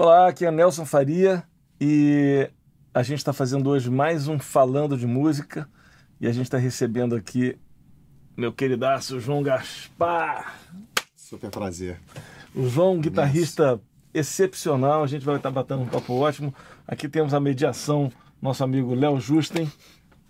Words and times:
Olá, 0.00 0.28
aqui 0.28 0.46
é 0.46 0.50
Nelson 0.52 0.84
Faria 0.84 1.42
e 1.80 2.48
a 2.94 3.02
gente 3.02 3.18
está 3.18 3.32
fazendo 3.32 3.68
hoje 3.68 3.90
mais 3.90 4.28
um 4.28 4.38
Falando 4.38 4.96
de 4.96 5.08
Música 5.08 5.68
e 6.20 6.28
a 6.28 6.32
gente 6.32 6.44
está 6.44 6.56
recebendo 6.56 7.16
aqui 7.16 7.58
meu 8.36 8.52
queridaço 8.52 9.18
João 9.18 9.42
Gaspar. 9.42 10.56
Super 11.16 11.50
prazer. 11.50 11.98
O 12.54 12.68
João, 12.68 13.00
guitarrista 13.00 13.80
excepcional, 14.14 15.02
a 15.02 15.08
gente 15.08 15.26
vai 15.26 15.34
estar 15.34 15.50
batendo 15.50 15.82
um 15.82 15.88
papo 15.88 16.14
ótimo. 16.14 16.54
Aqui 16.86 17.08
temos 17.08 17.34
a 17.34 17.40
mediação, 17.40 18.08
nosso 18.40 18.62
amigo 18.62 18.94
Léo 18.94 19.18
Justen. 19.18 19.68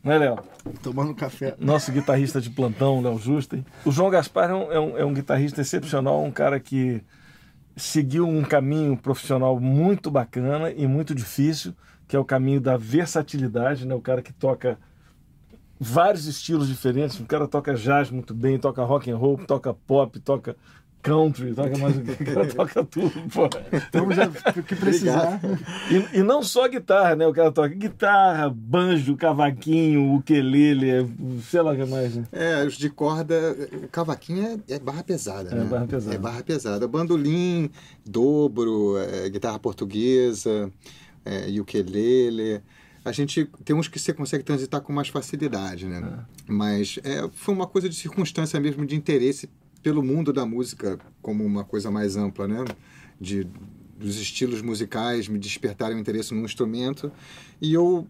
Né, 0.02 0.16
Léo? 0.16 0.38
Tomando 0.82 1.14
café. 1.14 1.54
Nosso 1.58 1.92
guitarrista 1.92 2.40
de 2.40 2.48
plantão, 2.48 3.02
Léo 3.02 3.18
Justen. 3.18 3.66
O 3.84 3.92
João 3.92 4.08
Gaspar 4.08 4.48
é 4.48 4.54
um, 4.54 4.72
é 4.72 4.80
um, 4.80 4.98
é 5.00 5.04
um 5.04 5.12
guitarrista 5.12 5.60
excepcional, 5.60 6.24
um 6.24 6.32
cara 6.32 6.58
que 6.58 7.02
seguiu 7.78 8.28
um 8.28 8.42
caminho 8.42 8.96
profissional 8.96 9.58
muito 9.58 10.10
bacana 10.10 10.70
e 10.70 10.86
muito 10.86 11.14
difícil, 11.14 11.74
que 12.06 12.16
é 12.16 12.18
o 12.18 12.24
caminho 12.24 12.60
da 12.60 12.76
versatilidade, 12.76 13.86
né? 13.86 13.94
O 13.94 14.00
cara 14.00 14.20
que 14.20 14.32
toca 14.32 14.78
vários 15.78 16.26
estilos 16.26 16.68
diferentes. 16.68 17.20
O 17.20 17.26
cara 17.26 17.46
toca 17.46 17.74
jazz 17.74 18.10
muito 18.10 18.34
bem, 18.34 18.58
toca 18.58 18.82
rock 18.82 19.10
and 19.10 19.16
roll, 19.16 19.38
toca 19.38 19.72
pop, 19.72 20.18
toca 20.20 20.56
country, 21.02 21.54
toca 21.54 21.78
mais 21.78 21.96
o 21.96 22.00
que, 22.02 22.10
o 22.22 22.26
cara 22.26 22.46
toca 22.46 22.84
tudo, 22.84 23.12
pô. 23.32 23.48
Então 23.72 24.10
já 24.12 24.28
o 24.28 24.62
que 24.62 24.74
precisar. 24.74 25.40
E, 25.90 26.18
e 26.18 26.22
não 26.22 26.42
só 26.42 26.68
guitarra, 26.68 27.16
né? 27.16 27.26
O 27.26 27.32
cara 27.32 27.50
toca 27.52 27.68
guitarra, 27.68 28.50
banjo, 28.50 29.16
cavaquinho, 29.16 30.14
ukelele, 30.14 31.08
sei 31.48 31.62
lá 31.62 31.72
o 31.72 31.76
que 31.76 31.84
mais, 31.84 32.14
né? 32.16 32.24
É, 32.32 32.64
os 32.64 32.76
de 32.76 32.90
corda, 32.90 33.34
cavaquinho 33.90 34.60
é, 34.68 34.74
é 34.74 34.78
barra 34.78 35.02
pesada, 35.02 35.50
É, 35.50 35.54
né? 35.54 35.64
barra 35.64 35.86
pesada. 35.86 36.14
É 36.14 36.18
barra 36.18 36.42
pesada. 36.42 36.88
Bandolim, 36.88 37.70
dobro, 38.04 38.98
é, 38.98 39.28
guitarra 39.28 39.58
portuguesa, 39.58 40.70
é, 41.24 41.48
ukulele. 41.60 42.60
A 43.04 43.12
gente 43.12 43.48
tem 43.64 43.74
uns 43.74 43.88
que 43.88 43.98
você 43.98 44.12
consegue 44.12 44.44
transitar 44.44 44.80
com 44.82 44.92
mais 44.92 45.08
facilidade, 45.08 45.86
né? 45.86 46.24
Mas 46.46 46.98
é, 47.04 47.28
foi 47.32 47.54
uma 47.54 47.66
coisa 47.66 47.88
de 47.88 47.94
circunstância 47.94 48.60
mesmo, 48.60 48.84
de 48.84 48.94
interesse 48.94 49.48
pelo 49.88 50.02
mundo 50.02 50.34
da 50.34 50.44
música 50.44 50.98
como 51.22 51.42
uma 51.42 51.64
coisa 51.64 51.90
mais 51.90 52.14
ampla, 52.14 52.46
né? 52.46 52.62
De, 53.18 53.46
dos 53.98 54.20
estilos 54.20 54.60
musicais 54.60 55.26
me 55.28 55.38
despertarem 55.38 55.96
o 55.96 56.00
interesse 56.00 56.34
num 56.34 56.44
instrumento 56.44 57.10
e 57.58 57.72
eu 57.72 58.06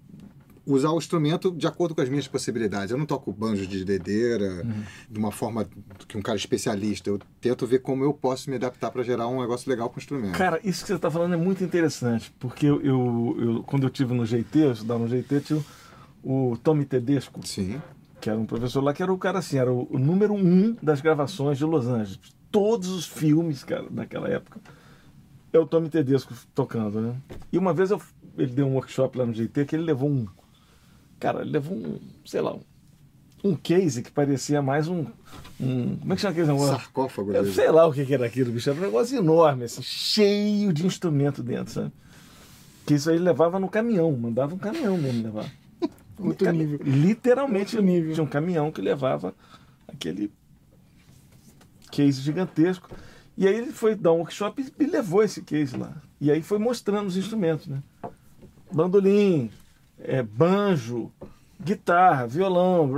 usar 0.67 0.91
o 0.91 0.99
instrumento 0.99 1.53
de 1.53 1.69
acordo 1.69 1.95
com 1.95 2.01
as 2.01 2.09
minhas 2.09 2.27
possibilidades. 2.27 2.91
Eu 2.91 2.99
não 2.99 3.07
toco 3.07 3.33
banjo 3.33 3.65
de 3.65 3.85
dedeira 3.85 4.67
de 5.09 5.19
uma 5.21 5.31
forma 5.31 5.69
que 6.09 6.19
um 6.19 6.21
cara 6.21 6.37
especialista. 6.37 7.09
Eu 7.11 7.21
tento 7.41 7.65
ver 7.65 7.79
como 7.79 8.03
eu 8.03 8.13
posso 8.13 8.51
me 8.51 8.57
adaptar 8.57 8.91
para 8.91 9.05
gerar 9.05 9.29
um 9.29 9.41
negócio 9.41 9.71
legal 9.71 9.89
com 9.89 9.97
o 9.97 9.99
instrumento. 10.01 10.37
Cara, 10.37 10.59
isso 10.65 10.81
que 10.83 10.89
você 10.89 10.95
está 10.97 11.09
falando 11.11 11.33
é 11.35 11.37
muito 11.39 11.63
interessante, 11.63 12.35
porque 12.41 12.67
eu, 12.67 12.83
eu, 12.83 13.37
eu- 13.39 13.63
quando 13.63 13.85
eu 13.85 13.91
tive 13.91 14.13
no 14.15 14.27
GT, 14.27 14.59
eu 14.59 14.73
estudava 14.73 14.99
no 14.99 15.09
GT, 15.09 15.41
tinha 15.41 15.65
o, 16.25 16.51
o 16.53 16.57
Tommy 16.59 16.85
Tedesco, 16.85 17.41
Sim. 17.47 17.81
Que 18.29 18.31
era 18.31 18.39
um 18.39 18.45
professor 18.45 18.83
lá, 18.85 18.93
que 18.93 19.03
era 19.03 19.11
o 19.11 19.17
cara 19.17 19.39
assim, 19.39 19.57
era 19.57 19.73
o, 19.73 19.89
número 19.99 20.35
um 20.35 20.77
das 20.83 21.01
gravações 21.01 21.57
de 21.57 21.65
Los 21.65 21.87
Angeles. 21.87 22.19
Todos 22.51 22.91
os 22.91 23.07
filmes, 23.07 23.65
cara, 23.65 23.87
daquela 23.91 24.29
época, 24.29 24.61
é 25.51 25.59
o 25.59 25.67
Tommy 25.67 25.89
Tedesco 25.89 26.35
tocando, 26.55 27.01
né? 27.01 27.15
E 27.51 27.57
uma 27.57 27.73
vez 27.73 27.91
eu- 27.91 28.01
ele 28.37 28.53
deu 28.53 28.67
um 28.67 28.75
workshop 28.75 29.17
lá 29.17 29.25
no 29.25 29.33
GT 29.33 29.65
que 29.65 29.75
ele 29.77 29.83
levou 29.85 30.11
um. 30.11 30.27
Cara, 31.19 31.41
ele 31.41 31.51
levou 31.53 31.75
um, 31.77 31.99
sei 32.25 32.43
lá, 32.43 32.55
um, 32.55 32.61
um 33.43 33.57
case 33.57 34.03
que 34.03 34.11
parecia 34.11 34.61
mais 34.61 34.89
um. 34.89 35.07
um 35.59 35.97
como 35.97 36.13
é 36.13 36.17
que 36.17 36.21
chama 36.23 36.33
aquele 36.33 36.47
negócio? 36.49 36.75
Sarcófago. 36.77 37.33
Eu 37.33 37.51
sei 37.51 37.71
lá 37.71 37.87
o 37.87 37.93
que 37.95 38.05
que 38.05 38.13
era 38.13 38.27
aquilo, 38.27 38.53
bicho. 38.53 38.69
Era 38.69 38.79
um 38.79 38.83
negócio 38.83 39.17
enorme, 39.17 39.65
assim, 39.65 39.83
cheio 39.83 40.71
de 40.73 40.85
instrumento 40.87 41.43
dentro, 41.43 41.73
sabe? 41.73 41.93
Que 42.87 42.95
isso 42.95 43.09
aí 43.09 43.17
ele 43.17 43.25
levava 43.25 43.59
no 43.59 43.69
caminhão, 43.71 44.13
mandava 44.13 44.55
um 44.55 44.59
caminhão 44.59 44.99
mesmo 44.99 45.23
levar. 45.23 45.51
Outro 46.27 46.45
Cami- 46.47 46.59
nível. 46.59 46.81
Literalmente 46.85 47.77
Outro 47.77 47.91
nível. 47.93 48.13
tinha 48.15 48.25
um 48.25 48.29
caminhão 48.29 48.71
que 48.73 48.81
levava 48.81 49.35
aquele 49.87 50.31
case 51.91 52.21
gigantesco. 52.21 52.91
E 53.37 53.47
aí 53.47 53.55
ele 53.57 53.73
foi 53.73 53.95
dar 53.95 54.13
um 54.13 54.19
workshop 54.19 54.67
e 54.79 54.87
levou 54.87 55.23
esse 55.23 55.43
case 55.43 55.77
lá. 55.77 55.93
E 56.21 56.31
aí 56.31 56.43
foi 56.43 56.59
mostrando 56.59 57.07
os 57.07 57.17
instrumentos, 57.17 57.67
né? 57.69 57.83
Bandolim, 58.73 59.51
é, 59.99 60.23
banjo, 60.23 61.11
guitarra, 61.63 62.27
violão, 62.27 62.91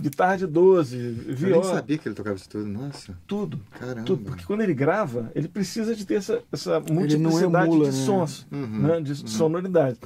guitarra 0.00 0.36
de 0.36 0.46
12, 0.46 0.96
Eu 0.96 1.02
nem 1.26 1.34
viola 1.34 1.64
sabia 1.64 1.98
que 1.98 2.08
ele 2.08 2.14
tocava 2.14 2.36
isso 2.36 2.48
tudo. 2.48 2.66
Nossa, 2.66 3.18
tudo. 3.26 3.60
caramba. 3.78 4.04
Tudo, 4.04 4.24
porque 4.24 4.44
quando 4.44 4.62
ele 4.62 4.74
grava, 4.74 5.30
ele 5.34 5.48
precisa 5.48 5.94
de 5.94 6.06
ter 6.06 6.14
essa, 6.14 6.40
essa 6.52 6.80
não 6.80 6.94
multiplicidade 6.94 7.66
emula, 7.72 7.90
de 7.90 7.96
né? 7.98 8.04
sons, 8.04 8.46
Uhum, 8.50 8.66
né? 8.78 9.00
de 9.00 9.14
sonoridade. 9.28 9.98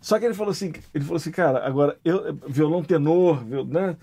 Só 0.00 0.18
que 0.18 0.24
ele 0.24 0.34
falou 0.34 0.52
assim, 0.52 0.72
ele 0.94 1.04
falou 1.04 1.16
assim, 1.16 1.30
cara, 1.30 1.66
agora 1.66 1.98
eu 2.04 2.34
violão 2.46 2.82
tenor, 2.82 3.44
viol- 3.44 3.64
né? 3.66 3.96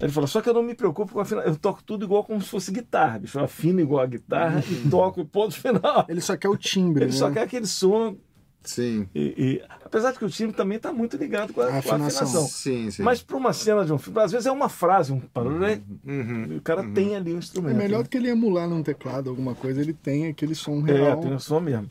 Ele 0.00 0.12
falou, 0.12 0.28
só 0.28 0.40
que 0.40 0.48
eu 0.48 0.54
não 0.54 0.62
me 0.62 0.74
preocupo 0.74 1.12
com 1.12 1.18
a 1.18 1.22
afinação, 1.22 1.50
eu 1.52 1.58
toco 1.58 1.82
tudo 1.82 2.04
igual 2.04 2.22
como 2.22 2.40
se 2.40 2.48
fosse 2.48 2.70
guitarra, 2.70 3.18
bicho, 3.18 3.36
eu 3.38 3.44
afino 3.44 3.80
igual 3.80 4.00
a 4.02 4.06
guitarra 4.06 4.62
e 4.70 4.88
toco 4.88 5.20
e 5.20 5.24
ponto 5.24 5.52
final. 5.58 6.04
Ele 6.08 6.20
só 6.20 6.36
quer 6.36 6.48
o 6.48 6.56
timbre, 6.56 7.02
Ele 7.04 7.10
né? 7.12 7.18
só 7.18 7.28
quer 7.30 7.42
aquele 7.42 7.66
som 7.66 8.16
Sim. 8.62 9.08
e, 9.12 9.20
e- 9.36 9.62
apesar 9.84 10.12
de 10.12 10.18
que 10.20 10.24
o 10.24 10.28
time 10.30 10.52
também 10.52 10.76
está 10.76 10.92
muito 10.92 11.16
ligado 11.16 11.52
com 11.52 11.60
a, 11.62 11.64
A 11.64 11.68
com 11.70 11.74
a 11.74 11.78
afinação. 11.80 12.06
afinação. 12.28 12.46
Sim, 12.46 12.88
sim. 12.92 13.02
Mas 13.02 13.20
para 13.20 13.36
uma 13.36 13.52
cena 13.52 13.84
de 13.84 13.92
um 13.92 13.98
filme, 13.98 14.20
às 14.20 14.30
vezes 14.30 14.46
é 14.46 14.52
uma 14.52 14.68
frase, 14.68 15.12
um 15.12 15.18
parolé, 15.18 15.80
Uhum. 16.06 16.58
o 16.58 16.60
cara 16.60 16.84
tem 16.90 17.16
ali 17.16 17.32
um 17.32 17.36
É 17.36 17.38
instrumento. 17.38 17.76
melhor 17.76 17.98
né? 17.98 18.02
do 18.04 18.08
que 18.08 18.16
ele 18.18 18.28
emular 18.28 18.68
num 18.68 18.84
teclado 18.84 19.28
alguma 19.28 19.56
coisa, 19.56 19.80
ele 19.80 19.92
tem 19.92 20.28
aquele 20.28 20.54
som 20.54 20.86
É, 20.86 20.92
real. 20.92 21.20
tem 21.20 21.34
o 21.34 21.40
som 21.40 21.58
mesmo. 21.58 21.90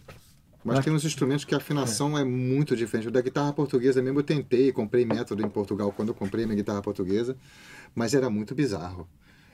Mas 0.63 0.83
tem 0.83 0.93
uns 0.93 1.05
instrumentos 1.05 1.45
que 1.45 1.53
a 1.53 1.57
afinação 1.57 2.17
é. 2.17 2.23
muito 2.23 2.75
diferente. 2.75 3.07
O 3.07 3.11
da 3.11 3.21
guitarra 3.21 3.53
portuguesa 3.53 4.01
mesmo 4.01 4.19
eu 4.19 4.23
tentei, 4.23 4.71
comprei 4.71 5.05
método 5.05 5.43
em 5.45 5.49
Portugal 5.49 5.91
quando 5.91 6.09
eu 6.09 6.13
comprei 6.13 6.45
minha 6.45 6.55
guitarra 6.55 6.81
portuguesa, 6.81 7.35
mas 7.95 8.13
era 8.13 8.29
muito 8.29 8.53
bizarro. 8.53 9.07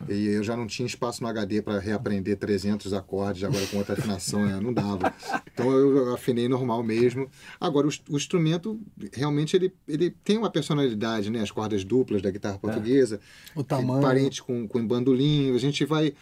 E 0.09 0.27
eu 0.27 0.43
já 0.43 0.55
não 0.55 0.67
tinha 0.67 0.85
espaço 0.85 1.23
no 1.23 1.29
HD 1.29 1.61
para 1.61 1.79
reaprender 1.79 2.38
300 2.38 2.93
acordes, 2.93 3.43
agora 3.43 3.66
com 3.67 3.77
outra 3.77 3.93
afinação, 3.93 4.45
né? 4.45 4.59
não 4.61 4.73
dava. 4.73 5.13
Então 5.51 5.71
eu 5.71 6.13
afinei 6.13 6.47
normal 6.47 6.83
mesmo. 6.83 7.29
Agora, 7.59 7.87
o, 7.87 7.91
o 8.09 8.17
instrumento, 8.17 8.79
realmente, 9.13 9.55
ele, 9.55 9.73
ele 9.87 10.09
tem 10.09 10.37
uma 10.37 10.49
personalidade, 10.49 11.29
né? 11.29 11.41
As 11.41 11.49
cordas 11.49 11.83
duplas 11.83 12.22
da 12.22 12.29
guitarra 12.29 12.59
portuguesa, 12.59 13.19
O 13.55 13.63
tamanho. 13.63 14.01
parente 14.01 14.43
com, 14.43 14.67
com 14.67 14.85
bandolim. 14.85 15.55
A 15.55 15.57
gente 15.57 15.85
vai... 15.85 16.13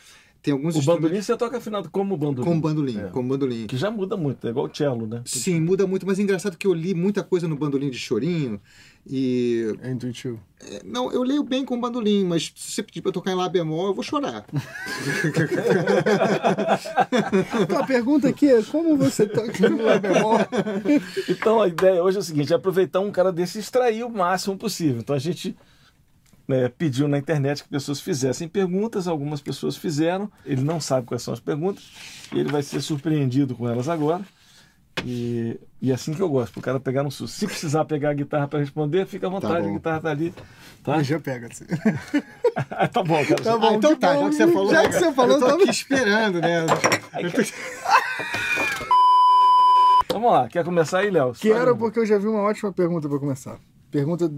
Tem 0.44 0.52
alguns 0.54 0.76
O 0.76 0.82
bandolim 0.82 1.22
você 1.22 1.38
toca 1.38 1.58
afinado 1.58 1.90
como 1.90 2.18
bandolim. 2.18 2.46
Com 2.46 2.60
bandolim, 2.60 3.00
É. 3.00 3.04
com 3.08 3.26
bandolim. 3.26 3.66
Que 3.66 3.78
já 3.78 3.90
muda 3.90 4.18
muito, 4.18 4.46
é 4.46 4.50
igual 4.50 4.66
o 4.66 4.76
cello, 4.76 5.08
né? 5.08 5.22
Sim, 5.26 5.62
muda 5.62 5.88
muito, 5.88 6.06
mas 6.06 6.20
é 6.20 6.22
engraçado 6.22 6.58
que 6.58 6.68
eu 6.68 6.74
li 6.74 6.94
muita 6.94 7.24
coisa 7.24 7.48
no 7.48 7.56
bandolim 7.56 7.90
de 7.90 7.98
chorinho 7.98 8.60
e 9.08 9.74
É 9.82 9.90
intuitivo. 9.90 10.38
é, 10.60 10.82
não, 10.84 11.10
eu 11.14 11.24
leio 11.24 11.44
bem 11.44 11.64
com 11.64 11.80
bandolim, 11.80 12.26
mas 12.26 12.52
se 12.58 12.74
você 12.74 12.84
pedir 12.84 13.00
pra 13.02 13.08
eu 13.08 13.14
tocar 13.14 13.32
em 13.32 13.36
lá 13.36 13.48
bemol, 13.48 13.88
eu 13.88 13.94
vou 13.94 14.04
chorar. 14.04 14.46
Então, 17.62 17.78
a 17.80 17.86
pergunta 17.86 18.28
aqui 18.30 18.48
é 18.50 18.62
como 18.64 18.98
você 18.98 19.26
toca 19.26 19.70
no 19.70 19.84
Lá 19.84 19.98
bemol? 19.98 20.38
Então 21.30 21.62
a 21.62 21.68
ideia 21.68 22.04
hoje 22.04 22.18
é 22.18 22.20
o 22.20 22.24
seguinte: 22.24 22.52
é 22.54 22.56
aproveitar 22.56 23.00
um 23.00 23.12
cara 23.12 23.32
desse 23.32 23.58
e 23.58 23.62
extrair 23.62 24.04
o 24.04 24.10
máximo 24.10 24.58
possível. 24.58 25.00
Então 25.00 25.16
a 25.16 25.20
gente 25.20 25.56
né, 26.48 26.70
pediu 26.70 27.08
na 27.08 27.18
internet 27.18 27.64
que 27.64 27.70
pessoas 27.70 28.02
fizessem 28.02 28.48
perguntas, 28.48 29.08
algumas 29.08 29.42
pessoas 29.42 29.78
fizeram, 29.78 30.30
ele 30.46 30.62
não 30.62 30.80
sabe 30.80 31.08
quais 31.08 31.22
são 31.22 31.34
as 31.34 31.40
perguntas, 31.40 31.92
e 32.34 32.40
ele 32.40 32.52
vai 32.52 32.62
ser 32.62 32.82
surpreendido 32.82 33.56
com 33.56 33.68
elas 33.68 33.88
agora. 33.88 34.24
E, 35.06 35.60
e 35.82 35.92
é 35.92 35.94
assim 35.96 36.14
que 36.14 36.22
eu 36.22 36.30
gosto, 36.30 36.54
pro 36.54 36.62
cara 36.62 36.80
pegar 36.80 37.04
no 37.04 37.12
susto. 37.12 37.36
Se 37.36 37.48
precisar 37.48 37.84
pegar 37.86 38.12
a 38.12 38.14
guitarra 38.14 38.48
para 38.48 38.60
responder, 38.60 39.06
fica 39.08 39.28
à 39.28 39.30
vontade, 39.30 39.58
a 39.58 39.62
bom. 39.62 39.74
guitarra 39.74 40.00
tá 40.00 40.12
ali. 40.12 40.34
Tá, 40.84 41.02
Já 41.02 41.20
pega. 41.20 41.48
Assim. 41.48 41.66
tá 42.92 43.04
bom, 43.04 43.26
cara. 43.26 43.42
Tá 43.42 43.58
bom, 43.58 43.70
ah, 43.70 43.74
então 43.74 43.96
tá, 43.96 44.14
bom. 44.14 44.24
já 44.24 44.30
que 44.30 44.36
você 44.36 44.48
falou. 44.48 44.72
Já 44.72 44.88
que 44.88 44.94
você 44.94 45.12
falou, 45.14 45.36
eu 45.36 45.40
tô 45.40 45.48
tá 45.48 45.54
aqui 45.56 45.70
esperando, 45.70 46.42
né? 46.42 46.66
Vamos 50.12 50.32
lá, 50.32 50.48
quer 50.48 50.64
começar 50.64 51.00
aí, 51.00 51.10
Léo? 51.10 51.34
Quero 51.34 51.76
porque 51.76 52.00
eu 52.00 52.06
já 52.06 52.20
vi 52.20 52.28
uma 52.28 52.42
ótima 52.42 52.72
pergunta 52.72 53.10
pra 53.10 53.18
começar. 53.18 53.58
Pergunta 53.90 54.30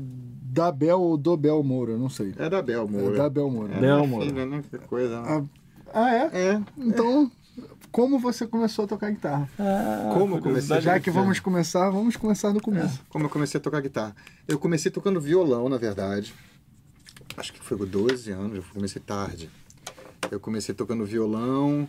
da 0.55 0.71
Bel 0.71 1.01
ou 1.01 1.17
do 1.17 1.35
Bel 1.35 1.61
Moura, 1.61 1.97
não 1.97 2.07
sei. 2.07 2.33
É 2.37 2.49
da 2.49 2.61
Bel, 2.61 2.87
Moura. 2.87 3.13
É 3.13 3.17
da 3.17 3.29
Bel 3.29 3.49
Moura. 3.51 3.73
É 3.73 3.81
Bel 3.81 4.07
Moura. 4.07 4.25
filha, 4.25 4.45
né? 4.45 4.63
Que 4.71 4.77
coisa. 4.79 5.21
né? 5.21 5.45
Ah, 5.93 6.01
ah, 6.01 6.15
é? 6.15 6.29
É. 6.51 6.61
Então, 6.77 7.29
como 7.91 8.17
você 8.17 8.47
começou 8.47 8.85
a 8.85 8.87
tocar 8.87 9.11
guitarra? 9.11 9.49
Ah, 9.59 10.11
Como 10.13 10.37
eu 10.37 10.41
comecei? 10.41 10.79
Já 10.79 10.97
que 10.97 11.11
vamos 11.11 11.41
começar, 11.41 11.89
vamos 11.89 12.15
começar 12.15 12.53
do 12.53 12.61
começo. 12.61 13.01
Como 13.09 13.25
eu 13.25 13.29
comecei 13.29 13.59
a 13.59 13.61
tocar 13.61 13.81
guitarra? 13.81 14.15
Eu 14.47 14.57
comecei 14.57 14.89
tocando 14.89 15.19
violão, 15.19 15.67
na 15.67 15.77
verdade. 15.77 16.33
Acho 17.35 17.51
que 17.51 17.59
foi 17.61 17.77
com 17.77 17.85
12 17.85 18.31
anos, 18.31 18.55
eu 18.55 18.63
comecei 18.73 19.01
tarde. 19.01 19.49
Eu 20.31 20.39
comecei 20.39 20.73
tocando 20.73 21.03
violão. 21.05 21.85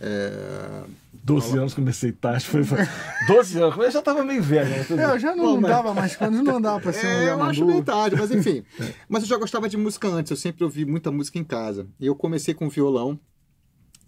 É... 0.00 0.84
12 1.24 1.58
anos 1.58 1.74
comecei 1.74 2.12
tarde, 2.12 2.46
foi, 2.46 2.62
foi 2.64 2.78
12 3.26 3.58
anos, 3.60 3.76
eu 3.76 3.90
já 3.90 4.00
tava 4.00 4.24
meio 4.24 4.42
velho. 4.42 4.70
Né? 4.70 4.86
É, 5.02 5.04
eu 5.10 5.18
já 5.18 5.34
não, 5.34 5.44
não 5.44 5.60
mas- 5.60 5.70
dava 5.70 5.92
mais 5.94 6.16
quando 6.16 6.42
não 6.42 6.60
dava 6.60 6.80
pra 6.80 6.92
ser 6.92 7.06
um 7.06 7.10
É, 7.10 7.30
eu 7.30 7.42
acho 7.42 7.66
meio 7.66 7.82
tarde, 7.84 8.16
mas 8.16 8.30
enfim. 8.30 8.62
Mas 9.08 9.22
eu 9.22 9.28
já 9.28 9.36
gostava 9.36 9.68
de 9.68 9.76
música 9.76 10.08
antes, 10.08 10.30
eu 10.30 10.36
sempre 10.36 10.64
ouvi 10.64 10.84
muita 10.84 11.10
música 11.10 11.38
em 11.38 11.44
casa. 11.44 11.86
E 12.00 12.06
eu 12.06 12.14
comecei 12.14 12.54
com 12.54 12.68
violão 12.68 13.18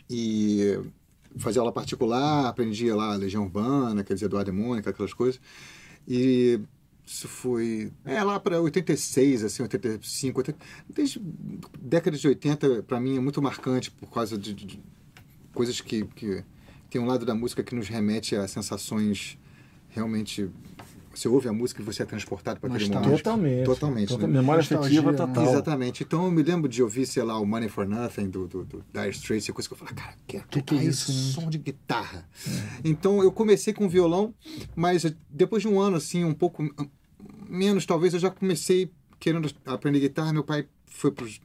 e 0.09 0.79
fazia 1.37 1.61
aula 1.61 1.73
particular, 1.73 2.47
aprendia 2.49 2.95
lá 2.95 3.15
Legião 3.17 3.45
Urbana, 3.45 4.03
quer 4.03 4.15
dizer, 4.15 4.27
Eduardo 4.27 4.51
e 4.51 4.53
Mônica, 4.53 4.91
aquelas 4.91 5.13
coisas. 5.13 5.41
E 6.09 6.61
isso 7.07 7.29
foi 7.29 7.93
é 8.05 8.23
lá 8.23 8.39
para 8.41 8.61
86, 8.61 9.45
assim, 9.45 9.63
85, 9.63 10.39
80, 10.41 10.59
desde 10.89 11.21
década 11.81 12.17
de 12.17 12.27
80 12.29 12.83
para 12.85 13.01
mim 13.01 13.17
é 13.17 13.21
muito 13.21 13.43
marcante 13.43 13.91
por 13.91 14.11
causa 14.11 14.39
de, 14.39 14.55
de 14.55 14.81
coisas 15.53 15.81
que, 15.81 16.05
que 16.05 16.45
tem 16.89 17.01
um 17.01 17.07
lado 17.07 17.25
da 17.25 17.35
música 17.35 17.63
que 17.63 17.75
nos 17.75 17.89
remete 17.89 18.37
a 18.37 18.47
sensações 18.49 19.39
realmente 19.89 20.49
você 21.13 21.29
ouve 21.29 21.49
a 21.49 21.53
música 21.53 21.83
e 21.83 21.85
você 21.85 22.05
é 22.05 22.07
transportado 22.07 22.61
para 22.61 22.73
aquele 22.73 22.89
momento. 22.89 23.11
Totalmente. 23.17 23.65
Totalmente, 23.65 24.09
Total- 24.09 24.29
né? 24.29 24.35
Memória 24.35 24.61
afetiva 24.61 25.11
né? 25.11 25.19
total. 25.19 25.45
Exatamente. 25.45 26.03
Então 26.05 26.25
eu 26.25 26.31
me 26.31 26.43
lembro 26.43 26.69
de 26.69 26.83
ouvir, 26.83 27.05
sei 27.05 27.25
lá, 27.25 27.39
o 27.39 27.45
Money 27.45 27.69
for 27.69 27.87
Nothing 27.87 28.31
do, 28.31 28.47
do, 28.47 28.65
do 28.65 28.85
Dire 28.93 29.11
Straits, 29.11 29.51
coisa 29.51 29.69
que 29.69 29.75
eu 29.75 29.79
falei, 29.79 29.95
cara, 29.95 30.15
quero 30.27 30.47
Que 30.49 30.63
que 30.63 30.75
é 30.77 30.85
isso, 30.85 31.11
esse 31.11 31.21
né? 31.21 31.33
som 31.45 31.51
de 31.51 31.59
guitarra. 31.59 32.29
Então 32.85 33.23
eu 33.23 33.33
comecei 33.33 33.73
com 33.75 33.89
violão, 33.89 34.33
mas 34.77 35.05
depois 35.29 35.63
de 35.63 35.69
um 35.69 35.81
ano, 35.81 35.97
assim, 35.97 36.25
um 36.25 36.33
pouco 36.35 36.63
menos, 37.49 37.85
talvez, 37.85 38.15
eu 38.15 38.21
já 38.21 38.31
comecei 38.31 38.93
querendo 39.19 39.53
aprender 39.67 39.99
guitarra. 39.99 40.33
Meu 40.33 40.45
pai 40.45 40.69
foi 40.87 41.11
para 41.11 41.25
os 41.25 41.41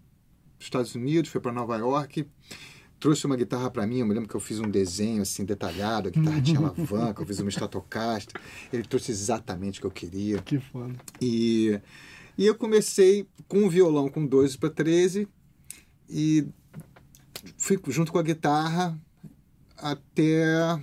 Estados 0.59 0.93
Unidos, 0.93 1.31
foi 1.31 1.41
para 1.41 1.51
Nova 1.51 1.75
York, 1.77 2.25
trouxe 2.99 3.25
uma 3.25 3.35
guitarra 3.35 3.69
para 3.69 3.85
mim. 3.85 3.99
Eu 3.99 4.05
me 4.05 4.13
lembro 4.13 4.29
que 4.29 4.35
eu 4.35 4.39
fiz 4.39 4.59
um 4.59 4.69
desenho 4.69 5.21
assim 5.21 5.45
detalhado, 5.45 6.09
a 6.09 6.11
guitarra 6.11 6.41
tinha 6.41 6.59
alavanca, 6.59 7.21
eu 7.23 7.25
fiz 7.25 7.39
uma 7.39 7.49
Stratocaster. 7.49 8.39
Ele 8.71 8.83
trouxe 8.83 9.11
exatamente 9.11 9.79
o 9.79 9.81
que 9.81 9.87
eu 9.87 9.91
queria. 9.91 10.41
Que 10.41 10.59
foda. 10.59 10.93
E, 11.21 11.79
e 12.37 12.45
eu 12.45 12.55
comecei 12.55 13.27
com 13.47 13.65
o 13.65 13.69
violão 13.69 14.09
com 14.09 14.25
12 14.25 14.57
para 14.57 14.69
13 14.69 15.27
e 16.09 16.47
fui 17.57 17.79
junto 17.87 18.11
com 18.11 18.19
a 18.19 18.23
guitarra 18.23 18.97
até 19.77 20.79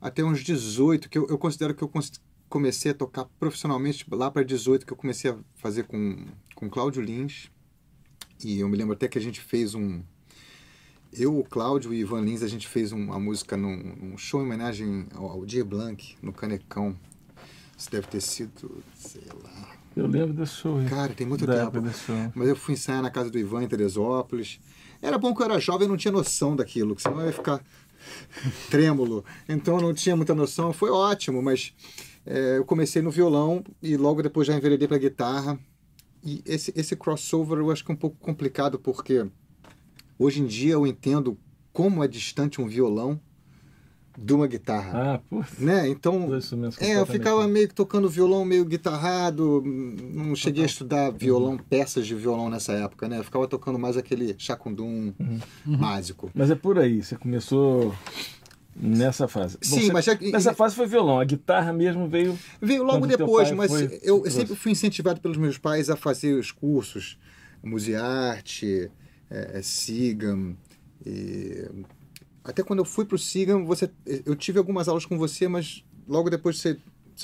até 0.00 0.22
uns 0.22 0.44
18, 0.44 1.08
que 1.08 1.18
eu, 1.18 1.26
eu 1.28 1.36
considero 1.36 1.74
que 1.74 1.82
eu 1.82 1.90
comecei 2.48 2.92
a 2.92 2.94
tocar 2.94 3.24
profissionalmente 3.38 4.06
lá 4.10 4.30
para 4.30 4.44
18, 4.44 4.86
que 4.86 4.92
eu 4.92 4.96
comecei 4.96 5.30
a 5.30 5.36
fazer 5.56 5.84
com 5.84 6.24
com 6.58 6.68
Cláudio 6.68 7.00
Lins. 7.00 7.48
E 8.44 8.60
eu 8.60 8.68
me 8.68 8.76
lembro 8.76 8.94
até 8.94 9.08
que 9.08 9.18
a 9.18 9.20
gente 9.20 9.40
fez 9.40 9.74
um 9.74 10.02
eu, 11.12 11.38
o 11.38 11.42
Cláudio 11.44 11.92
e 11.92 11.98
o 11.98 12.06
Ivan 12.06 12.20
Lins, 12.20 12.42
a 12.42 12.48
gente 12.48 12.68
fez 12.68 12.92
um- 12.92 13.04
uma 13.04 13.18
música 13.18 13.56
num, 13.56 13.76
num 13.76 14.18
show 14.18 14.40
em 14.40 14.44
homenagem 14.44 15.06
ao, 15.14 15.26
ao 15.26 15.46
Blanc, 15.64 16.16
no 16.22 16.32
Canecão. 16.32 16.94
Isso 17.76 17.90
deve 17.90 18.06
ter 18.08 18.20
sido, 18.20 18.82
sei 18.94 19.22
lá. 19.42 19.74
Eu 19.96 20.06
lembro 20.06 20.32
desse 20.34 20.54
show. 20.56 20.78
Cara, 20.88 21.12
tem 21.14 21.26
muito 21.26 21.46
tempo. 21.64 21.80
Mas 22.34 22.48
eu 22.48 22.56
fui 22.56 22.74
ensaiar 22.74 23.02
na 23.02 23.10
casa 23.10 23.30
do 23.30 23.38
Ivan 23.38 23.64
em 23.64 23.68
Teresópolis. 23.68 24.60
Era 25.00 25.16
bom 25.16 25.34
que 25.34 25.40
eu 25.40 25.46
era 25.46 25.58
jovem 25.58 25.86
e 25.86 25.90
não 25.90 25.96
tinha 25.96 26.12
noção 26.12 26.54
daquilo, 26.54 26.94
que 26.94 27.02
senão 27.02 27.20
eu 27.20 27.26
ia 27.26 27.32
ficar 27.32 27.64
trêmulo. 28.70 29.24
Então 29.48 29.76
eu 29.76 29.82
não 29.82 29.94
tinha 29.94 30.14
muita 30.14 30.34
noção. 30.34 30.72
Foi 30.72 30.90
ótimo, 30.90 31.42
mas 31.42 31.72
é, 32.26 32.58
eu 32.58 32.64
comecei 32.64 33.00
no 33.00 33.10
violão 33.10 33.64
e 33.82 33.96
logo 33.96 34.22
depois 34.22 34.46
já 34.46 34.54
enveredei 34.56 34.86
para 34.86 34.98
guitarra. 34.98 35.58
E 36.22 36.42
esse, 36.44 36.72
esse 36.76 36.96
crossover 36.96 37.58
eu 37.58 37.70
acho 37.70 37.84
que 37.84 37.90
é 37.90 37.94
um 37.94 37.98
pouco 37.98 38.16
complicado 38.18 38.78
porque 38.78 39.26
hoje 40.18 40.40
em 40.40 40.46
dia 40.46 40.74
eu 40.74 40.86
entendo 40.86 41.38
como 41.72 42.02
é 42.02 42.08
distante 42.08 42.60
um 42.60 42.66
violão 42.66 43.20
de 44.18 44.34
uma 44.34 44.48
guitarra. 44.48 45.14
Ah, 45.14 45.20
pô. 45.30 45.44
Né? 45.58 45.88
Então, 45.88 46.28
é, 46.80 46.96
eu 46.96 47.06
ficava 47.06 47.46
meio 47.46 47.68
que 47.68 47.74
tocando 47.74 48.08
violão 48.08 48.44
meio 48.44 48.64
guitarrado, 48.64 49.62
não 49.64 50.34
cheguei 50.34 50.64
a 50.64 50.66
estudar 50.66 51.10
violão, 51.10 51.56
peças 51.56 52.04
de 52.04 52.16
violão 52.16 52.50
nessa 52.50 52.72
época, 52.72 53.08
né? 53.08 53.18
Eu 53.18 53.24
ficava 53.24 53.46
tocando 53.46 53.78
mais 53.78 53.96
aquele 53.96 54.34
chacundum 54.36 55.14
básico. 55.64 56.30
Mas 56.34 56.50
é 56.50 56.56
por 56.56 56.78
aí, 56.78 57.02
você 57.02 57.16
começou 57.16 57.94
nessa 58.80 59.26
fase. 59.28 59.58
Sim, 59.60 59.80
você- 59.86 59.92
mas 59.92 60.04
já- 60.04 60.18
Nessa 60.20 60.54
fase 60.54 60.74
foi 60.74 60.86
violão, 60.86 61.18
a 61.20 61.24
guitarra 61.24 61.72
mesmo 61.72 62.08
veio. 62.08 62.38
Veio 62.60 62.82
logo 62.82 63.06
depois, 63.06 63.50
mas 63.52 63.70
foi- 63.70 64.00
eu, 64.02 64.20
trouxe. 64.20 64.30
sempre 64.30 64.54
fui 64.56 64.72
incentivado 64.72 65.20
pelos 65.20 65.36
meus 65.36 65.58
pais 65.58 65.90
a 65.90 65.96
fazer 65.96 66.34
os 66.34 66.50
cursos, 66.52 67.18
Musearte, 67.62 68.90
é, 69.30 69.58
é, 69.58 69.62
Sigam, 69.62 70.56
e... 71.04 71.68
até 72.44 72.62
quando 72.62 72.80
eu 72.80 72.84
fui 72.84 73.04
para 73.04 73.16
o 73.16 73.18
Sigam, 73.18 73.64
você, 73.64 73.90
eu 74.24 74.34
tive 74.36 74.58
algumas 74.58 74.88
aulas 74.88 75.04
com 75.06 75.16
você, 75.18 75.48
mas 75.48 75.84
logo 76.08 76.30
depois 76.30 76.58
você, 76.58 76.76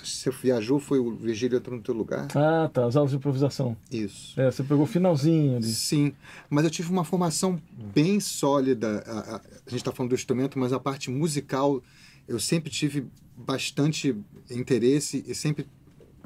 você 0.02 0.30
viajou, 0.30 0.78
foi 0.80 0.98
o 0.98 1.14
Virgílio 1.14 1.58
entrou 1.58 1.76
no 1.76 1.82
teu 1.82 1.94
lugar. 1.94 2.26
Ah, 2.34 2.68
tá, 2.72 2.86
as 2.86 2.96
aulas 2.96 3.10
de 3.10 3.16
improvisação. 3.16 3.76
Isso. 3.90 4.40
É, 4.40 4.50
você 4.50 4.62
pegou 4.62 4.84
o 4.84 4.86
finalzinho 4.86 5.56
ali. 5.56 5.66
Sim, 5.66 6.12
mas 6.50 6.64
eu 6.64 6.70
tive 6.70 6.90
uma 6.90 7.04
formação 7.04 7.60
bem 7.94 8.18
sólida. 8.20 9.04
A, 9.06 9.18
a- 9.36 9.40
a 9.66 9.70
gente 9.70 9.80
está 9.80 9.92
falando 9.92 10.10
do 10.10 10.14
instrumento, 10.14 10.58
mas 10.58 10.72
a 10.72 10.80
parte 10.80 11.10
musical 11.10 11.82
eu 12.26 12.40
sempre 12.40 12.70
tive 12.70 13.06
bastante 13.36 14.16
interesse 14.50 15.24
e 15.26 15.34
sempre 15.34 15.66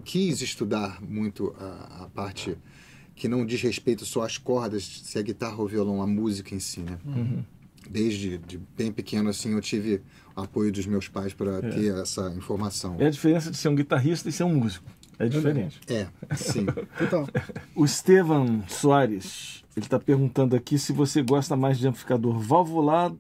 quis 0.05 0.41
estudar 0.43 1.00
muito 1.03 1.55
a, 1.59 2.05
a 2.05 2.09
parte 2.15 2.56
que 3.17 3.26
não 3.26 3.44
diz 3.44 3.61
respeito 3.62 4.05
só 4.06 4.23
às 4.23 4.38
cordas, 4.38 4.85
se 5.05 5.19
é 5.19 5.23
guitarra 5.23 5.56
ou 5.56 5.67
violão, 5.67 6.00
a 6.00 6.06
música 6.06 6.55
em 6.55 6.61
si, 6.61 6.81
né? 6.81 6.99
Desde 7.90 8.38
de 8.38 8.58
bem 8.76 8.93
pequeno 8.93 9.31
assim 9.31 9.52
eu 9.52 9.61
tive 9.61 10.02
apoio 10.37 10.70
dos 10.70 10.87
meus 10.87 11.08
pais 11.08 11.32
para 11.32 11.61
ter 11.61 11.94
essa 12.00 12.31
informação. 12.37 12.96
É 12.99 13.06
a 13.06 13.11
diferença 13.11 13.50
de 13.50 13.56
ser 13.56 13.69
um 13.69 13.75
guitarrista 13.75 14.29
e 14.29 14.32
ser 14.32 14.44
um 14.44 14.55
músico. 14.55 14.87
É 15.19 15.26
diferente. 15.26 15.81
É, 15.88 16.06
sim. 16.37 16.67
Então, 17.00 17.26
O 17.75 17.85
Estevam 17.85 18.62
Soares, 18.69 19.64
ele 19.76 19.87
está 19.87 19.99
perguntando 19.99 20.55
aqui 20.55 20.79
se 20.79 20.93
você 20.93 21.23
gosta 21.23 21.56
mais 21.56 21.79
de 21.79 21.88
amplificador 21.88 22.38
valvulado 22.38 23.19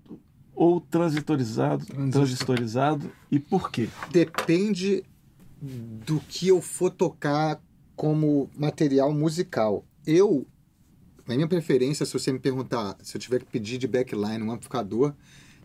ou 0.54 0.80
transitorizado, 0.80 1.84
transistorizado 2.10 3.10
e 3.30 3.38
por 3.38 3.70
quê? 3.70 3.88
depende 4.10 5.04
do 5.60 6.20
que 6.28 6.48
eu 6.48 6.60
for 6.60 6.90
tocar 6.90 7.60
como 7.96 8.48
material 8.56 9.12
musical. 9.12 9.84
Eu, 10.06 10.46
na 11.28 11.34
minha 11.36 11.46
preferência, 11.48 12.04
se 12.06 12.12
você 12.12 12.32
me 12.32 12.38
perguntar 12.38 12.96
se 13.02 13.16
eu 13.16 13.20
tiver 13.20 13.40
que 13.40 13.46
pedir 13.46 13.78
de 13.78 13.86
backline 13.86 14.42
um 14.42 14.50
amplificador, 14.50 15.08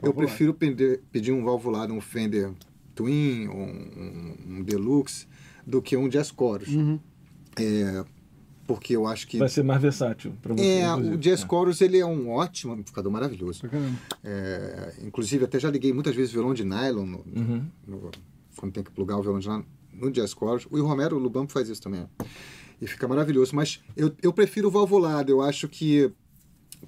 eu 0.01 0.07
Valvulado. 0.07 0.15
prefiro 0.27 0.53
pedir, 0.53 0.99
pedir 1.11 1.31
um 1.31 1.43
valvulado, 1.43 1.93
um 1.93 2.01
Fender 2.01 2.51
Twin, 2.93 3.47
um, 3.47 3.53
um- 3.53 4.35
um 4.57 4.63
Deluxe, 4.63 5.25
do 5.65 5.81
que 5.81 5.95
um 5.95 6.09
Jazz 6.09 6.27
Chorus. 6.37 6.69
É, 7.57 8.03
porque 8.67 8.95
eu 8.95 9.05
acho 9.07 9.27
que... 9.27 9.37
Vai 9.37 9.49
ser 9.49 9.63
mais 9.63 9.81
versátil 9.81 10.33
para 10.41 10.53
você. 10.53 10.61
É, 10.63 10.85
inclusive. 10.87 11.15
o 11.15 11.17
Jazz 11.17 11.43
É. 11.43 11.47
Chorus 11.47 11.81
ele 11.81 11.97
é 11.99 12.05
um 12.05 12.29
ótimo 12.29 12.73
amplificador, 12.73 13.11
maravilhoso. 13.11 13.61
É, 14.23 14.93
inclusive, 15.03 15.45
até 15.45 15.59
já 15.59 15.69
liguei 15.69 15.93
muitas 15.93 16.15
vezes 16.15 16.31
violão 16.33 16.53
de 16.53 16.63
nylon, 16.63 17.05
no- 17.05 17.25
Uhum. 17.35 17.65
no- 17.87 18.11
quando 18.57 18.71
tem 18.73 18.83
que 18.83 18.91
plugar 18.91 19.17
o 19.17 19.21
violão 19.21 19.39
de 19.39 19.47
nylon 19.47 19.63
no 19.93 20.11
Jazz 20.11 20.31
Chorus. 20.31 20.67
O 20.69 20.81
Romero, 20.85 21.17
Lubampo 21.17 21.51
faz 21.51 21.69
isso 21.69 21.81
também. 21.81 22.05
E 22.81 22.87
fica 22.87 23.07
maravilhoso. 23.07 23.55
Mas 23.55 23.81
eu, 23.95 24.13
eu 24.21 24.33
prefiro 24.33 24.67
o 24.67 24.71
valvulado. 24.71 25.31
Eu 25.31 25.41
acho 25.41 25.67
que, 25.67 26.11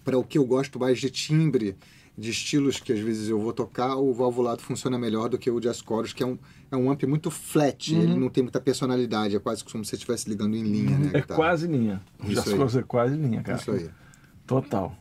para 0.04 0.18
o 0.18 0.24
que 0.24 0.38
eu 0.38 0.46
gosto 0.46 0.80
mais 0.80 1.00
de 1.00 1.10
timbre, 1.10 1.76
de 2.18 2.32
estilos 2.32 2.80
que 2.80 2.94
às 2.94 3.00
vezes 3.00 3.30
eu 3.30 3.40
vou 3.40 3.52
tocar, 3.52 3.96
o 3.96 4.14
valvulado 4.14 4.62
funciona 4.62 4.98
melhor 4.98 5.30
do 5.30 5.38
que 5.38 5.50
o 5.50 5.60
Jazz 5.60 5.84
Chorus, 5.86 6.14
que 6.14 6.24
é 6.24 6.26
um, 6.26 6.38
é 6.72 6.76
um 6.78 6.90
amp 6.90 7.04
muito 7.04 7.30
flat. 7.30 7.94
Ele 7.94 8.16
não 8.16 8.30
tem 8.30 8.44
muita 8.44 8.62
personalidade. 8.62 9.36
É 9.36 9.40
quase 9.40 9.64
como 9.64 9.84
se 9.84 9.90
você 9.90 9.96
estivesse 9.96 10.30
ligando 10.30 10.56
em 10.56 10.64
linha, 10.64 10.98
né? 10.98 11.12
É 11.14 11.22
guitarra. 11.22 11.36
quase 11.36 11.68
linha. 11.68 12.02
O 12.20 12.28
Jazz. 12.28 12.46
Chorus 12.46 12.76
é 12.76 12.84
quase 12.84 13.16
linha, 13.16 13.44
cara. 13.44 13.58
Isso 13.58 13.72
aí. 13.72 13.90
Total. 14.46 14.96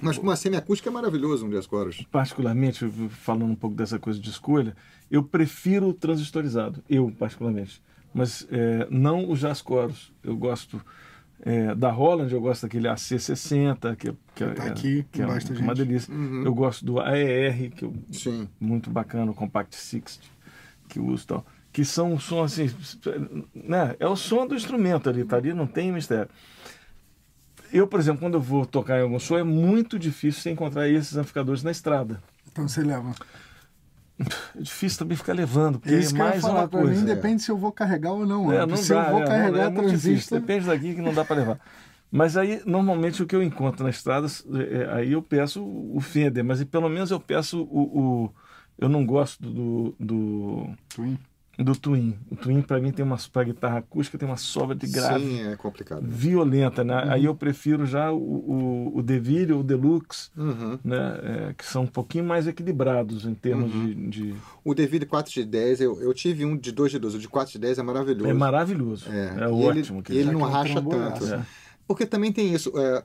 Mas 0.00 0.18
com 0.18 0.24
uma 0.24 0.36
semiacústica 0.36 0.90
é 0.90 0.92
maravilhoso 0.92 1.46
um 1.46 1.50
Jazz 1.50 1.64
Chorus. 1.64 2.04
particularmente, 2.10 2.86
falando 3.08 3.46
um 3.46 3.54
pouco 3.54 3.74
dessa 3.74 3.98
coisa 3.98 4.20
de 4.20 4.28
escolha, 4.28 4.76
eu 5.10 5.22
prefiro 5.22 5.88
o 5.88 5.94
transistorizado, 5.94 6.82
eu 6.88 7.10
particularmente. 7.18 7.82
Mas 8.14 8.46
é, 8.50 8.86
não 8.90 9.28
o 9.28 9.36
Jazz 9.36 9.58
Chorus. 9.66 10.12
Eu 10.22 10.36
gosto 10.36 10.80
é, 11.42 11.74
da 11.74 11.90
Roland, 11.90 12.32
eu 12.32 12.40
gosto 12.40 12.62
daquele 12.62 12.88
AC60, 12.88 13.96
que, 13.96 14.08
é- 14.08 14.14
que, 14.34 14.44
tá 14.54 14.64
é, 14.64 14.68
aqui 14.68 15.04
que 15.10 15.20
é 15.20 15.26
uma 15.26 15.38
gente. 15.40 15.74
delícia. 15.74 16.14
Uhum. 16.14 16.44
Eu 16.44 16.54
gosto 16.54 16.84
do 16.84 17.00
AER, 17.00 17.70
que 17.72 17.84
eu, 17.84 17.94
Sim. 18.12 18.48
muito 18.60 18.88
bacana, 18.88 19.30
o 19.30 19.34
Compact 19.34 19.74
60, 19.74 20.10
que 20.88 20.98
eu 20.98 21.06
uso 21.06 21.26
tal. 21.26 21.46
Que 21.72 21.84
são 21.84 22.12
um 22.12 22.20
som 22.20 22.44
assim, 22.44 22.70
né? 23.52 23.96
É 23.98 24.06
o 24.06 24.14
som 24.14 24.46
do 24.46 24.54
instrumento 24.54 25.10
ali, 25.10 25.24
tá 25.24 25.36
ali, 25.36 25.52
não 25.52 25.66
tem 25.66 25.90
mistério. 25.90 26.30
Eu, 27.72 27.88
por 27.88 27.98
exemplo, 27.98 28.20
quando 28.20 28.34
eu 28.34 28.40
vou 28.40 28.64
tocar 28.64 29.00
em 29.00 29.02
algum 29.02 29.18
show, 29.18 29.36
é 29.36 29.42
muito 29.42 29.98
difícil 29.98 30.40
você 30.40 30.50
encontrar 30.50 30.88
esses 30.88 31.16
amplificadores 31.16 31.64
na 31.64 31.72
estrada. 31.72 32.22
Então 32.46 32.68
você 32.68 32.80
leva. 32.80 33.12
É 34.56 34.60
difícil 34.62 34.98
também 35.00 35.16
ficar 35.16 35.32
levando, 35.32 35.78
porque 35.80 35.94
É 35.94 35.98
é 35.98 36.00
isso 36.00 36.12
ia 36.16 36.18
mais 36.24 36.40
falar. 36.40 36.60
uma 36.60 36.68
coisa. 36.68 37.00
mim 37.00 37.04
depende 37.04 37.42
se 37.42 37.50
eu 37.50 37.56
vou 37.58 37.72
carregar 37.72 38.12
ou 38.12 38.24
não. 38.26 38.52
É, 38.52 38.64
não 38.64 38.76
se 38.76 38.90
dá, 38.94 39.06
eu 39.06 39.10
vou 39.12 39.22
é, 39.22 39.26
carregar 39.26 39.66
é 39.66 39.68
muito 39.70 39.86
difícil. 39.90 40.00
transistor. 40.10 40.40
Depende 40.40 40.66
daqui 40.66 40.94
que 40.94 41.00
não 41.00 41.12
dá 41.12 41.24
para 41.24 41.36
levar. 41.36 41.60
Mas 42.12 42.36
aí, 42.36 42.62
normalmente, 42.64 43.22
o 43.22 43.26
que 43.26 43.34
eu 43.34 43.42
encontro 43.42 43.82
na 43.82 43.90
estrada, 43.90 44.28
é, 44.70 44.94
aí 44.94 45.12
eu 45.12 45.20
peço 45.22 45.64
o 45.64 46.00
Fender, 46.00 46.44
mas 46.44 46.62
pelo 46.64 46.88
menos 46.88 47.10
eu 47.10 47.18
peço 47.18 47.62
o. 47.64 48.24
o- 48.26 48.30
eu 48.78 48.88
não 48.88 49.04
gosto 49.06 49.40
do, 49.42 49.94
do 50.00 50.68
Twin. 50.88 51.18
Do 51.58 51.74
Twin. 51.76 52.18
O 52.30 52.36
Twin, 52.36 52.60
para 52.62 52.80
mim, 52.80 52.90
tem 52.90 53.04
uma 53.04 53.16
para 53.32 53.44
guitarra 53.44 53.78
acústica, 53.78 54.18
tem 54.18 54.26
uma 54.28 54.36
sobra 54.36 54.74
de 54.74 54.86
grave 54.88 55.24
Sim, 55.24 55.46
é 55.48 55.56
complicado. 55.56 56.02
violenta, 56.06 56.82
né? 56.82 57.04
Aí 57.08 57.24
eu 57.26 57.34
prefiro 57.34 57.86
já 57.86 58.10
o, 58.10 58.16
o, 58.18 58.98
o 58.98 59.02
Deville 59.02 59.52
ou 59.52 59.60
o 59.60 59.62
Deluxe, 59.64 60.30
Uhum. 60.36 60.78
né? 60.82 61.20
É, 61.50 61.54
que 61.56 61.64
são 61.64 61.82
um 61.82 61.86
pouquinho 61.86 62.24
mais 62.24 62.46
equilibrados 62.46 63.24
em 63.24 63.34
termos 63.34 63.72
Uhum. 63.72 63.86
de, 63.86 64.08
de- 64.32 64.34
O 64.64 64.74
Deville 64.74 65.06
4 65.06 65.32
de 65.32 65.44
10, 65.44 65.80
eu, 65.80 66.00
eu 66.02 66.12
tive 66.12 66.44
um 66.44 66.56
de 66.56 66.72
2 66.72 66.90
de 66.92 66.98
12. 66.98 67.16
O 67.16 67.20
de 67.20 67.28
4 67.28 67.52
de 67.52 67.58
10 67.58 67.78
é 67.78 67.82
maravilhoso. 67.82 68.30
É 68.30 68.32
maravilhoso. 68.32 69.08
É, 69.10 69.44
É, 69.44 69.48
ótimo. 69.48 69.98
Ele, 69.98 70.02
que 70.02 70.12
ele 70.16 70.30
não 70.32 70.40
racha 70.42 70.82
tanto. 70.82 71.24
É. 71.26 71.46
Porque 71.86 72.04
também 72.06 72.32
tem 72.32 72.52
isso. 72.52 72.72
é, 72.78 73.04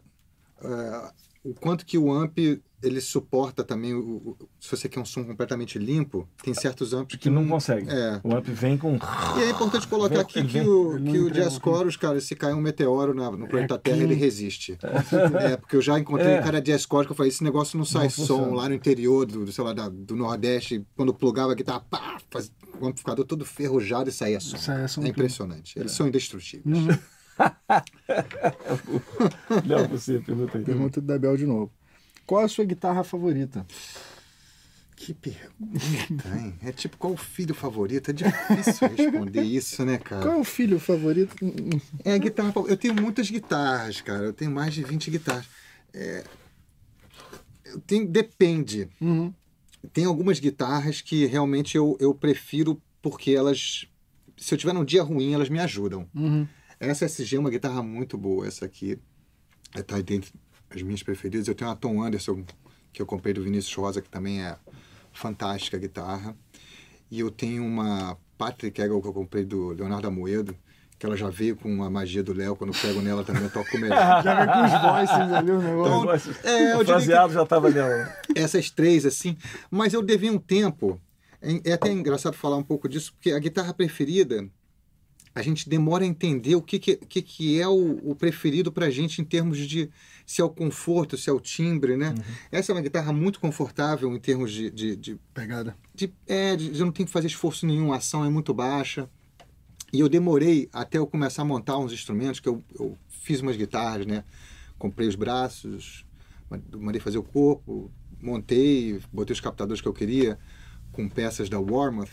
é, 0.64 1.10
o 1.44 1.54
quanto 1.54 1.86
que 1.86 1.98
o 1.98 2.12
amp 2.12 2.38
ele 2.82 3.02
suporta 3.02 3.64
também. 3.64 3.94
O, 3.94 4.00
o- 4.00 4.38
se 4.60 4.70
você 4.72 4.88
quer 4.90 5.00
um 5.00 5.06
som 5.06 5.24
completamente 5.24 5.78
limpo, 5.80 6.28
tem 6.44 6.54
certos 6.54 6.94
amps 6.94 7.18
que 7.20 7.30
não 7.30 7.48
consegue. 7.48 7.90
É. 7.90 8.20
O 8.24 8.36
amp 8.36 8.46
vem 8.48 8.78
com. 8.78 8.98
E 9.38 9.42
é 9.44 9.50
importante 9.50 9.88
colocar 9.88 10.16
Vem- 10.16 10.22
aqui 10.24 10.42
que 10.44 10.48
vem- 10.60 10.68
o, 10.68 11.00
não 11.00 11.12
que 11.12 11.20
o 11.20 11.30
Jazz 11.32 11.60
Chorus, 11.64 11.98
cara, 11.98 12.20
se 12.22 12.36
cair 12.36 12.54
um 12.54 12.62
meteoro 12.62 13.14
na- 13.14 13.32
no 13.32 13.48
planeta 13.48 13.78
Terra, 13.78 13.98
clean. 13.98 14.08
ele 14.12 14.16
resiste. 14.16 14.78
É, 15.42 15.58
porque 15.58 15.76
eu 15.76 15.82
já 15.82 15.98
encontrei 16.00 16.34
É. 16.34 16.40
um 16.40 16.44
cara 16.44 16.62
de 16.62 16.72
Jazz 16.72 16.84
Chorus 16.84 17.08
que 17.08 17.12
eu 17.12 17.16
falei, 17.16 17.30
esse 17.30 17.44
negócio 17.44 17.78
não 17.78 17.86
sai 17.86 18.04
Não 18.04 18.10
som 18.10 18.26
funciona. 18.28 18.56
lá 18.56 18.70
no 18.70 18.76
interior 18.76 19.26
do, 19.26 19.46
do, 19.46 19.52
sei 19.52 19.64
lá, 19.64 19.74
da- 19.74 19.90
do 19.90 20.16
Nordeste, 20.16 20.86
quando 20.96 21.14
plugava 21.14 21.52
a 21.52 21.56
guitarra, 21.56 21.82
pá, 21.90 22.18
faz, 22.30 22.52
o 22.80 22.86
amplificador 22.88 23.26
todo 23.26 23.46
ferrujado 23.46 24.10
e 24.10 24.14
saía 24.14 24.40
som. 24.40 24.58
Saía 24.58 24.88
som 24.88 25.02
é 25.02 25.06
tudo. 25.06 25.12
impressionante. 25.12 25.78
Eles 25.78 25.92
são 25.92 26.08
indestrutíveis. 26.08 26.66
Uhum. 26.66 26.88
Léo, 29.66 29.88
você 29.88 30.20
pergunta 30.20 30.58
aí. 30.58 30.64
Pergunta 30.64 31.02
da 31.02 31.18
Bel 31.18 31.38
de 31.38 31.46
novo. 31.46 31.72
Qual 32.30 32.46
a 32.46 32.48
sua 32.48 32.64
guitarra 32.64 33.04
favorita? 33.04 33.66
Que 34.96 35.16
pergunta, 35.16 36.30
hein? 36.38 36.54
É 36.62 36.72
tipo, 36.72 36.96
qual 36.96 37.14
o 37.14 37.18
filho 37.18 37.56
favorito? 37.56 38.12
É 38.12 38.14
difícil 38.14 38.88
responder 38.88 39.42
isso, 39.42 39.84
né, 39.84 39.98
cara? 39.98 40.22
Qual 40.22 40.36
é 40.36 40.38
o 40.38 40.44
filho 40.44 40.80
favorito? 40.80 41.36
É 42.06 42.14
a 42.14 42.20
guitarra. 42.20 42.54
Eu 42.68 42.78
tenho 42.78 42.94
muitas 42.94 43.32
guitarras, 43.32 44.02
cara. 44.02 44.26
Eu 44.26 44.32
tenho 44.32 44.52
mais 44.52 44.76
de 44.76 44.84
20 44.84 45.10
guitarras. 45.10 45.48
É, 45.92 46.24
eu 47.66 47.80
tenho, 47.80 48.08
depende. 48.08 48.88
Uhum. 49.02 49.34
Tem 49.92 50.06
algumas 50.06 50.40
guitarras 50.40 51.02
que 51.02 51.26
realmente 51.26 51.76
eu, 51.76 51.98
eu 52.00 52.14
prefiro 52.14 52.80
porque 53.02 53.32
elas. 53.32 53.88
Se 54.38 54.54
eu 54.54 54.58
tiver 54.60 54.74
num 54.74 54.86
dia 54.86 55.02
ruim, 55.02 55.34
elas 55.34 55.50
me 55.50 55.60
ajudam. 55.60 56.08
Uhum. 56.14 56.48
Essa 56.80 57.06
SG 57.06 57.38
é 57.38 57.40
uma 57.40 57.50
guitarra 57.50 57.82
muito 57.82 58.20
boa. 58.20 58.46
Essa 58.46 58.66
aqui 58.66 59.00
está 59.76 60.00
dentro 60.00 60.32
das 60.70 60.82
minhas 60.82 61.04
preferidas. 61.04 61.48
Eu 61.48 61.56
tenho 61.56 61.70
uma 61.70 61.76
Tom 61.76 62.02
Anderson 62.04 62.44
que 62.92 63.02
eu 63.02 63.06
comprei 63.06 63.34
do 63.34 63.44
Vinícius 63.44 63.74
Rosa, 63.76 64.02
que 64.02 64.10
também 64.10 64.44
é 64.44 64.56
fantástica 65.14 65.78
a 65.78 65.80
guitarra. 65.80 66.36
E 67.12 67.20
eu 67.20 67.32
tenho 67.32 67.66
uma 67.66 68.18
Patrick 68.38 68.80
Eggle 68.82 69.02
que 69.02 69.08
eu 69.08 69.14
comprei 69.14 69.44
do 69.44 69.70
Leonardo 69.70 70.08
Amoedo, 70.08 70.56
que 70.98 71.06
ela 71.06 71.16
já 71.16 71.30
veio 71.30 71.56
com 71.56 71.84
a 71.84 71.90
magia 71.90 72.22
do 72.22 72.34
Léo. 72.34 72.56
Quando 72.56 72.74
eu 72.74 72.80
pego 72.80 73.02
nela 73.02 73.24
também 73.24 73.44
eu 73.44 73.50
toco 73.52 73.78
melhor. 73.78 73.98
Já 74.24 74.46
vem 74.46 74.54
com 74.54 74.66
os 74.66 74.82
voices 74.82 75.34
ali 75.34 75.52
o 75.52 75.62
negócio. 75.62 76.36
é, 76.44 76.74
eu 76.74 76.80
o 76.82 76.86
fraseado 76.86 77.34
já 77.34 77.44
estava 77.44 77.70
nela. 77.70 78.14
essas 78.36 78.70
três, 78.70 79.06
assim. 79.06 79.38
Mas 79.72 79.94
eu 79.94 80.02
devia 80.02 80.32
um 80.32 80.38
tempo. 80.38 81.00
É 81.42 81.70
é 81.72 81.74
até 81.74 81.90
engraçado 81.90 82.34
falar 82.34 82.58
um 82.58 82.64
pouco 82.64 82.90
disso, 82.90 83.14
porque 83.14 83.32
a 83.32 83.40
guitarra 83.40 83.74
preferida, 83.74 84.46
a 85.40 85.44
gente 85.44 85.70
demora 85.70 86.04
a 86.04 86.08
entender 86.08 86.56
o 86.56 86.62
que, 86.62 86.78
que, 86.80 86.96
que, 86.98 87.22
que 87.22 87.62
é 87.62 87.68
o, 87.68 88.12
o 88.12 88.16
preferido 88.16 88.72
pra 88.72 88.90
gente 88.90 89.22
em 89.22 89.24
termos 89.26 89.58
de 89.58 89.90
se 90.26 90.42
é 90.42 90.44
o 90.44 90.50
conforto, 90.50 91.18
se 91.18 91.30
é 91.30 91.34
o 91.34 91.40
timbre, 91.40 91.96
né? 91.96 92.14
Essa 92.52 92.72
é 92.72 92.76
uma 92.76 92.82
guitarra 92.82 93.14
muito 93.14 93.40
confortável 93.40 94.14
em 94.14 94.20
termos 94.20 94.52
de. 94.52 94.70
de, 94.70 94.96
de, 94.96 95.20
Pegada. 95.34 95.76
de- 95.96 96.14
é, 96.28 96.56
de, 96.56 96.78
eu 96.78 96.86
não 96.86 96.92
tenho 96.92 97.08
que 97.08 97.12
fazer 97.14 97.28
esforço 97.28 97.66
nenhum, 97.66 97.94
a 97.94 97.98
ação 97.98 98.26
é 98.26 98.30
muito 98.30 98.54
baixa. 98.54 99.10
E 99.92 100.00
eu 100.02 100.10
demorei 100.10 100.70
até 100.72 100.98
eu 100.98 101.08
começar 101.08 101.42
a 101.42 101.46
montar 101.46 101.78
uns 101.78 101.92
instrumentos, 101.94 102.40
que 102.40 102.48
eu, 102.50 102.62
eu 102.78 102.96
fiz 103.08 103.42
umas 103.42 103.56
guitarras, 103.56 104.06
né? 104.06 104.24
Comprei 104.78 105.08
os 105.08 105.16
braços, 105.16 106.06
mandei 106.78 107.00
fazer 107.02 107.18
o 107.18 107.24
corpo, 107.24 107.90
montei, 108.22 109.00
botei 109.12 109.34
os 109.34 109.40
captadores 109.42 109.82
que 109.82 109.88
eu 109.88 109.94
queria, 109.94 110.38
com 110.92 111.08
peças 111.10 111.50
da 111.50 111.60
Warmoth. 111.60 112.12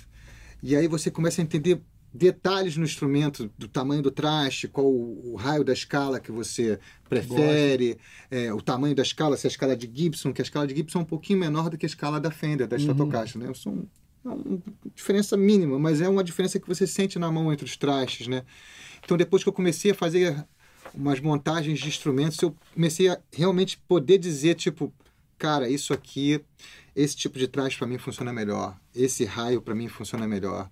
E 0.63 0.75
aí 0.75 0.89
você 0.89 1.11
começa 1.11 1.43
a 1.43 1.45
entender 1.45 1.83
detalhes 2.17 2.77
no 2.77 2.85
instrumento, 2.85 3.51
do 3.59 3.69
tamanho 3.69 4.03
do 4.03 4.11
traste, 4.11 4.67
qual 4.67 4.87
o, 4.87 5.33
o 5.33 5.37
raio 5.37 5.63
da 5.63 5.73
escala 5.73 6.19
que 6.19 6.33
você 6.33 6.79
prefere, 7.09 7.99
é, 8.31 8.53
o 8.53 8.61
tamanho 8.61 8.95
da 8.95 9.03
escala, 9.03 9.37
se 9.37 9.47
é 9.47 9.49
a 9.49 9.51
escala 9.51 9.77
de 9.77 9.91
Gibson, 9.93 10.33
que 10.33 10.41
a 10.41 10.45
escala 10.45 10.67
de 10.67 10.75
Gibson 10.75 11.01
é 11.01 11.03
um 11.03 11.07
pouquinho 11.07 11.39
menor 11.39 11.69
do 11.71 11.77
que 11.77 11.87
a 11.87 11.89
escala 11.89 12.19
da 12.19 12.31
Fender, 12.31 12.67
da 12.67 12.77
Stratocaster, 12.77 13.41
né? 13.41 13.53
São 13.55 13.87
é 14.25 14.29
uma 14.29 14.63
diferença 14.95 15.37
mínima, 15.37 15.79
mas 15.79 16.01
é 16.01 16.09
uma 16.09 16.25
diferença 16.25 16.59
que 16.59 16.67
você 16.67 16.85
sente 16.87 17.17
na 17.17 17.31
mão 17.31 17.53
entre 17.53 17.65
os 17.65 17.77
trastes, 17.77 18.27
né? 18.27 18.43
Então 19.05 19.17
depois 19.17 19.43
que 19.43 19.49
eu 19.49 19.53
comecei 19.53 19.93
a 19.93 19.95
fazer 19.95 20.45
umas 20.93 21.21
montagens 21.21 21.79
de 21.79 21.87
instrumentos, 21.87 22.41
eu 22.41 22.57
comecei 22.75 23.09
a 23.09 23.21
realmente 23.33 23.79
poder 23.87 24.19
dizer, 24.19 24.55
tipo, 24.55 24.93
cara, 25.39 25.69
isso 25.69 25.93
aqui, 25.93 26.41
esse 26.95 27.15
tipo 27.15 27.39
de 27.39 27.47
traste 27.47 27.79
para 27.79 27.87
mim 27.87 27.99
funciona 27.99 28.33
melhor, 28.33 28.77
esse 28.95 29.25
raio 29.25 29.63
para 29.63 29.75
mim 29.75 29.87
funciona 29.87 30.27
melhor 30.27 30.69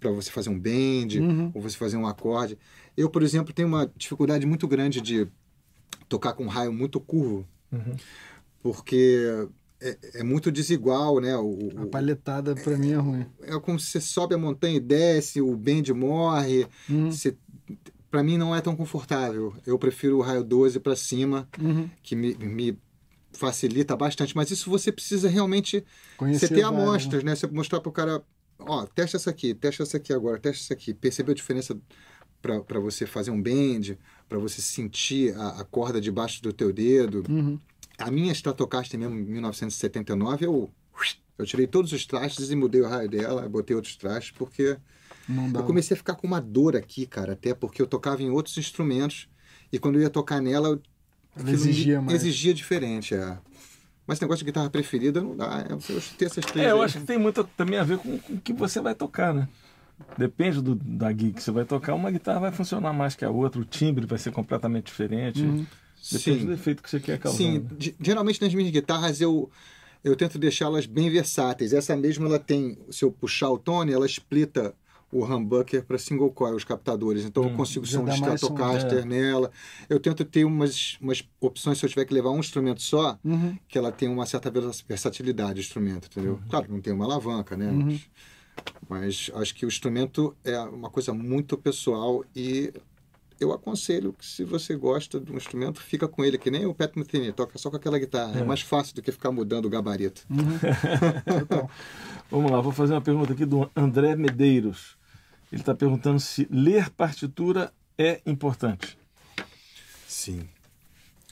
para 0.00 0.10
você 0.10 0.30
fazer 0.30 0.48
um 0.50 0.58
bend 0.58 1.20
Uhum. 1.20 1.50
ou 1.54 1.60
você 1.60 1.76
fazer 1.76 1.96
um 1.96 2.06
acorde. 2.06 2.58
Eu, 2.96 3.08
por 3.10 3.22
exemplo, 3.22 3.52
tenho 3.52 3.68
uma 3.68 3.90
dificuldade 3.96 4.46
muito 4.46 4.66
grande 4.66 5.00
de 5.00 5.28
tocar 6.08 6.32
com 6.32 6.44
um 6.44 6.48
raio 6.48 6.72
muito 6.72 6.98
curvo, 6.98 7.46
Uhum. 7.70 7.94
porque 8.62 9.46
é, 9.80 9.98
é 10.14 10.22
muito 10.24 10.50
desigual, 10.50 11.20
né? 11.20 11.36
O, 11.36 11.70
A 11.76 11.82
o- 11.82 11.86
palhetada 11.86 12.54
pra 12.54 12.76
mim 12.76 12.90
é 12.92 12.96
ruim. 12.96 13.26
é 13.42 13.58
como 13.60 13.78
se 13.78 13.86
você 13.86 14.00
sobe 14.00 14.34
a 14.34 14.38
montanha 14.38 14.76
e 14.76 14.80
desce, 14.80 15.40
o 15.40 15.56
bend 15.56 15.92
morre. 15.94 16.66
Uhum. 16.88 17.10
Você, 17.10 17.36
para 18.10 18.22
mim 18.22 18.36
não 18.36 18.54
é 18.54 18.60
tão 18.60 18.74
confortável. 18.76 19.54
Eu 19.66 19.78
prefiro 19.78 20.18
o 20.18 20.20
raio 20.20 20.42
12 20.44 20.78
para 20.80 20.96
cima, 20.96 21.48
Uhum. 21.60 21.88
que 22.02 22.14
me, 22.16 22.34
me 22.34 22.78
facilita 23.32 23.96
bastante. 23.96 24.34
Mas 24.36 24.50
isso 24.50 24.68
você 24.68 24.90
precisa 24.92 25.28
realmente 25.28 25.84
Conhecer 26.16 26.48
você 26.48 26.54
ter 26.54 26.62
vários, 26.62 26.80
amostras, 26.82 27.24
né? 27.24 27.34
Você 27.34 27.46
mostrar 27.46 27.80
pro 27.80 27.92
cara, 27.92 28.22
ó, 28.66 28.86
testa 28.86 29.16
essa 29.16 29.30
aqui, 29.30 29.54
testa 29.54 29.82
essa 29.82 29.96
aqui 29.96 30.12
agora, 30.12 30.38
testa 30.38 30.64
essa 30.64 30.74
aqui. 30.74 30.92
Percebeu 30.94 31.32
a 31.32 31.34
diferença 31.34 31.76
para 32.42 32.80
você 32.80 33.06
fazer 33.06 33.30
um 33.30 33.40
bend, 33.40 33.98
para 34.28 34.38
você 34.38 34.62
sentir 34.62 35.34
a, 35.36 35.60
a 35.60 35.64
corda 35.64 36.00
debaixo 36.00 36.42
do 36.42 36.52
teu 36.52 36.72
dedo. 36.72 37.22
Uhum. 37.28 37.58
A 37.98 38.10
minha 38.10 38.32
Stratocaster 38.32 38.98
mesmo, 38.98 39.14
em 39.18 39.24
1979, 39.24 40.46
eu, 40.46 40.70
eu 41.36 41.44
tirei 41.46 41.66
todos 41.66 41.92
os 41.92 42.06
trastes 42.06 42.50
e 42.50 42.56
mudei 42.56 42.80
o 42.80 42.88
raio 42.88 43.08
dela, 43.10 43.46
botei 43.48 43.76
outros 43.76 43.94
trastes, 43.96 44.32
porque 44.36 44.76
eu 45.60 45.64
comecei 45.64 45.94
a 45.94 45.98
ficar 45.98 46.14
com 46.14 46.26
uma 46.26 46.40
dor 46.40 46.74
aqui, 46.76 47.04
cara, 47.06 47.34
até 47.34 47.54
porque 47.54 47.80
eu 47.82 47.86
tocava 47.86 48.22
em 48.22 48.30
outros 48.30 48.56
instrumentos 48.56 49.28
e 49.70 49.78
quando 49.78 49.96
eu 49.96 50.02
ia 50.02 50.10
tocar 50.10 50.40
nela, 50.40 50.68
eu- 50.68 50.82
exigia 51.46 52.00
me- 52.00 52.06
mais. 52.06 52.22
Exigia 52.22 52.54
diferente, 52.54 53.14
é. 53.14 53.38
Mas 54.06 54.16
esse 54.16 54.22
negócio 54.24 54.44
de 54.44 54.50
guitarra 54.50 54.68
preferida 54.70 55.20
não 55.20 55.36
dá. 55.36 55.64
é, 55.68 55.72
Eu 55.72 55.78
ter 56.18 56.24
essas 56.26 56.44
três. 56.44 56.66
É, 56.66 56.70
eu 56.72 56.82
acho 56.82 56.98
que 57.00 57.06
tem 57.06 57.18
muito 57.18 57.44
também 57.56 57.78
a 57.78 57.84
ver 57.84 57.98
com, 57.98 58.18
com 58.18 58.32
o 58.34 58.40
que 58.40 58.52
você 58.52 58.80
vai 58.80 58.94
tocar, 58.94 59.32
né? 59.32 59.48
Depende 60.16 60.60
do, 60.62 60.74
da 60.74 61.10
gig 61.10 61.32
que 61.32 61.42
você 61.42 61.50
vai 61.50 61.64
tocar, 61.64 61.94
uma 61.94 62.10
guitarra 62.10 62.40
vai 62.40 62.52
funcionar 62.52 62.92
mais 62.92 63.14
que 63.14 63.24
a 63.24 63.30
outra, 63.30 63.60
o 63.60 63.64
timbre 63.64 64.06
vai 64.06 64.18
ser 64.18 64.32
completamente 64.32 64.86
diferente. 64.86 65.42
Uhum. 65.42 65.66
Depende 66.10 66.40
Sim. 66.40 66.46
do 66.46 66.52
efeito 66.54 66.82
que 66.82 66.88
você 66.88 66.98
quer 66.98 67.18
causar. 67.18 67.36
Sim, 67.36 67.58
né? 67.58 67.64
ge- 67.78 67.94
geralmente 68.00 68.40
nas 68.40 68.54
minhas 68.54 68.70
guitarras 68.72 69.20
eu, 69.20 69.50
eu 70.02 70.16
tento 70.16 70.38
deixá-las 70.38 70.86
bem 70.86 71.10
versáteis. 71.10 71.74
Essa 71.74 71.94
mesma 71.94 72.26
ela 72.26 72.38
tem, 72.38 72.78
se 72.90 73.04
eu 73.04 73.12
puxar 73.12 73.50
o 73.50 73.58
tone, 73.58 73.92
ela 73.92 74.06
splita 74.06 74.74
o 75.12 75.24
humbucker 75.24 75.84
para 75.84 75.98
single 75.98 76.30
coil, 76.30 76.54
os 76.54 76.64
captadores. 76.64 77.24
Então 77.24 77.42
eu 77.44 77.50
consigo 77.56 77.84
som 77.86 78.04
de 78.04 78.12
Stratocaster 78.14 78.98
é. 78.98 79.04
nela. 79.04 79.50
Eu 79.88 79.98
tento 79.98 80.24
ter 80.24 80.44
umas, 80.44 80.96
umas 81.00 81.24
opções, 81.40 81.78
se 81.78 81.86
eu 81.86 81.90
tiver 81.90 82.04
que 82.04 82.14
levar 82.14 82.30
um 82.30 82.38
instrumento 82.40 82.80
só, 82.82 83.18
Uhum. 83.24 83.56
que 83.68 83.76
ela 83.76 83.90
tem 83.90 84.08
uma 84.08 84.24
certa 84.26 84.50
vers- 84.50 84.84
versatilidade, 84.88 85.58
o 85.58 85.62
instrumento, 85.62 86.06
entendeu? 86.06 86.38
Claro, 86.48 86.66
não 86.70 86.80
tem 86.80 86.92
uma 86.92 87.04
alavanca, 87.04 87.56
né? 87.56 87.70
Uhum. 87.70 87.98
Mas, 88.88 88.88
mas 88.88 89.30
acho 89.34 89.54
que 89.54 89.64
o 89.64 89.68
instrumento 89.68 90.34
é 90.44 90.58
uma 90.60 90.90
coisa 90.90 91.12
muito 91.14 91.56
pessoal 91.58 92.24
e 92.36 92.72
eu 93.40 93.52
aconselho 93.52 94.12
que 94.12 94.26
se 94.26 94.44
você 94.44 94.76
gosta 94.76 95.18
de 95.18 95.32
um 95.32 95.36
instrumento, 95.38 95.80
fica 95.80 96.06
com 96.06 96.22
ele, 96.22 96.36
que 96.36 96.50
nem 96.50 96.66
o 96.66 96.74
Pat 96.74 96.94
Metheny, 96.94 97.32
toca 97.32 97.56
só 97.58 97.70
com 97.70 97.76
aquela 97.76 97.98
guitarra. 97.98 98.38
É, 98.38 98.42
É. 98.42 98.44
mais 98.44 98.60
fácil 98.60 98.94
do 98.94 99.00
que 99.00 99.10
ficar 99.10 99.32
mudando 99.32 99.64
o 99.64 99.70
gabarito. 99.70 100.26
Vamos 102.30 102.50
lá, 102.50 102.60
vou 102.60 102.72
fazer 102.72 102.94
uma 102.94 103.00
pergunta 103.00 103.32
aqui 103.32 103.44
do 103.44 103.68
André 103.74 104.14
Medeiros. 104.14 104.96
Ele 105.50 105.62
está 105.62 105.74
perguntando 105.74 106.20
se 106.20 106.46
ler 106.50 106.90
partitura 106.90 107.72
é 107.98 108.20
importante. 108.24 108.96
Sim. 110.06 110.48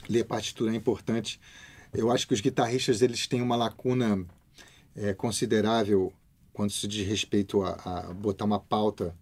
Ler 0.09 0.25
partitura 0.25 0.73
é 0.73 0.75
importante. 0.75 1.41
Eu 1.93 2.11
acho 2.11 2.27
que 2.27 2.35
os 2.35 2.41
guitarristas 2.41 3.01
eles 3.01 3.27
têm 3.27 3.41
uma 3.41 3.57
lacuna 3.57 4.27
é, 4.95 5.15
considerável 5.15 6.13
quando 6.53 6.71
se 6.71 6.89
diz 6.89 7.07
respeito 7.07 7.63
a, 7.63 7.75
a 7.85 8.13
botar 8.13 8.45
uma 8.45 8.59
pauta 8.59 9.17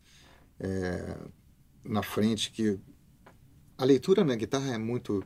é, 0.59 1.17
na 1.85 2.03
frente 2.03 2.51
que 2.51 2.79
a 3.77 3.85
leitura 3.85 4.25
na 4.25 4.35
guitarra 4.35 4.73
é 4.73 4.79
muito 4.79 5.23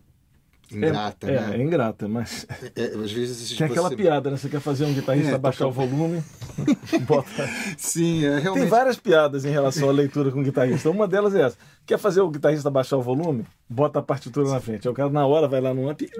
ingrata, 0.72 1.30
é, 1.30 1.40
né? 1.40 1.56
É, 1.56 1.60
é 1.60 1.62
ingrata, 1.62 2.08
mas. 2.08 2.46
É, 2.76 2.84
às 2.86 3.12
vezes 3.12 3.56
Tem 3.56 3.66
aquela 3.66 3.88
você- 3.88 3.96
piada, 3.96 4.30
né? 4.30 4.36
Você 4.36 4.48
quer 4.48 4.60
fazer 4.60 4.84
um 4.84 4.92
guitarrista 4.94 5.32
É, 5.34 5.38
baixar 5.38 5.66
o 5.66 5.72
volume, 5.72 6.22
bota. 7.06 7.48
Sim, 7.76 8.24
é 8.24 8.32
Tem 8.34 8.40
realmente. 8.42 8.68
várias 8.68 8.96
piadas 8.96 9.44
em 9.44 9.50
relação 9.50 9.88
à 9.88 9.92
leitura 9.92 10.30
com 10.30 10.42
guitarrista. 10.42 10.90
Uma 10.90 11.06
delas 11.08 11.34
é 11.34 11.42
essa. 11.42 11.56
Quer 11.86 11.98
fazer 11.98 12.20
o 12.20 12.30
guitarrista 12.30 12.70
baixar 12.70 12.96
o 12.98 13.02
volume? 13.02 13.44
Bota 13.68 13.98
a 13.98 14.02
partitura 14.02 14.48
na 14.48 14.60
frente. 14.60 14.86
Aí 14.86 14.92
o 14.92 14.94
cara 14.94 15.08
na 15.10 15.26
hora 15.26 15.48
vai 15.48 15.60
lá 15.60 15.72
no 15.74 15.88
amp. 15.88 16.02
e- 16.02 16.10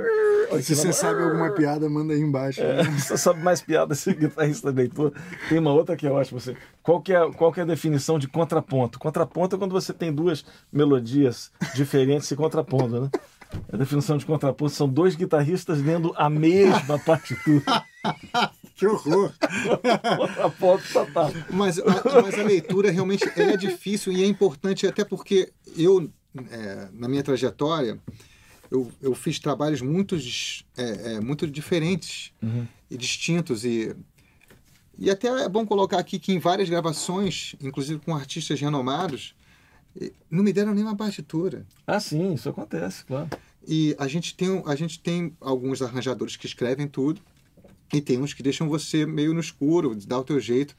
Se 0.62 0.75
você 0.75 0.92
sabe 0.92 1.23
alguma 1.23 1.50
piada, 1.52 1.88
manda 1.88 2.12
aí 2.12 2.21
embaixo. 2.21 2.61
né? 2.61 2.83
Você 2.99 3.16
sabe 3.16 3.40
mais 3.40 3.61
piada 3.62 3.92
esse 3.92 4.12
guitarrista 4.12 4.71
leitor. 4.71 5.12
Tem 5.49 5.59
uma 5.59 5.73
outra 5.73 5.95
que 5.97 6.07
é 6.07 6.11
ótima. 6.11 6.40
Você, 6.40 6.57
qual, 6.83 7.00
que 7.00 7.12
é, 7.12 7.30
qual 7.33 7.52
que 7.52 7.61
é 7.61 7.62
a 7.62 7.66
definição 7.66 8.19
de 8.19 8.26
contraponto? 8.26 8.99
Contraponto 8.99 9.54
é 9.54 9.59
quando 9.59 9.71
você 9.73 9.92
tem 9.92 10.12
duas 10.12 10.45
melodias 10.73 11.52
diferentes 11.75 12.26
se 12.26 12.35
contrapondo, 12.35 13.02
né? 13.02 13.11
A 13.73 13.76
definição 13.76 14.16
de 14.16 14.26
contraponto 14.26 14.73
são 14.73 14.88
dois 14.88 15.14
guitarristas 15.14 15.80
lendo 15.83 16.12
a 16.16 16.28
mesma 16.28 16.99
partitura. 17.04 17.85
Que 18.76 18.87
horror! 18.87 19.33
contraponto 20.16 20.85
total. 20.92 21.30
Mas 21.50 21.78
a, 21.78 21.85
mas 22.23 22.38
a 22.38 22.42
leitura 22.42 22.90
realmente 22.90 23.25
é 23.37 23.57
difícil 23.57 24.12
e 24.12 24.23
é 24.23 24.26
importante, 24.26 24.87
até 24.87 25.04
porque 25.04 25.52
eu, 25.76 26.11
é, 26.50 26.88
na 26.92 27.09
minha 27.09 27.23
trajetória, 27.23 27.99
eu, 28.71 28.90
eu 29.02 29.14
fiz 29.14 29.38
trabalhos 29.38 29.83
muito, 29.83 30.16
é, 30.76 31.14
é, 31.14 31.21
muito 31.21 31.47
diferentes 31.47 32.33
e 32.90 32.97
distintos. 32.97 33.64
E, 33.64 33.95
e 34.99 35.11
até 35.11 35.28
é 35.28 35.49
bom 35.49 35.66
colocar 35.66 35.99
aqui 35.99 36.19
que 36.19 36.33
em 36.33 36.38
várias 36.38 36.69
gravações, 36.69 37.54
inclusive 37.61 38.00
com 38.00 38.14
artistas 38.14 38.61
renomados, 38.61 39.35
não 40.30 40.42
me 40.42 40.52
deram 40.52 40.75
nenhuma 40.75 40.97
partitura. 40.97 41.66
Ah, 41.87 42.00
sim, 42.00 42.35
isso 42.35 42.49
acontece, 42.49 43.04
claro. 43.04 43.28
E 43.66 43.95
a 43.99 44.09
gente 44.09 44.35
tem, 44.35 44.62
a 44.66 44.75
gente 44.75 45.00
tem 45.00 45.37
alguns 45.40 45.83
arranjadores 45.83 46.37
que 46.37 46.47
escrevem 46.47 46.88
tudo 46.88 47.21
e 47.92 48.00
tem 48.00 48.19
uns 48.19 48.33
que 48.33 48.42
deixam 48.42 48.69
você 48.69 49.04
meio 49.04 49.35
no 49.35 49.40
escuro, 49.40 49.95
dá 50.07 50.19
o 50.19 50.25
teu 50.25 50.40
jeito. 50.40 50.75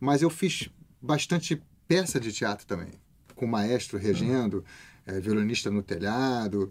Mas 0.00 0.22
eu 0.22 0.30
fiz 0.30 0.68
bastante 1.00 1.62
peça 1.86 2.18
de 2.18 2.32
teatro 2.32 2.66
também, 2.66 2.92
com 3.34 3.46
maestro 3.46 3.98
regendo, 3.98 4.64
eh, 5.06 5.20
violonista 5.20 5.70
no 5.70 5.82
telhado, 5.82 6.70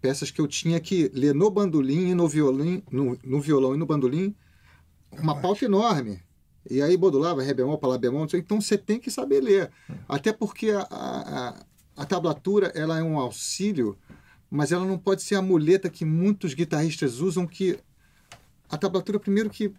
peças 0.00 0.30
que 0.30 0.40
eu 0.40 0.46
tinha 0.46 0.78
que 0.78 1.10
ler 1.14 1.34
no 1.34 1.50
bandolim 1.50 2.10
e 2.10 2.14
no 2.14 2.28
violão, 2.28 2.82
no, 2.90 3.18
no 3.24 3.40
violão 3.40 3.74
e 3.74 3.78
no 3.78 3.86
bandolim, 3.86 4.34
uma 5.12 5.40
pauta 5.40 5.64
enorme. 5.64 6.20
E 6.70 6.82
aí 6.82 6.96
modulava, 6.98 7.42
ré 7.42 7.54
bemol, 7.54 7.78
para 7.78 7.88
lá 7.90 7.98
bemol, 7.98 8.26
então 8.34 8.60
você 8.60 8.76
tem 8.76 8.98
que 9.00 9.10
saber 9.10 9.40
ler. 9.40 9.70
Até 10.08 10.32
porque 10.32 10.70
a, 10.70 10.80
a, 10.90 11.54
a- 11.96 12.04
tablatura 12.06 12.70
ela 12.74 12.98
é 12.98 13.02
um 13.02 13.18
auxílio, 13.18 13.96
mas 14.50 14.70
ela 14.72 14.84
não 14.84 14.98
pode 14.98 15.22
ser 15.22 15.34
a 15.36 15.42
muleta 15.42 15.88
que 15.88 16.04
muitos 16.04 16.52
guitarristas 16.54 17.20
usam, 17.20 17.46
que 17.46 17.78
a 18.68 18.76
tablatura, 18.76 19.18
primeiro 19.18 19.48
que, 19.48 19.72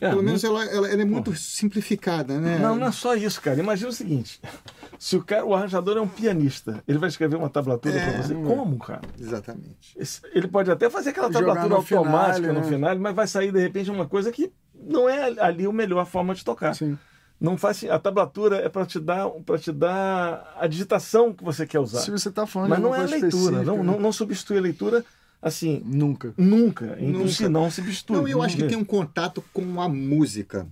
É, 0.00 0.08
pelo 0.08 0.16
não- 0.16 0.22
menos 0.22 0.42
ela, 0.42 0.64
ela, 0.64 0.88
ela 0.88 1.02
é 1.02 1.04
muito 1.04 1.34
simplificada, 1.36 2.40
né? 2.40 2.58
Não, 2.58 2.74
não 2.76 2.86
é 2.86 2.92
só 2.92 3.14
isso, 3.14 3.40
cara. 3.42 3.60
Imagina 3.60 3.90
o 3.90 3.92
seguinte: 3.92 4.40
se 4.98 5.16
o 5.16 5.22
cara, 5.22 5.44
o 5.44 5.54
arranjador 5.54 5.98
é 5.98 6.00
um 6.00 6.08
pianista, 6.08 6.82
ele 6.88 6.96
vai 6.98 7.10
escrever 7.10 7.36
uma 7.36 7.50
tablatura 7.50 7.94
É, 7.96 8.10
pra 8.10 8.22
você. 8.22 8.32
Como, 8.34 8.78
cara? 8.78 9.02
Exatamente. 9.18 9.94
Esse- 9.94 10.22
Ele 10.34 10.48
pode 10.48 10.70
até 10.70 10.88
fazer 10.88 11.10
aquela 11.10 11.30
tablatura 11.30 11.68
no 11.68 11.82
finale, 11.82 12.06
automática 12.08 12.52
no 12.52 12.60
né? 12.60 12.66
final, 12.66 12.98
mas 12.98 13.14
vai 13.14 13.26
sair 13.26 13.52
de 13.52 13.60
repente 13.60 13.90
uma 13.90 14.06
coisa 14.08 14.32
que 14.32 14.50
não 14.86 15.08
é 15.08 15.34
ali 15.40 15.66
a 15.66 15.72
melhor 15.72 16.06
forma 16.06 16.34
de 16.34 16.44
tocar. 16.44 16.74
Sim. 16.74 16.98
Não 17.40 17.56
faz 17.56 17.82
a 17.84 17.98
tablatura 17.98 18.56
é 18.56 18.68
para 18.68 18.84
te 18.84 19.00
dar 19.00 19.28
para 19.46 19.58
te 19.58 19.72
dar 19.72 20.54
a 20.60 20.66
digitação 20.66 21.32
que 21.32 21.42
você 21.42 21.66
quer 21.66 21.80
usar. 21.80 22.00
Se 22.00 22.10
você 22.10 22.30
tá 22.30 22.46
falando 22.46 22.68
Mas 22.68 22.78
de 22.78 22.84
não 22.84 22.94
é 22.94 22.98
a 22.98 23.06
leitura, 23.06 23.22
não, 23.22 23.30
específica, 23.30 23.82
não, 23.82 23.94
né? 23.94 23.98
não 23.98 24.12
substitui 24.12 24.58
a 24.58 24.60
leitura 24.60 25.04
assim 25.40 25.82
Nunca. 25.86 26.34
nunca. 26.36 26.96
Nunca. 26.96 27.28
si 27.28 27.48
não 27.48 27.70
substitui. 27.70 28.16
Não, 28.16 28.28
eu 28.28 28.42
acho 28.42 28.56
que 28.56 28.68
tem 28.68 28.76
um 28.76 28.84
contato 28.84 29.42
com 29.54 29.80
a 29.80 29.88
música. 29.88 30.66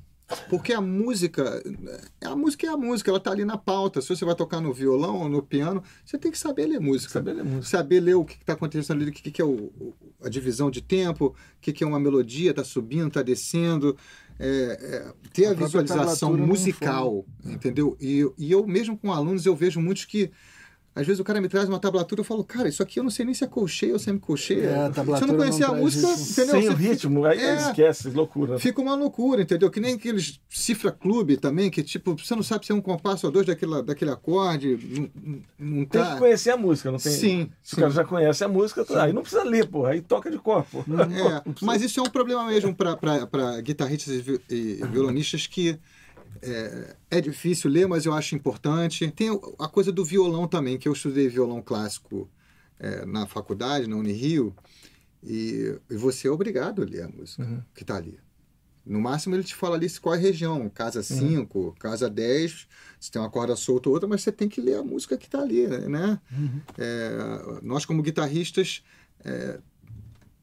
Porque 0.49 0.73
a 0.73 0.81
música, 0.81 1.63
a 2.23 2.37
música 2.37 2.67
é 2.67 2.71
a 2.71 2.77
música, 2.77 3.11
ela 3.11 3.21
tá 3.21 3.31
ali 3.31 3.45
na 3.45 3.57
pauta. 3.57 4.03
Se 4.03 4.09
você 4.09 4.25
vai 4.25 4.35
tocar 4.35 4.61
no 4.61 4.73
violão 4.75 5.23
ou 5.23 5.29
no 5.29 5.43
piano, 5.43 5.83
você 6.05 6.19
tem 6.19 6.31
que 6.31 6.39
saber 6.39 6.67
ler 6.67 6.81
música. 6.81 7.13
Saber 7.13 7.33
ler 7.33 7.45
música. 7.45 7.65
Saber 7.65 8.01
ler 8.01 8.15
o 8.15 8.25
que 8.25 8.35
está 8.35 8.53
acontecendo 8.53 9.01
ali, 9.01 9.11
o 9.11 9.13
que, 9.13 9.31
que 9.31 9.41
é 9.41 9.45
o, 9.45 9.73
a 10.23 10.29
divisão 10.29 10.71
de 10.71 10.83
tempo, 10.83 11.27
o 11.27 11.61
que, 11.61 11.73
que 11.73 11.83
é 11.83 11.87
uma 11.87 11.99
melodia, 11.99 12.51
está 12.51 12.63
subindo, 12.63 13.09
está 13.09 13.23
descendo. 13.23 13.97
É, 14.39 14.47
é, 14.49 15.15
ter 15.33 15.47
a, 15.47 15.51
A 15.51 15.55
visualização 15.55 16.37
musical, 16.37 17.25
entendeu? 17.45 17.97
E, 18.01 18.31
e 18.37 18.53
eu 18.53 18.67
mesmo 18.67 18.97
com 18.97 19.12
alunos, 19.12 19.47
eu 19.47 19.57
vejo 19.57 19.81
muitos 19.81 20.05
que 20.05 20.31
às 20.94 21.07
vezes 21.07 21.20
o 21.20 21.24
cara 21.24 21.40
me 21.40 21.48
traz 21.48 21.68
uma 21.68 21.79
tablatura 21.79 22.20
e 22.20 22.22
eu 22.22 22.24
falo, 22.24 22.42
cara, 22.42 22.68
isso 22.68 22.83
aqui 22.83 22.98
eu 22.98 23.05
não 23.05 23.11
sei 23.11 23.24
nem 23.24 23.33
se 23.35 23.44
é 23.44 23.46
colcheia 23.46 23.92
ou 23.92 23.98
semi-colcheia. 23.98 24.64
É, 24.64 24.74
a 24.74 24.83
se 24.83 24.87
eu 24.88 24.92
tablatura 24.94 25.27
não 25.33 25.38
conhecer 25.38 25.64
a 25.64 25.72
música, 25.72 26.12
isso. 26.12 26.33
entendeu? 26.33 26.61
Sem 26.61 26.68
o 26.68 26.72
Você 26.72 26.88
ritmo, 26.88 27.24
aí 27.24 27.38
É. 27.38 27.57
esquece, 27.57 28.11
loucura. 28.11 28.59
Fica 28.59 28.81
uma 28.81 28.94
loucura, 28.96 29.42
entendeu? 29.42 29.70
Que 29.70 29.79
nem 29.81 29.94
aqueles 29.94 30.40
cifra 30.48 30.90
clube 30.90 31.37
também, 31.37 31.70
que 31.70 31.83
tipo, 31.83 32.16
você 32.16 32.35
não 32.35 32.42
sabe 32.42 32.66
se 32.66 32.72
é 32.72 32.74
um 32.74 32.81
compasso 32.81 33.27
ou 33.27 33.33
dois 33.33 33.46
daquele, 33.46 33.81
daquele 33.83 34.11
acorde, 34.11 34.77
não, 35.16 35.40
não 35.59 35.85
Tem 35.85 36.03
tá. 36.03 36.14
que 36.14 36.18
conhecer 36.18 36.51
a 36.51 36.57
música, 36.57 36.90
não 36.90 36.98
tem? 36.98 37.12
Sim, 37.12 37.51
Se 37.62 37.74
o 37.74 37.79
cara 37.79 37.90
já 37.90 38.05
conhece 38.05 38.42
a 38.42 38.48
música, 38.48 38.85
aí 39.01 39.12
não 39.12 39.22
precisa 39.22 39.44
ler, 39.44 39.66
pô, 39.68 39.87
aí 39.87 40.01
toca 40.01 40.31
de 40.31 40.38
corpo. 40.38 40.85
É, 40.88 41.42
mas 41.64 41.81
isso 41.83 42.01
é 42.01 42.03
um 42.03 42.11
problema 42.11 42.44
mesmo 42.46 42.74
para 42.74 43.61
guitarristas 43.61 44.14
e 44.51 44.81
violonistas 44.90 45.46
que 45.46 45.79
é, 46.42 46.96
é 47.11 47.20
difícil 47.20 47.70
ler, 47.70 47.87
mas 47.87 48.07
eu 48.07 48.12
acho 48.12 48.35
importante. 48.35 49.11
Tem 49.11 49.29
a 49.59 49.68
coisa 49.68 49.92
do 49.92 50.05
violão 50.05 50.46
também, 50.46 50.79
que 50.79 50.88
eu 50.88 50.92
estudei 50.92 51.29
violão 51.29 51.62
clássico 51.62 52.29
é, 52.79 53.05
na 53.05 53.27
faculdade, 53.27 53.88
na 53.88 53.96
Unirio, 53.96 54.55
e, 55.22 55.79
e 55.90 55.96
você 55.96 56.29
é 56.29 56.31
obrigado 56.31 56.83
a 56.83 56.85
ler 56.85 57.03
a 57.03 57.09
música 57.09 57.44
que 57.74 57.83
está 57.83 57.96
ali. 57.96 58.18
No 58.87 59.01
máximo 59.01 59.35
ele 59.35 59.44
te 59.44 59.55
fala 59.55 59.77
ali 59.77 59.87
qual 60.01 60.14
é 60.14 60.18
a 60.18 60.20
região, 60.20 60.68
casa 60.70 61.03
5, 61.03 61.77
casa 61.79 62.09
10, 62.09 62.66
se 62.98 63.11
tem 63.11 63.20
uma 63.20 63.29
corda 63.29 63.55
solta 63.55 63.88
ou 63.90 63.94
outra, 63.94 64.09
mas 64.09 64.22
você 64.22 64.33
tem 64.33 64.48
que 64.48 64.62
ler 64.62 64.77
a 64.77 64.83
música 64.83 65.18
que 65.18 65.27
está 65.27 65.42
ali, 65.42 65.66
né? 65.66 66.18
É, 66.79 67.61
nós 67.62 67.85
como 67.85 68.03
guitarristas 68.03 68.83
é, 69.24 69.61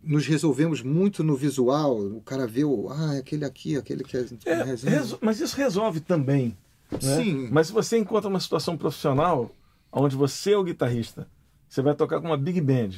nos 0.06 0.26
resolvemos 0.28 0.82
muito 0.82 1.24
no 1.24 1.36
visual, 1.36 1.98
o 2.00 2.22
cara 2.22 2.46
vê 2.46 2.64
o, 2.64 2.90
ah, 2.90 3.18
aquele 3.18 3.44
aqui, 3.44 3.76
aquele 3.76 4.04
que 4.04 4.16
é, 4.16 4.22
É, 4.22 4.76
mas 5.22 5.40
isso 5.40 5.58
resolve 5.58 6.00
também. 6.00 6.56
né? 6.92 7.00
Sim. 7.00 7.50
Mas 7.52 7.68
se 7.68 7.74
você 7.74 7.98
encontra 7.98 8.30
uma 8.30 8.40
situação 8.40 8.78
profissional 8.78 9.52
onde 9.92 10.16
você 10.16 10.52
é 10.52 10.58
o 10.58 10.64
guitarrista, 10.64 11.28
você 11.68 11.82
vai 11.82 11.96
tocar 11.96 12.22
com 12.22 12.28
uma 12.28 12.38
big 12.38 12.62
band. 12.62 12.92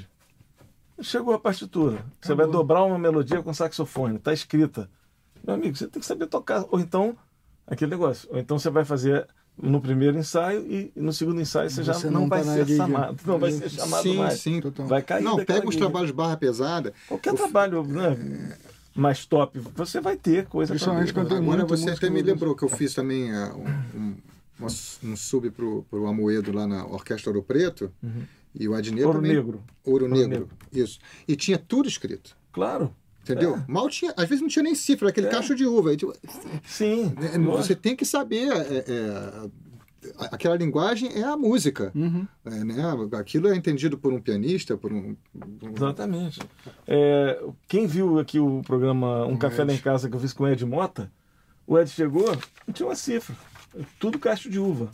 Chegou 1.01 1.33
a 1.33 1.39
partitura. 1.39 2.03
Você 2.19 2.33
vai 2.33 2.47
dobrar 2.47 2.83
uma 2.83 2.97
melodia 2.97 3.41
com 3.41 3.53
saxofone, 3.53 4.17
está 4.17 4.33
escrita. 4.33 4.89
Meu 5.45 5.55
amigo, 5.55 5.75
você 5.75 5.87
tem 5.87 5.99
que 5.99 6.05
saber 6.05 6.27
tocar. 6.27 6.65
Ou 6.69 6.79
então, 6.79 7.15
aquele 7.65 7.91
negócio. 7.91 8.27
Ou 8.31 8.37
então 8.37 8.57
você 8.57 8.69
vai 8.69 8.83
fazer 8.83 9.27
no 9.61 9.81
primeiro 9.81 10.17
ensaio 10.17 10.61
e 10.71 10.91
no 10.95 11.11
segundo 11.11 11.41
ensaio 11.41 11.69
você, 11.69 11.83
já 11.83 11.93
Você 11.93 12.09
não, 12.09 12.21
não 12.21 12.29
vai 12.29 12.43
tá 12.43 12.53
ser 12.53 12.67
chamado. 12.67 13.17
Não 13.25 13.39
vai 13.39 13.51
ser 13.51 13.69
chamado 13.69 14.03
sim, 14.03 14.17
mais. 14.17 14.39
sim. 14.39 14.61
Total. 14.61 14.85
Vai 14.87 15.01
cair 15.01 15.23
Não, 15.23 15.37
pega 15.43 15.67
os 15.67 15.73
gig. 15.73 15.79
trabalhos 15.79 16.11
barra 16.11 16.37
pesada. 16.37 16.93
Qualquer 17.07 17.33
trabalho 17.33 17.83
né, 17.83 18.55
mais 18.95 19.25
top, 19.25 19.59
você 19.75 19.99
vai 19.99 20.15
ter 20.15 20.45
coisa 20.45 20.73
Principalmente 20.73 21.13
quando 21.13 21.29
tem 21.29 21.37
Agora 21.37 21.57
muito 21.59 21.75
você 21.75 21.89
até 21.89 22.09
me 22.09 22.21
lembrou 22.21 22.55
que 22.55 22.63
eu 22.63 22.69
fiz 22.69 22.93
também 22.93 23.31
ah, 23.31 23.53
um, 23.95 24.15
um, 24.65 24.67
um 25.03 25.15
sub 25.15 25.49
pro, 25.51 25.83
pro 25.89 26.07
Amoedo 26.07 26.51
lá 26.51 26.67
na 26.67 26.85
Orquestra 26.85 27.29
Ouro 27.31 27.43
Preto. 27.43 27.91
E 28.59 28.67
o 28.67 28.73
Adnet 28.73 29.05
Ouro 29.05 29.19
também. 29.19 29.35
Negro. 29.35 29.63
Ouro, 29.83 30.05
Ouro 30.05 30.07
Negro. 30.07 30.29
Negro. 30.29 30.49
Isso. 30.73 30.99
E 31.27 31.35
tinha 31.35 31.57
tudo 31.57 31.87
escrito. 31.87 32.35
Claro. 32.51 32.91
Entendeu? 33.33 33.61
Mal 33.67 33.89
tinha, 33.89 34.13
às 34.15 34.27
vezes 34.27 34.41
não 34.41 34.47
tinha 34.49 34.63
nem 34.63 34.75
cifra, 34.75 35.09
aquele 35.09 35.27
É. 35.27 35.29
cacho 35.29 35.53
de 35.55 35.65
uva. 35.65 35.95
Tipo, 35.95 36.13
Sim. 36.65 37.13
É, 37.33 37.37
Você 37.37 37.75
tem 37.75 37.95
que 37.95 38.05
saber. 38.05 38.49
é, 38.51 38.85
é, 38.87 39.49
aquela 40.31 40.55
linguagem 40.55 41.11
é 41.13 41.23
a 41.23 41.35
música. 41.35 41.91
Uhum. 41.95 42.25
é, 42.45 42.63
né? 42.63 42.83
Aquilo 43.19 43.47
é 43.49 43.55
entendido 43.55 43.97
por 43.97 44.13
um 44.13 44.21
pianista, 44.21 44.77
por 44.77 44.93
um. 44.93 45.15
por 45.59 45.69
um- 45.69 45.73
Exatamente. 45.75 46.39
É, 46.87 47.43
quem 47.67 47.85
viu 47.87 48.19
aqui 48.19 48.39
o 48.39 48.61
programa 48.65 49.25
Um 49.25 49.37
Café 49.37 49.63
Lá 49.63 49.71
em 49.71 49.75
Ed. 49.75 49.83
Casa 49.83 50.09
que 50.09 50.15
eu 50.15 50.19
fiz 50.19 50.33
com 50.33 50.43
o 50.43 50.47
Ed 50.47 50.65
Mota, 50.65 51.11
o 51.65 51.77
Ed 51.77 51.89
chegou, 51.89 52.31
não 52.65 52.73
tinha 52.73 52.87
uma 52.87 52.95
cifra. 52.95 53.35
Tudo 53.99 54.17
cacho 54.17 54.49
de 54.49 54.59
uva. 54.59 54.89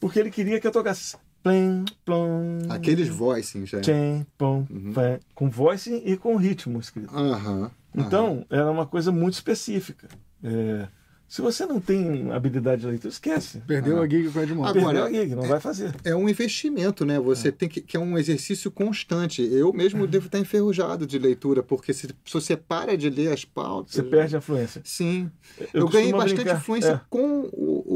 Porque 0.00 0.18
ele 0.18 0.30
queria 0.30 0.60
que 0.60 0.66
eu 0.66 0.72
tocasse 0.72 1.16
plim, 1.44 1.84
plom, 2.04 2.58
Aqueles 2.70 3.06
voicings, 3.08 3.68
já. 3.70 3.80
tchem, 3.80 4.26
pom, 4.38 4.66
pé, 4.94 5.20
com 5.34 5.48
voice 5.50 6.02
e 6.04 6.16
com 6.16 6.34
ritmo 6.36 6.80
escrito. 6.80 7.14
Aham. 7.14 7.70
Então, 7.94 8.44
era 8.50 8.68
uma 8.70 8.86
coisa 8.86 9.12
muito 9.12 9.34
específica. 9.34 10.08
É, 10.42 10.88
se 11.28 11.40
você 11.40 11.64
não 11.64 11.80
tem 11.80 12.30
habilidade 12.32 12.82
de 12.82 12.86
leitura, 12.86 13.08
esquece. 13.08 13.58
Perdeu 13.66 14.00
a 14.02 14.06
gig 14.08 14.30
com 14.30 14.38
o 14.38 14.42
Edmond. 14.42 14.68
Agora- 14.78 15.00
Perdeu 15.00 15.04
a 15.04 15.24
gig, 15.24 15.34
não 15.34 15.42
vai 15.44 15.58
fazer. 15.60 15.92
É 16.04 16.14
um 16.14 16.28
investimento, 16.28 17.04
né? 17.04 17.18
Você 17.18 17.50
tem 17.50 17.68
que. 17.68 17.80
que 17.80 17.96
é 17.96 18.00
um 18.00 18.18
exercício 18.18 18.70
constante. 18.70 19.42
Eu 19.42 19.72
mesmo 19.72 20.06
devo 20.06 20.26
estar 20.26 20.38
enferrujado 20.38 21.06
de 21.06 21.18
leitura, 21.18 21.62
porque 21.62 21.92
se, 21.94 22.08
se 22.08 22.14
você 22.32 22.56
para 22.56 22.96
de 22.96 23.08
ler 23.10 23.32
as 23.32 23.44
pautas. 23.44 23.94
Você 23.94 24.02
perde 24.02 24.34
a 24.34 24.38
influência. 24.38 24.80
Sim. 24.84 25.30
Eu 25.72 25.82
Eu, 25.82 25.88
ganhei 25.88 26.12
bastante 26.12 26.34
brincar, 26.36 26.56
influência 26.58 26.90
é. 26.92 27.00
com 27.08 27.48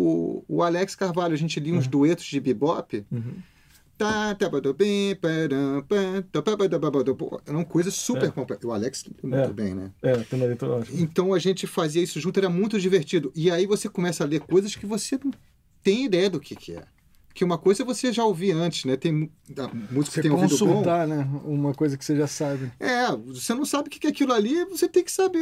o, 0.09 0.62
Alex 0.62 0.94
Carvalho. 0.94 1.35
A 1.35 1.38
gente 1.38 1.59
lia 1.61 1.75
uns 1.75 1.87
duetos 1.87 2.25
de 2.25 2.40
bebop. 2.40 3.05
Uhum. 3.11 3.35
Era 7.47 7.57
uma 7.57 7.64
coisa 7.64 7.90
super 7.90 8.29
É. 8.29 8.31
complexa. 8.31 8.66
O 8.66 8.73
Alex 8.73 9.05
muito 9.23 9.37
É. 9.37 9.53
bem, 9.53 9.75
né? 9.75 9.90
É, 10.03 10.16
tem 10.18 10.38
uma 10.40 10.47
ótima. 10.71 11.01
Então 11.01 11.35
a 11.35 11.38
gente 11.38 11.66
fazia 11.66 12.03
isso 12.03 12.21
junto, 12.21 12.38
era 12.38 12.49
muito 12.49 12.79
divertido. 12.79 13.33
E 13.35 13.51
aí 13.51 13.66
você 13.66 13.88
começa 13.88 14.23
a 14.23 14.27
ler 14.27 14.40
coisas 14.40 14.77
que 14.77 14.87
você 14.87 15.18
não 15.23 15.33
tem 15.83 16.05
ideia 16.05 16.31
do 16.31 16.38
que, 16.38 16.55
que 16.55 16.75
é. 16.77 16.85
Porque 17.38 17.44
uma 17.44 17.57
coisa 17.59 17.85
você 17.85 18.12
já 18.12 18.24
ouvia 18.24 18.57
antes, 18.57 18.85
né? 18.85 18.96
Tem 18.96 19.12
música 19.12 19.31
Você 19.92 20.11
que 20.11 20.22
tem 20.22 20.31
ouvido 20.33 20.59
bom. 20.59 20.66
consultar, 20.66 21.07
né? 21.07 21.24
Uma 21.44 21.72
coisa 21.72 21.96
que 21.96 22.05
você 22.05 22.16
já 22.16 22.27
sabe. 22.27 22.72
É, 22.81 23.14
você 23.14 23.55
não 23.55 23.64
sabe 23.64 23.87
o 23.87 23.90
que 23.92 24.01
que 24.01 24.09
é 24.09 24.11
aquilo 24.11 24.33
ali, 24.33 24.64
você 24.64 24.88
tem 24.88 25.05
que 25.05 25.12
saber 25.12 25.38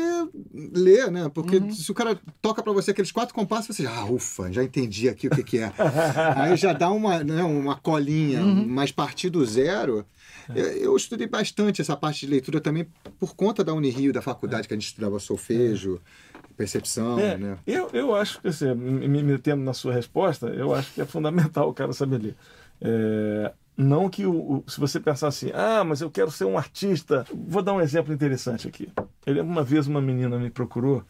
ler, 0.52 1.11
né? 1.11 1.30
Porque 1.32 1.56
Uhum. 1.56 1.70
se 1.72 1.90
o 1.90 1.94
cara 1.94 2.20
toca 2.42 2.62
pra 2.62 2.70
você 2.74 2.90
aqueles 2.90 3.11
quatro 3.11 3.35
compassos, 3.35 3.74
você 3.74 3.85
já, 3.85 3.90
ah, 3.96 4.04
ufa, 4.04 4.52
já 4.52 4.62
entendi 4.62 5.09
aqui 5.09 5.26
o 5.26 5.30
que, 5.30 5.42
que 5.42 5.59
é. 5.59 5.72
Aí 6.37 6.54
já 6.59 6.74
dá 6.74 6.90
uma, 6.90 7.24
né, 7.24 7.42
uma 7.42 7.76
colinha, 7.76 8.42
Uhum. 8.44 8.66
mas 8.68 8.92
partir 8.92 9.30
do 9.30 9.42
zero. 9.46 10.04
É. 10.54 10.61
Eu, 10.61 10.66
eu 10.66 10.96
estudei 10.96 11.26
bastante 11.26 11.80
essa 11.80 11.96
parte 11.96 12.20
de 12.26 12.26
leitura 12.30 12.61
também 12.61 12.87
por 13.18 13.35
conta 13.35 13.64
da 13.64 13.72
Unirio, 13.72 14.12
da 14.12 14.20
faculdade, 14.20 14.68
que 14.68 14.74
a 14.74 14.76
gente 14.76 14.87
estudava 14.88 15.18
solfejo, 15.18 15.98
percepção, 16.56 17.18
É, 17.18 17.36
né? 17.36 17.58
eu, 17.66 17.90
eu 17.92 18.14
acho 18.14 18.40
que, 18.40 18.48
assim, 18.48 18.74
me 18.74 19.08
me 19.08 19.22
metendo 19.22 19.62
na 19.62 19.72
sua 19.74 19.92
resposta, 19.92 20.48
eu 20.48 20.74
acho 20.74 20.92
que 20.94 21.00
é 21.00 21.06
fundamental 21.06 21.68
o 21.68 21.74
cara 21.74 21.92
saber 21.92 22.18
ler. 22.18 22.36
É, 22.80 23.52
não 23.76 24.08
que 24.08 24.26
o, 24.26 24.58
o- 24.58 24.70
se 24.70 24.80
você 24.80 24.98
pensar 25.00 25.28
assim, 25.28 25.50
ah, 25.54 25.84
mas 25.84 26.00
eu 26.00 26.10
quero 26.10 26.30
ser 26.30 26.44
um 26.44 26.56
artista. 26.58 27.24
Vou 27.32 27.62
dar 27.62 27.72
um 27.74 27.80
exemplo 27.80 28.12
interessante 28.12 28.68
aqui. 28.68 28.88
Eu 29.26 29.34
lembro 29.34 29.50
uma 29.52 29.62
vez 29.64 29.86
uma 29.86 30.00
menina 30.00 30.38
me 30.38 30.50
procurou 30.50 31.04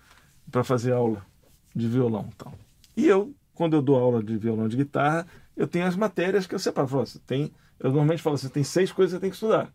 para 0.50 0.64
fazer 0.64 0.92
aula 0.92 1.24
de 1.74 1.88
violão. 1.88 2.28
Então. 2.34 2.52
E 2.96 3.06
eu, 3.06 3.34
quando 3.54 3.74
eu 3.76 3.82
dou 3.82 3.96
aula 3.98 4.22
de 4.22 4.36
violão 4.38 4.68
de 4.68 4.76
guitarra, 4.76 5.26
eu 5.56 5.66
tenho 5.68 5.86
as 5.86 5.96
matérias 5.96 6.46
que 6.46 6.54
eu 6.54 6.58
separo. 6.58 6.88
Eu, 7.00 7.04
tem, 7.26 7.52
eu 7.78 7.90
normalmente 7.90 8.22
falo 8.22 8.34
assim, 8.36 8.48
tem 8.48 8.64
seis 8.64 8.92
coisas 8.92 9.12
que 9.12 9.16
você 9.18 9.20
tem 9.20 9.30
que 9.30 9.36
estudar. 9.36 9.72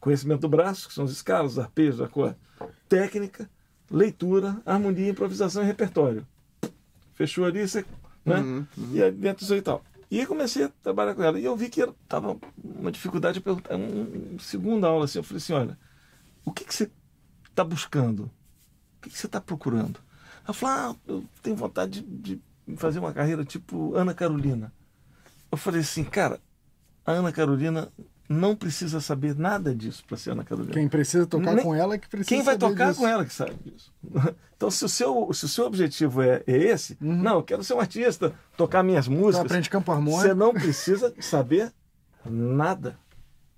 Conhecimento 0.00 0.42
do 0.42 0.48
braço, 0.48 0.88
que 0.88 0.94
são 0.94 1.04
as 1.04 1.10
escalas, 1.10 1.52
os 1.52 1.58
arpejos, 1.58 2.00
a 2.00 2.08
cor. 2.08 2.36
Técnica, 2.88 3.48
leitura, 3.90 4.60
harmonia, 4.64 5.10
improvisação 5.10 5.62
e 5.62 5.66
repertório. 5.66 6.26
Fechou 7.14 7.44
ali, 7.44 7.66
você, 7.66 7.84
né? 8.24 8.36
Uhum, 8.36 8.66
E 8.92 9.02
aí 9.02 9.10
dentro 9.10 9.40
disso 9.40 9.54
e 9.54 9.62
tal. 9.62 9.82
E 10.10 10.20
aí 10.20 10.26
comecei 10.26 10.64
a 10.64 10.68
trabalhar 10.82 11.14
com 11.14 11.22
ela. 11.22 11.38
E 11.38 11.44
eu 11.44 11.56
vi 11.56 11.68
que 11.68 11.82
estava 11.82 12.36
uma 12.64 12.90
dificuldade 12.90 13.34
de 13.34 13.40
perguntar. 13.40 13.74
Um, 13.76 14.34
um, 14.34 14.38
segunda 14.38 14.86
aula, 14.86 15.04
assim, 15.04 15.18
eu 15.18 15.22
falei 15.22 15.38
assim, 15.38 15.52
olha, 15.52 15.78
o 16.44 16.52
que, 16.52 16.64
que 16.64 16.74
você 16.74 16.90
está 17.50 17.62
buscando? 17.62 18.24
O 18.24 19.02
que, 19.02 19.10
que 19.10 19.18
você 19.18 19.26
está 19.26 19.40
procurando? 19.40 20.00
Ela 20.44 20.54
falou, 20.54 20.74
ah, 20.76 20.96
eu 21.06 21.24
tenho 21.42 21.56
vontade 21.56 22.00
de, 22.00 22.40
de 22.66 22.76
fazer 22.76 22.98
uma 23.00 23.12
carreira 23.12 23.44
tipo 23.44 23.94
Ana 23.94 24.14
Carolina. 24.14 24.72
Eu 25.50 25.58
falei 25.58 25.80
assim, 25.80 26.04
cara, 26.04 26.40
a 27.04 27.12
Ana 27.12 27.32
Carolina 27.32 27.92
não 28.28 28.54
precisa 28.54 29.00
saber 29.00 29.34
nada 29.36 29.74
disso 29.74 30.04
para 30.06 30.16
ser 30.16 30.30
Ana 30.32 30.44
Carolina. 30.44 30.72
Quem 30.74 30.88
precisa 30.88 31.26
tocar 31.26 31.54
Nem- 31.54 31.64
com 31.64 31.74
ela 31.74 31.94
é 31.94 31.98
que 31.98 32.08
precisa 32.08 32.28
Quem 32.28 32.42
vai 32.42 32.58
tocar 32.58 32.88
disso. 32.90 33.00
com 33.00 33.08
ela 33.08 33.24
que 33.24 33.32
sabe 33.34 33.54
disso. 33.64 33.92
Então, 34.58 34.72
se 34.72 34.84
o 34.84 34.88
seu, 34.88 35.32
se 35.32 35.44
o 35.44 35.48
seu 35.48 35.66
objetivo 35.66 36.20
é, 36.20 36.42
é 36.44 36.56
esse, 36.56 36.96
não, 37.00 37.36
eu 37.36 37.42
quero 37.44 37.62
ser 37.62 37.74
um 37.74 37.78
artista, 37.80 38.34
tocar 38.56 38.82
minhas 38.82 39.06
Então 39.06 39.16
músicas. 39.20 39.46
aprende 39.46 39.70
campo 39.70 39.92
harmônico. 39.92 40.20
Você 40.22 40.34
não 40.34 40.52
precisa 40.52 41.14
saber 41.20 41.72
nada. 42.28 42.98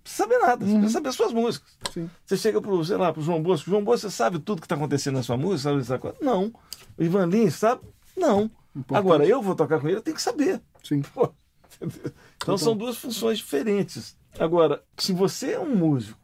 Precisa 0.02 0.24
saber 0.24 0.38
nada, 0.40 0.62
você 0.66 0.72
precisa 0.72 0.92
saber 0.92 1.12
suas 1.12 1.32
músicas. 1.32 1.70
Sim. 1.94 2.10
Você 2.26 2.36
chega 2.36 2.60
pro, 2.60 2.84
sei 2.84 2.98
lá, 2.98 3.14
pro 3.14 3.22
João 3.22 3.42
Bosco, 3.42 3.70
João 3.70 3.82
Bosco, 3.82 4.10
você 4.10 4.14
sabe 4.14 4.38
tudo 4.40 4.60
que 4.60 4.66
está 4.66 4.74
acontecendo 4.74 5.14
na 5.14 5.22
sua 5.22 5.38
música? 5.38 5.70
Sabe 5.70 5.80
essa 5.80 5.98
coisa? 5.98 6.18
Não. 6.20 6.52
O 6.98 7.02
Ivan 7.02 7.24
Lins, 7.26 7.54
sabe? 7.54 7.80
Não. 8.14 8.50
Importante. 8.76 8.98
Agora, 8.98 9.24
eu 9.26 9.40
vou 9.40 9.54
tocar 9.54 9.80
com 9.80 9.88
ele, 9.88 9.96
eu 9.96 10.02
tenho 10.02 10.16
que 10.16 10.22
saber. 10.22 10.60
Sim. 10.84 11.00
Pô, 11.00 11.32
entendeu? 11.80 12.12
então 12.36 12.58
são 12.58 12.76
duas 12.76 12.98
funções 12.98 13.38
diferentes. 13.38 14.14
Agora, 14.38 14.82
se 14.96 15.12
você 15.12 15.52
é 15.52 15.60
um 15.60 15.74
músico 15.74 16.18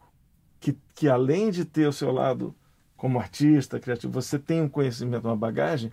que, 0.61 0.77
que 0.95 1.09
além 1.09 1.51
de 1.51 1.64
ter 1.64 1.87
o 1.87 1.92
seu 1.92 2.11
lado 2.12 2.55
como 2.97 3.19
artista, 3.19 3.79
criativo, 3.79 4.12
você 4.12 4.38
tem 4.38 4.62
um 4.62 4.69
conhecimento, 4.69 5.27
uma 5.27 5.37
bagagem, 5.37 5.90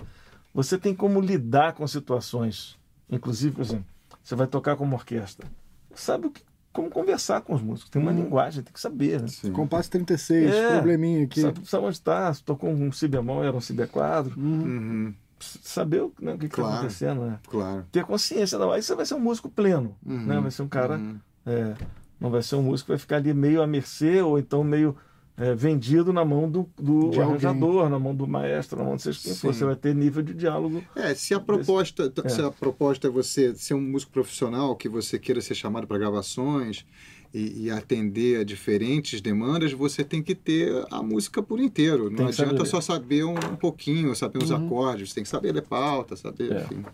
você 0.54 0.78
tem 0.78 0.93
como 0.95 1.19
lidar 1.19 1.73
com 1.73 1.86
situações. 1.88 2.78
Inclusive, 3.10 3.56
por 3.56 3.62
exemplo, 3.62 3.86
você 4.23 4.36
vai 4.36 4.47
tocar 4.47 4.76
como 4.76 4.95
orquestra. 4.95 5.47
Sabe 5.93 6.28
o 6.28 6.32
que, 6.32 6.41
como 6.71 6.89
conversar 6.89 7.41
com 7.41 7.54
os 7.54 7.62
músicos. 7.62 7.89
Tem 7.91 8.02
uma 8.02 8.12
linguagem, 8.12 8.63
tem 8.63 8.73
que 8.73 8.80
saber. 8.80 9.21
Né? 9.21 9.28
Sim. 9.28 9.52
Compasso 9.52 9.91
36, 9.91 10.52
É. 10.54 10.71
probleminha 10.76 11.23
aqui. 11.26 11.41
Sabe, 11.41 11.67
sabe 11.67 11.86
onde 11.86 11.95
está, 11.97 12.34
se 12.34 12.43
tocou 12.43 12.69
um 12.69 12.91
si 12.91 13.08
bemol, 13.08 13.43
era 13.43 13.56
um 13.56 13.62
si 13.62 13.73
B4. 13.73 14.36
Uhum, 14.38 15.13
Saber 15.39 16.02
o, 16.04 16.13
né, 16.21 16.34
o 16.36 16.38
que 16.38 16.45
está 16.45 16.56
Claro. 16.58 16.73
acontecendo. 16.78 17.21
Né? 17.26 17.39
claro. 17.47 17.86
ter 17.91 18.06
consciência. 18.06 18.58
Não. 18.58 18.71
Aí 18.71 18.82
você 18.82 18.95
vai 18.95 19.06
ser 19.06 19.15
um 19.15 19.19
músico 19.19 19.49
pleno, 19.49 19.93
Uhum, 20.06 20.26
né? 20.26 20.39
Vai 20.39 20.49
ser 20.52 20.62
um 20.62 20.69
cara, 20.69 20.95
uhum. 20.95 21.19
é, 21.45 21.76
não 22.24 22.32
vai 22.32 22.42
ser 22.42 22.56
um 22.56 22.64
músico 22.64 22.88
que 22.88 22.92
vai 22.94 22.98
ficar 23.00 23.18
ali 23.18 23.34
meio 23.34 23.62
à 23.62 23.68
mercê 23.68 24.22
ou 24.22 24.40
então 24.40 24.64
meio 24.64 24.96
é, 25.36 25.54
vendido 25.54 26.14
na 26.14 26.24
mão 26.24 26.50
do, 26.50 26.70
do 26.78 27.20
arranjador, 27.22 27.90
na 27.90 28.00
mão 28.00 28.16
do 28.16 28.26
maestro, 28.28 28.78
na 28.78 28.86
mão 28.86 28.96
de 28.96 29.02
seja 29.02 29.20
quem 29.22 29.34
for. 29.36 29.54
Você 29.54 29.66
vai 29.66 29.76
ter 29.76 29.94
nível 29.94 30.22
de 30.24 30.34
diálogo. 30.34 30.82
É, 30.96 31.14
se 31.16 31.34
a 31.34 31.40
proposta, 31.40 32.12
É. 32.24 32.30
se 32.30 32.42
a 32.42 32.50
proposta 32.52 33.08
é 33.08 33.12
você 33.12 33.54
ser 33.56 33.74
um 33.74 33.82
músico 33.82 34.12
profissional, 34.12 34.76
que 34.76 34.88
você 34.88 35.20
queira 35.20 35.42
ser 35.42 35.56
chamado 35.56 35.86
para 35.88 35.98
gravações 35.98 36.86
e, 37.34 37.64
e 37.66 37.72
atender 37.72 38.42
a 38.42 38.44
diferentes 38.44 39.20
demandas, 39.22 39.74
você 39.74 40.04
tem 40.04 40.22
que 40.22 40.36
ter 40.36 40.72
a 40.92 41.02
música 41.02 41.42
por 41.42 41.60
inteiro. 41.60 42.12
Não 42.12 42.28
adianta 42.28 42.58
saber. 42.58 42.66
só 42.70 42.80
saber 42.80 43.24
um, 43.26 43.34
um 43.34 43.56
pouquinho, 43.56 44.16
saber 44.16 44.38
os 44.38 44.52
acordes, 44.52 45.10
você 45.10 45.16
tem 45.16 45.24
que 45.24 45.30
saber 45.30 45.52
ler 45.52 45.64
pauta, 45.64 46.16
saber, 46.16 46.52
É. 46.54 46.62
enfim. 46.62 46.86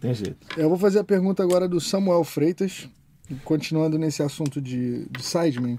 Tem 0.00 0.14
jeito. 0.14 0.46
Eu 0.56 0.68
vou 0.68 0.78
fazer 0.78 1.00
a 1.00 1.04
pergunta 1.04 1.42
agora 1.42 1.68
do 1.68 1.80
Samuel 1.80 2.22
Freitas, 2.22 2.88
continuando 3.44 3.98
nesse 3.98 4.22
assunto 4.22 4.60
de, 4.60 5.06
de 5.08 5.22
sideman. 5.22 5.78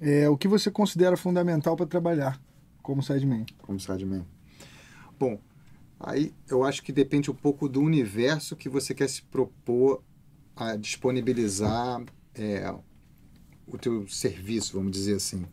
É, 0.00 0.28
o 0.28 0.36
que 0.36 0.46
você 0.46 0.70
considera 0.70 1.16
fundamental 1.16 1.76
para 1.76 1.86
trabalhar 1.86 2.40
como 2.82 3.02
sideman? 3.02 3.46
como 3.62 3.80
sideman. 3.80 4.26
Bom, 5.18 5.40
aí 5.98 6.32
eu 6.48 6.62
acho 6.62 6.82
que 6.82 6.92
depende 6.92 7.30
um 7.30 7.34
pouco 7.34 7.68
do 7.68 7.80
universo 7.80 8.54
que 8.54 8.68
você 8.68 8.94
quer 8.94 9.08
se 9.08 9.22
propor 9.22 10.02
a 10.54 10.76
disponibilizar 10.76 12.02
é, 12.34 12.72
o 13.66 13.78
teu 13.78 14.06
serviço, 14.08 14.74
vamos 14.74 14.92
dizer 14.92 15.16
assim. 15.16 15.44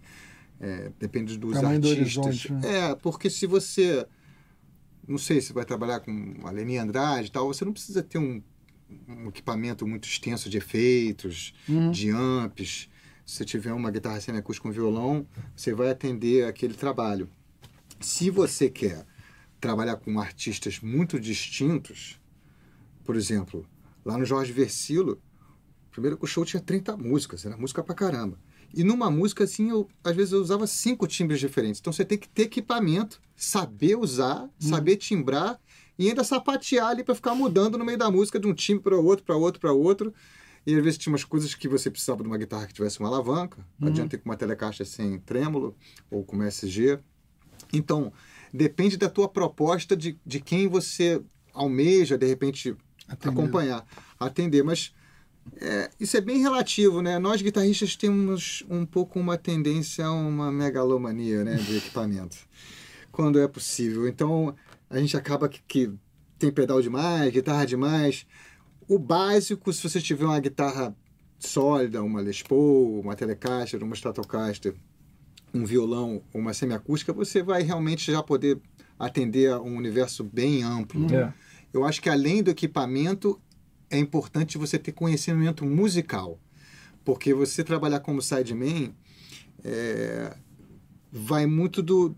É, 0.60 0.92
depende 1.00 1.38
dos 1.38 1.54
Tamanho 1.54 1.80
do 1.80 1.90
artistas. 1.90 2.26
horizonte, 2.26 2.54
né? 2.54 2.92
É, 2.92 2.96
porque 2.96 3.30
se 3.30 3.46
você, 3.46 4.06
não 5.08 5.18
sei, 5.18 5.42
se 5.42 5.52
vai 5.52 5.66
trabalhar 5.66 6.00
com 6.00 6.36
a 6.44 6.52
Leni 6.52 6.78
Andrade 6.78 7.28
e 7.28 7.32
tal, 7.32 7.48
você 7.48 7.66
não 7.66 7.74
precisa 7.74 8.04
ter 8.04 8.18
um, 8.18 8.42
um 9.08 9.28
equipamento 9.30 9.86
muito 9.88 10.08
extenso 10.08 10.50
de 10.50 10.58
efeitos, 10.58 11.54
Uhum. 11.68 11.92
de 11.92 12.10
amps. 12.10 12.90
Se 13.26 13.38
você 13.38 13.46
tiver 13.46 13.72
uma 13.74 13.90
guitarra 13.92 14.20
semiacústica 14.20 14.68
com 14.68 14.74
violão, 14.74 15.26
você 15.56 15.74
vai 15.74 15.90
atender 15.90 16.46
aquele 16.46 16.74
trabalho. 16.74 17.30
Se 18.00 18.30
você 18.30 18.70
quer 18.70 19.06
trabalhar 19.62 19.96
com 19.96 20.20
artistas 20.20 20.80
muito 20.82 21.20
distintos, 21.20 22.20
por 23.04 23.16
exemplo, 23.16 23.66
lá 24.04 24.18
no 24.18 24.26
Jorge 24.26 24.52
Versilo, 24.52 25.22
primeiro 25.92 26.18
que 26.18 26.26
o 26.26 26.28
show 26.28 26.44
tinha 26.44 26.62
30 26.62 26.98
músicas, 26.98 27.46
era 27.46 27.56
música 27.56 27.82
pra 27.84 27.96
caramba. 27.96 28.38
E 28.74 28.84
numa 28.84 29.10
música 29.12 29.44
assim, 29.44 29.70
eu, 29.70 29.88
às 30.04 30.16
vezes 30.16 30.34
eu 30.34 30.42
usava 30.42 30.66
cinco 30.68 31.08
timbres 31.08 31.40
diferentes. 31.40 31.80
Então 31.80 31.94
você 31.94 32.04
tem 32.04 32.18
que 32.18 32.28
ter 32.28 32.44
equipamento, 32.44 33.22
saber 33.36 33.96
usar, 33.96 34.50
saber 34.60 34.98
timbrar 34.98 35.60
e 35.98 36.10
ainda 36.10 36.24
sapatear 36.24 36.88
ali 36.88 37.04
para 37.04 37.16
ficar 37.16 37.36
mudando 37.36 37.78
no 37.78 37.86
meio 37.86 37.98
da 37.98 38.10
música 38.10 38.40
de 38.40 38.48
um 38.48 38.54
timbre 38.54 38.84
para 38.84 38.98
outro, 38.98 39.26
para 39.26 39.36
outro, 39.36 39.60
para 39.60 39.72
outro. 39.72 40.14
E 40.66 40.76
às 40.76 40.84
vezes 40.84 40.98
tinha 40.98 41.12
umas 41.12 41.26
coisas 41.26 41.54
que 41.54 41.68
você 41.68 41.92
precisava 41.92 42.24
de 42.24 42.30
uma 42.30 42.38
guitarra 42.38 42.66
que 42.66 42.74
tivesse 42.74 43.00
uma 43.00 43.10
alavanca. 43.10 43.66
Não 43.78 43.90
adianta 43.90 44.18
com 44.18 44.30
uma 44.30 44.38
telecaixa 44.38 44.86
sem 44.86 45.20
trêmulo 45.20 45.76
ou 46.10 46.24
com 46.24 46.42
SG. 46.42 47.00
Então, 47.74 48.14
depende 48.54 48.96
da 48.96 49.10
tua 49.10 49.28
proposta 49.28 49.96
de, 49.96 50.18
de 50.26 50.40
quem 50.40 50.68
você 50.68 51.22
almeja, 51.54 52.18
de 52.18 52.26
repente, 52.26 52.76
Atender. 53.08 53.30
acompanhar, 53.30 53.86
atender. 54.20 54.64
Mas 54.64 54.94
é, 55.58 55.90
isso 56.00 56.16
é 56.16 56.22
bem 56.22 56.40
relativo, 56.40 57.02
né? 57.02 57.20
Nós 57.20 57.42
guitarristas 57.42 57.96
temos 57.96 58.64
um 58.70 58.86
pouco 58.86 59.20
uma 59.20 59.38
tendência 59.38 60.06
a 60.06 60.12
uma 60.12 60.52
megalomania 60.52 61.44
né, 61.44 61.56
de 61.56 61.78
equipamento, 61.78 62.38
quando 63.12 63.40
é 63.40 63.48
possível. 63.48 64.08
Então, 64.08 64.56
a 64.94 65.00
gente 65.00 65.18
acaba 65.18 65.50
que, 65.50 65.60
que 65.68 65.92
tem 66.38 66.52
pedal 66.52 66.80
demais, 66.80 67.34
guitarra 67.34 67.66
demais. 67.66 68.28
O 68.88 69.00
básico, 69.00 69.74
se 69.74 69.82
você 69.82 70.00
tiver 70.00 70.26
uma 70.26 70.40
guitarra 70.40 70.96
sólida, 71.40 72.04
uma 72.04 72.22
Les 72.22 72.44
Paul, 72.44 73.00
uma 73.00 73.16
Telecaster, 73.16 73.84
uma 73.84 73.96
Stratocaster, 73.96 74.76
um 75.52 75.66
violão 75.66 76.22
ou 76.32 76.40
uma 76.40 76.54
semiacústica, 76.54 77.12
você 77.12 77.42
vai 77.42 77.64
realmente 77.64 78.12
já 78.12 78.22
poder 78.22 78.62
atender 79.00 79.52
a 79.52 79.60
um 79.60 79.76
universo 79.76 80.24
bem 80.24 80.62
amplo. 80.62 81.12
É. 81.12 81.34
Eu 81.74 81.84
acho 81.86 82.00
que 82.00 82.10
além 82.10 82.44
do 82.44 82.52
equipamento, 82.52 83.42
é 83.90 83.98
importante 83.98 84.60
você 84.60 84.78
ter 84.78 84.92
conhecimento 84.92 85.66
musical. 85.66 86.40
Porque 87.04 87.34
você 87.34 87.64
trabalhar 87.64 88.00
como 88.00 88.22
sideman 88.22 88.94
é, 89.64 90.38
vai 91.12 91.48
muito 91.48 91.82
do 91.82 92.16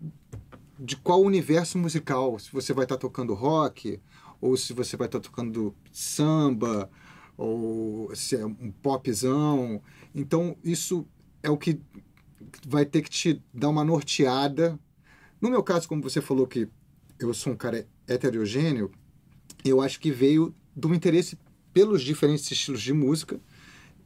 de 0.78 0.96
qual 0.96 1.22
universo 1.22 1.78
musical. 1.78 2.38
Se 2.38 2.52
você 2.52 2.72
vai 2.72 2.84
estar 2.84 2.96
tocando 2.96 3.34
rock, 3.34 4.00
ou 4.40 4.56
se 4.56 4.72
você 4.72 4.96
vai 4.96 5.06
estar 5.06 5.20
tocando 5.20 5.74
samba, 5.92 6.90
ou 7.36 8.14
se 8.14 8.36
é 8.36 8.46
um 8.46 8.70
popzão. 8.82 9.82
Então, 10.14 10.56
isso 10.62 11.06
é 11.42 11.50
o 11.50 11.56
que 11.56 11.80
vai 12.66 12.84
ter 12.84 13.02
que 13.02 13.10
te 13.10 13.42
dar 13.52 13.68
uma 13.68 13.84
norteada. 13.84 14.78
No 15.40 15.50
meu 15.50 15.62
caso, 15.62 15.88
como 15.88 16.02
você 16.02 16.20
falou 16.20 16.46
que 16.46 16.68
eu 17.18 17.32
sou 17.34 17.52
um 17.52 17.56
cara 17.56 17.86
heterogêneo, 18.06 18.90
eu 19.64 19.80
acho 19.80 20.00
que 20.00 20.10
veio 20.10 20.54
do 20.74 20.94
interesse 20.94 21.38
pelos 21.72 22.02
diferentes 22.02 22.50
estilos 22.50 22.82
de 22.82 22.92
música 22.92 23.40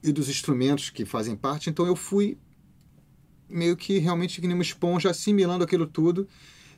e 0.02 0.12
dos 0.12 0.28
instrumentos 0.28 0.90
que 0.90 1.04
fazem 1.04 1.36
parte. 1.36 1.70
Então 1.70 1.86
eu 1.86 1.94
fui 1.94 2.38
meio 3.48 3.76
que 3.76 3.98
realmente 3.98 4.40
que 4.40 4.46
nem 4.46 4.54
uma 4.54 4.62
esponja 4.62 5.10
assimilando 5.10 5.64
aquilo 5.64 5.86
tudo. 5.86 6.28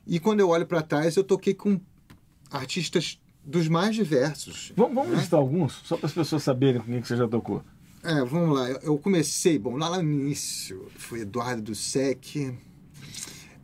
E 0.07 0.19
quando 0.19 0.41
eu 0.41 0.49
olho 0.49 0.67
para 0.67 0.83
trás, 0.83 1.17
eu 1.17 1.25
toquei 1.25 1.55
com 1.55 1.81
artistas 2.51 3.21
dos 3.45 3.69
mais 3.69 3.95
diversos. 3.95 4.73
Vamos, 4.77 4.95
vamos 4.95 5.13
né? 5.13 5.19
listar 5.19 5.41
alguns, 5.41 5.73
só 5.85 5.97
para 5.97 6.07
as 6.07 6.13
pessoas 6.13 6.43
saberem 6.43 6.81
com 6.81 6.87
quem 6.87 7.01
que 7.01 7.09
você 7.09 7.17
já 7.17 7.29
tocou. 7.29 7.63
É, 8.03 8.25
vamos 8.25 8.59
lá. 8.59 8.69
Eu 8.83 8.99
comecei, 8.99 9.59
bom, 9.59 9.77
lá, 9.77 10.03
no 10.03 10.03
início, 10.03 10.89
foi 10.97 11.21
Eduardo 11.21 11.63
do 11.63 11.75
Sec, 11.75 12.37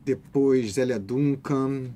depois 0.04 0.74
Zélia 0.74 0.98
Duncan, 0.98 1.90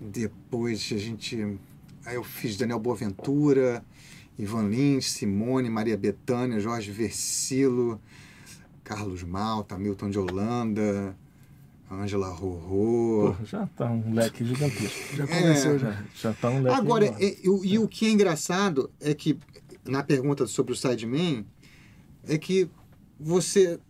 depois 0.00 0.90
a 0.92 0.98
gente. 0.98 1.58
Aí 2.06 2.14
eu 2.14 2.24
fiz 2.24 2.56
Daniel 2.56 2.78
Boaventura, 2.78 3.84
Ivan 4.38 4.68
Lins, 4.68 5.12
Simone, 5.12 5.68
Maria 5.68 5.98
Bethânia, 5.98 6.58
Jorge 6.58 6.90
Versilo, 6.90 8.00
Carlos 8.82 9.22
Malta, 9.22 9.78
Milton 9.78 10.08
de 10.08 10.18
Holanda, 10.18 11.14
Ângela 11.90 12.28
Rorô. 12.28 13.34
já 13.44 13.66
tá 13.66 13.90
um 13.90 14.14
leque 14.14 14.44
gigantesco. 14.44 15.16
Já 15.16 15.26
começou, 15.26 15.74
é, 15.74 15.78
já. 15.78 16.04
Já 16.14 16.32
tá 16.32 16.48
um 16.48 16.62
leque 16.62 16.76
Agora, 16.76 17.06
e, 17.18 17.40
e, 17.42 17.78
o 17.78 17.88
que 17.88 18.06
é 18.06 18.10
engraçado 18.10 18.90
é 19.00 19.12
que, 19.12 19.38
na 19.84 20.02
pergunta 20.02 20.46
sobre 20.46 20.72
o 20.72 20.76
Sideman, 20.76 21.44
é 22.28 22.38
que 22.38 22.70
você 23.18 23.80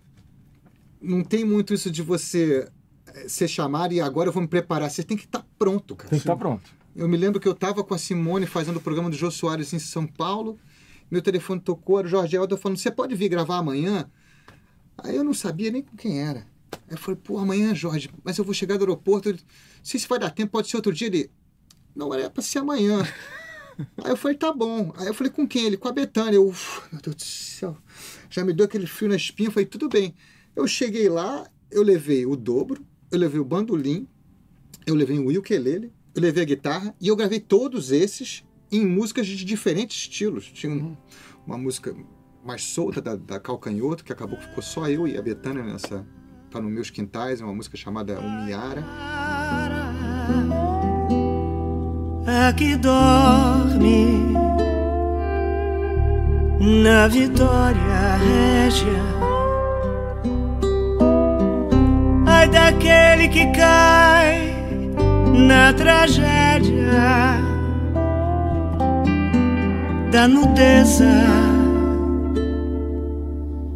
não 1.00 1.22
tem 1.22 1.44
muito 1.44 1.74
isso 1.74 1.90
de 1.90 2.02
você 2.02 2.68
eh, 3.06 3.28
ser 3.28 3.48
chamado 3.48 3.92
e 3.92 4.00
agora 4.00 4.28
eu 4.28 4.32
vou 4.32 4.42
me 4.42 4.48
preparar. 4.48 4.90
Você 4.90 5.02
tem 5.02 5.16
que 5.16 5.24
estar 5.24 5.40
tá 5.40 5.46
pronto, 5.58 5.94
cara. 5.94 6.08
Tem 6.08 6.18
que 6.18 6.22
estar 6.22 6.32
tá 6.32 6.38
pronto. 6.38 6.70
Eu 6.96 7.08
me 7.08 7.16
lembro 7.16 7.38
que 7.38 7.46
eu 7.46 7.52
estava 7.52 7.84
com 7.84 7.94
a 7.94 7.98
Simone 7.98 8.46
fazendo 8.46 8.76
o 8.76 8.80
programa 8.80 9.10
do 9.10 9.16
Jô 9.16 9.30
Soares 9.30 9.72
em 9.72 9.78
São 9.78 10.06
Paulo. 10.06 10.58
Meu 11.10 11.22
telefone 11.22 11.60
tocou, 11.60 11.98
era 11.98 12.08
o 12.08 12.10
Jorge 12.10 12.36
Aldo 12.36 12.56
falando: 12.56 12.78
Você 12.78 12.90
pode 12.90 13.14
vir 13.14 13.28
gravar 13.28 13.58
amanhã? 13.58 14.10
Aí 14.98 15.16
eu 15.16 15.24
não 15.24 15.34
sabia 15.34 15.70
nem 15.70 15.82
com 15.82 15.96
quem 15.96 16.20
era. 16.20 16.46
Aí 16.88 16.94
eu 16.94 16.98
falei: 16.98 17.20
Pô, 17.22 17.38
amanhã, 17.38 17.74
Jorge, 17.74 18.10
mas 18.24 18.38
eu 18.38 18.44
vou 18.44 18.54
chegar 18.54 18.76
do 18.76 18.84
aeroporto. 18.84 19.28
Ele, 19.28 19.40
se 19.82 19.96
isso 19.96 20.08
vai 20.08 20.18
dar 20.18 20.30
tempo, 20.30 20.52
pode 20.52 20.68
ser 20.68 20.76
outro 20.76 20.92
dia. 20.92 21.08
Ele: 21.08 21.30
Não, 21.94 22.12
era 22.12 22.30
para 22.30 22.42
ser 22.42 22.58
amanhã. 22.58 23.02
Aí 24.02 24.10
eu 24.10 24.16
falei: 24.16 24.36
Tá 24.36 24.52
bom. 24.52 24.92
Aí 24.96 25.06
eu 25.06 25.14
falei: 25.14 25.32
Com 25.32 25.46
quem? 25.46 25.66
Ele: 25.66 25.76
Com 25.76 25.88
a 25.88 25.92
Betânia. 25.92 26.36
Eu, 26.36 26.54
meu 26.92 27.00
Deus 27.02 27.16
do 27.16 27.22
céu. 27.22 27.76
Já 28.28 28.44
me 28.44 28.52
deu 28.52 28.66
aquele 28.66 28.86
frio 28.86 29.08
na 29.08 29.16
espinha. 29.16 29.48
Eu 29.48 29.52
falei: 29.52 29.66
Tudo 29.66 29.88
bem. 29.88 30.14
Eu 30.54 30.66
cheguei 30.66 31.08
lá, 31.08 31.48
eu 31.70 31.82
levei 31.82 32.26
o 32.26 32.36
dobro, 32.36 32.84
eu 33.10 33.18
levei 33.18 33.40
o 33.40 33.44
bandolim, 33.44 34.08
eu 34.86 34.94
levei 34.94 35.18
o 35.18 35.38
ukulele 35.38 35.92
eu 36.14 36.22
levei 36.22 36.42
a 36.42 36.46
guitarra 36.46 36.94
e 37.00 37.08
eu 37.08 37.16
gravei 37.16 37.38
todos 37.38 37.92
esses 37.92 38.44
em 38.70 38.84
músicas 38.84 39.26
de 39.26 39.44
diferentes 39.44 39.96
estilos. 39.96 40.50
Tinha 40.50 40.72
um, 40.72 40.96
uma 41.46 41.56
música 41.56 41.94
mais 42.44 42.62
solta 42.62 43.00
da, 43.00 43.16
da 43.16 43.38
Calcanhoto, 43.38 44.04
que 44.04 44.12
acabou 44.12 44.38
que 44.38 44.46
ficou 44.46 44.62
só 44.62 44.88
eu 44.88 45.06
e 45.06 45.16
a 45.16 45.22
Betânia 45.22 45.62
nessa. 45.62 46.06
Tá 46.50 46.60
nos 46.60 46.72
meus 46.72 46.90
quintais, 46.90 47.40
é 47.40 47.44
uma 47.44 47.54
música 47.54 47.76
chamada 47.76 48.18
Umiara. 48.18 48.84
Aqui 52.48 52.74
dorme 52.74 54.34
na 56.82 57.06
vitória 57.06 58.16
régia. 58.16 59.00
Ai 62.26 62.48
daquele 62.48 63.28
que 63.28 63.46
cai 63.52 64.52
na 65.46 65.72
tragédia 65.72 67.38
da 70.10 70.26
nudeza 70.26 71.04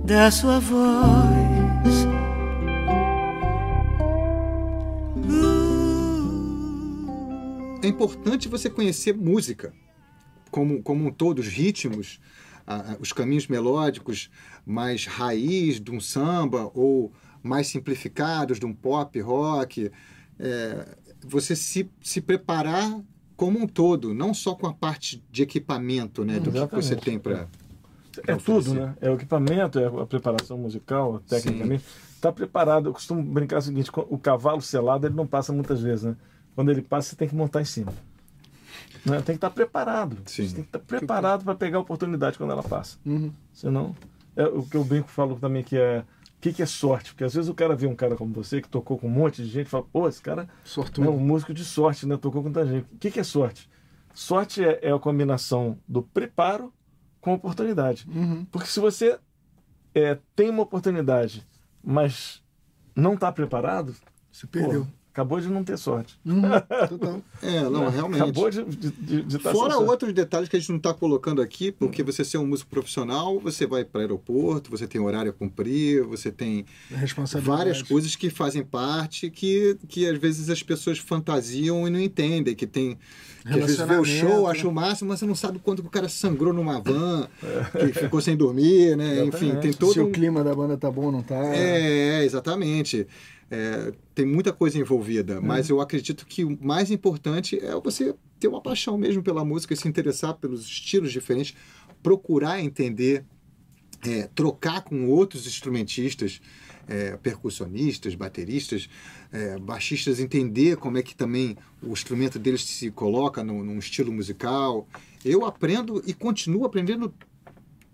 da 0.05 0.29
sua 0.33 0.59
voz. 0.59 1.43
É 7.85 7.88
importante 7.88 8.49
você 8.49 8.70
conhecer 8.70 9.14
música 9.14 9.73
como, 10.51 10.83
como 10.83 11.07
um 11.07 11.12
todo, 11.12 11.40
os 11.40 11.49
ritmos, 11.49 12.20
os 13.01 13.12
caminhos 13.12 13.47
melódicos 13.47 14.31
mais 14.64 15.05
raiz 15.07 15.81
de 15.81 15.90
um 15.90 16.01
samba 16.01 16.70
ou 16.75 17.12
mais 17.42 17.66
simplificados 17.66 18.59
de 18.59 18.64
um 18.64 18.73
pop 18.73 19.20
rock 19.20 19.90
é, 20.38 20.97
você 21.23 21.55
se, 21.55 21.90
se 22.01 22.20
preparar 22.20 23.01
como 23.37 23.59
um 23.59 23.66
todo, 23.66 24.14
não 24.14 24.33
só 24.33 24.55
com 24.55 24.66
a 24.66 24.73
parte 24.73 25.23
de 25.31 25.42
equipamento, 25.42 26.25
né, 26.25 26.38
do 26.38 26.51
que 26.51 26.75
você 26.75 26.97
tem 26.97 27.18
para 27.18 27.49
é 28.29 28.37
tudo, 28.37 28.75
né? 28.75 28.94
É 29.01 29.11
o 29.11 29.14
equipamento, 29.14 29.79
é 29.81 29.87
a 29.87 30.07
preparação 30.07 30.57
musical, 30.57 31.20
tecnicamente. 31.29 31.85
Está 32.14 32.31
preparado. 32.31 32.88
Eu 32.88 32.92
costumo 32.92 33.20
brincar 33.20 33.59
o 33.59 33.62
seguinte: 33.62 33.90
o 33.92 34.16
cavalo 34.16 34.62
selado 34.62 35.09
ele 35.09 35.16
não 35.16 35.27
passa 35.27 35.53
muitas 35.53 35.81
vezes, 35.83 36.05
né? 36.05 36.16
Quando 36.55 36.71
ele 36.71 36.83
passa, 36.83 37.11
você 37.11 37.17
tem 37.17 37.29
que 37.29 37.35
montar 37.35 37.61
em 37.61 37.64
cima. 37.64 37.93
Né? 39.05 39.17
Tem 39.17 39.25
que 39.25 39.33
estar 39.33 39.51
tá 39.51 39.55
preparado. 39.55 40.17
Sim. 40.27 40.47
Você 40.47 40.55
tem 40.55 40.64
que 40.64 40.69
estar 40.69 40.79
tá 40.79 40.85
preparado 40.85 41.45
para 41.45 41.55
pegar 41.55 41.79
a 41.79 41.81
oportunidade 41.81 42.38
quando 42.38 42.53
ela 42.53 42.62
passa. 42.62 42.99
Uhum. 43.05 43.33
Senão, 43.53 43.95
é 44.37 44.45
o 44.45 44.62
que 44.62 44.77
eu 44.77 44.85
brinco 44.85 45.09
falo 45.09 45.37
também 45.37 45.62
que 45.62 45.77
é 45.77 46.05
que, 46.45 46.53
que 46.53 46.62
é 46.62 46.67
sorte? 46.67 47.12
Porque 47.12 47.25
às 47.25 47.33
vezes 47.33 47.49
o 47.49 47.55
cara 47.55 47.75
vê 47.75 47.87
um 47.87 47.97
cara 47.97 48.17
como 48.17 48.35
você 48.35 48.61
que 48.61 48.69
tocou 48.69 48.99
com 48.99 49.07
um 49.07 49.11
monte 49.11 49.43
de 49.43 49.49
gente 49.49 49.67
e 49.67 49.71
fala, 49.71 49.85
pô, 49.85 50.07
esse 50.07 50.21
cara 50.21 50.47
Sortudo. 50.62 51.09
é 51.09 51.11
um 51.11 51.19
músico 51.19 51.55
de 51.55 51.64
sorte, 51.64 52.07
né? 52.07 52.19
Tocou 52.19 52.43
com 52.43 52.53
tanta 52.53 52.71
gente. 52.71 52.85
O 52.93 52.99
que, 52.99 53.11
que 53.11 53.19
é 53.19 53.25
sorte? 53.25 53.67
Sorte 54.12 54.62
é, 54.62 54.79
é 54.83 54.93
a 54.93 54.99
combinação 54.99 55.79
do 55.88 56.03
preparo 56.03 56.71
com 57.19 57.31
a 57.31 57.35
oportunidade. 57.35 58.07
Uhum. 58.14 58.45
Porque 58.53 58.69
se 58.69 58.79
você 58.79 59.19
é, 59.95 60.19
tem 60.37 60.51
uma 60.51 60.62
oportunidade, 60.62 61.47
mas 61.83 62.43
não 62.95 63.14
está 63.14 63.33
preparado, 63.33 63.95
você 64.31 64.47
perdeu. 64.47 64.85
Pô, 64.85 64.90
acabou 65.14 65.40
de 65.40 65.48
não 65.48 65.62
ter 65.62 65.79
sorte. 65.79 66.18
Uhum, 66.27 66.42
total. 66.88 67.22
é, 67.40 67.61
não, 67.62 67.88
realmente. 67.88 68.22
Acabou 68.22 68.50
de, 68.50 68.64
de, 68.64 69.22
de 69.22 69.37
estar 69.37 69.53
Fora 69.53 69.79
outros 69.79 70.12
detalhes 70.12 70.48
que 70.48 70.57
a 70.57 70.59
gente 70.59 70.70
não 70.70 70.79
está 70.79 70.92
colocando 70.92 71.40
aqui, 71.40 71.70
porque 71.70 72.03
uhum. 72.03 72.07
você 72.07 72.24
ser 72.24 72.38
um 72.38 72.46
músico 72.46 72.68
profissional, 72.68 73.38
você 73.38 73.64
vai 73.64 73.85
para 73.85 74.00
aeroporto, 74.00 74.72
você 74.72 74.88
tem 74.88 75.00
horário 75.00 75.31
a 75.31 75.33
cumprir, 75.33 76.03
você 76.03 76.33
tem 76.33 76.66
várias 77.40 77.81
coisas 77.81 78.16
que 78.16 78.29
fazem 78.29 78.64
parte 78.64 79.31
que, 79.31 79.79
que 79.88 80.05
às 80.05 80.18
vezes 80.18 80.50
as 80.50 80.64
pessoas 80.64 80.98
fantasiam 80.98 81.87
e 81.87 81.90
não 81.90 82.00
entendem, 82.00 82.55
que 82.57 82.66
tem 82.66 82.98
que 83.44 83.50
às 83.50 83.57
vezes 83.57 83.77
vê 83.77 83.96
o 83.96 84.05
show, 84.05 84.46
acha 84.46 84.66
o 84.66 84.72
máximo, 84.72 85.11
mas 85.11 85.18
você 85.18 85.27
não 85.27 85.35
sabe 85.35 85.59
quanto 85.59 85.83
que 85.83 85.88
o 85.88 85.90
cara 85.90 86.09
sangrou 86.09 86.50
numa 86.50 86.81
van, 86.81 87.29
é. 87.74 87.87
que 87.88 87.92
ficou 87.92 88.18
sem 88.18 88.35
dormir, 88.35 88.96
né? 88.96 89.22
Enfim, 89.22 89.55
tem 89.57 89.70
todo. 89.70 89.92
Se 89.92 90.00
um... 90.00 90.05
o 90.05 90.11
clima 90.11 90.42
da 90.42 90.55
banda 90.55 90.79
tá 90.79 90.90
bom 90.90 91.07
ou 91.07 91.12
não 91.12 91.22
tá. 91.22 91.55
É, 91.55 92.24
exatamente. 92.24 93.07
É, 93.57 93.93
tem 94.17 94.27
muita 94.27 94.53
coisa 94.53 94.77
envolvida, 94.77 95.37
uhum. 95.37 95.47
mas 95.47 95.71
eu 95.71 95.81
acredito 95.81 96.27
que 96.27 96.45
o 96.45 96.59
mais 96.61 96.90
importante 96.90 97.57
é 97.64 97.73
você 97.77 98.12
ter 98.40 98.49
uma 98.49 98.61
paixão 98.61 98.99
mesmo 98.99 99.23
pela 99.23 99.45
música, 99.45 99.77
se 99.77 99.87
interessar 99.87 100.35
pelos 100.35 100.64
estilos 100.64 101.12
diferentes, 101.12 101.55
procurar 102.03 102.61
entender, 102.61 103.25
é, 104.05 104.29
trocar 104.35 104.83
com 104.83 105.07
outros 105.07 105.47
instrumentistas, 105.47 106.40
é, 106.88 107.17
percussionistas, 107.17 108.17
bateristas, 108.17 108.90
é, 109.31 109.57
baixistas, 109.57 110.19
entender 110.19 110.77
como 110.77 110.99
é 110.99 111.03
que 111.03 111.14
também 111.14 111.57
o 111.81 111.93
instrumento 111.93 112.40
deles 112.40 112.64
se 112.64 112.90
coloca 112.90 113.45
no, 113.45 113.62
num 113.62 113.79
estilo 113.79 114.11
musical. 114.11 114.88
Eu 115.25 115.47
aprendo 115.47 116.03
e 116.05 116.12
continuo 116.12 116.64
aprendendo 116.64 117.14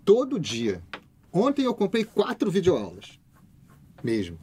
todo 0.06 0.40
dia. 0.40 0.82
Ontem 1.30 1.66
eu 1.66 1.74
comprei 1.74 2.02
quatro 2.02 2.50
videoaulas, 2.50 3.20
mesmo 4.02 4.38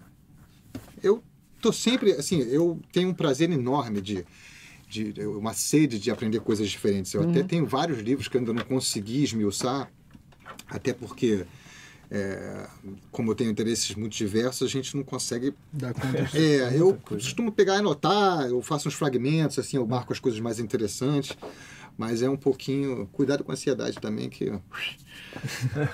eu 1.01 1.23
tô 1.61 1.71
sempre, 1.71 2.11
assim, 2.13 2.39
eu 2.39 2.79
tenho 2.91 3.09
um 3.09 3.13
prazer 3.13 3.49
enorme 3.51 4.01
de, 4.01 4.25
de 4.89 5.13
uma 5.25 5.53
sede 5.53 5.99
de 5.99 6.09
aprender 6.11 6.39
coisas 6.39 6.69
diferentes. 6.69 7.13
Eu 7.13 7.21
uhum. 7.21 7.31
até 7.31 7.43
tenho 7.43 7.65
vários 7.65 7.99
livros 7.99 8.27
que 8.27 8.37
eu 8.37 8.39
ainda 8.39 8.53
não 8.53 8.63
consegui 8.63 9.23
esmiuçar, 9.23 9.91
até 10.69 10.93
porque 10.93 11.45
é, 12.09 12.67
como 13.11 13.31
eu 13.31 13.35
tenho 13.35 13.51
interesses 13.51 13.93
muito 13.95 14.15
diversos, 14.15 14.67
a 14.67 14.71
gente 14.71 14.95
não 14.95 15.03
consegue. 15.03 15.53
Dar 15.71 15.93
conta 15.93 16.29
é, 16.37 16.73
eu 16.73 16.95
coisa. 16.95 17.23
costumo 17.23 17.51
pegar 17.51 17.75
e 17.75 17.79
anotar, 17.79 18.47
eu 18.47 18.61
faço 18.61 18.87
uns 18.87 18.93
fragmentos, 18.93 19.59
assim, 19.59 19.77
eu 19.77 19.85
marco 19.85 20.13
as 20.13 20.19
coisas 20.19 20.39
mais 20.39 20.59
interessantes, 20.59 21.37
mas 21.97 22.21
é 22.21 22.29
um 22.29 22.37
pouquinho. 22.37 23.07
Cuidado 23.11 23.43
com 23.43 23.51
a 23.51 23.53
ansiedade 23.53 23.99
também, 23.99 24.29
que. 24.29 24.51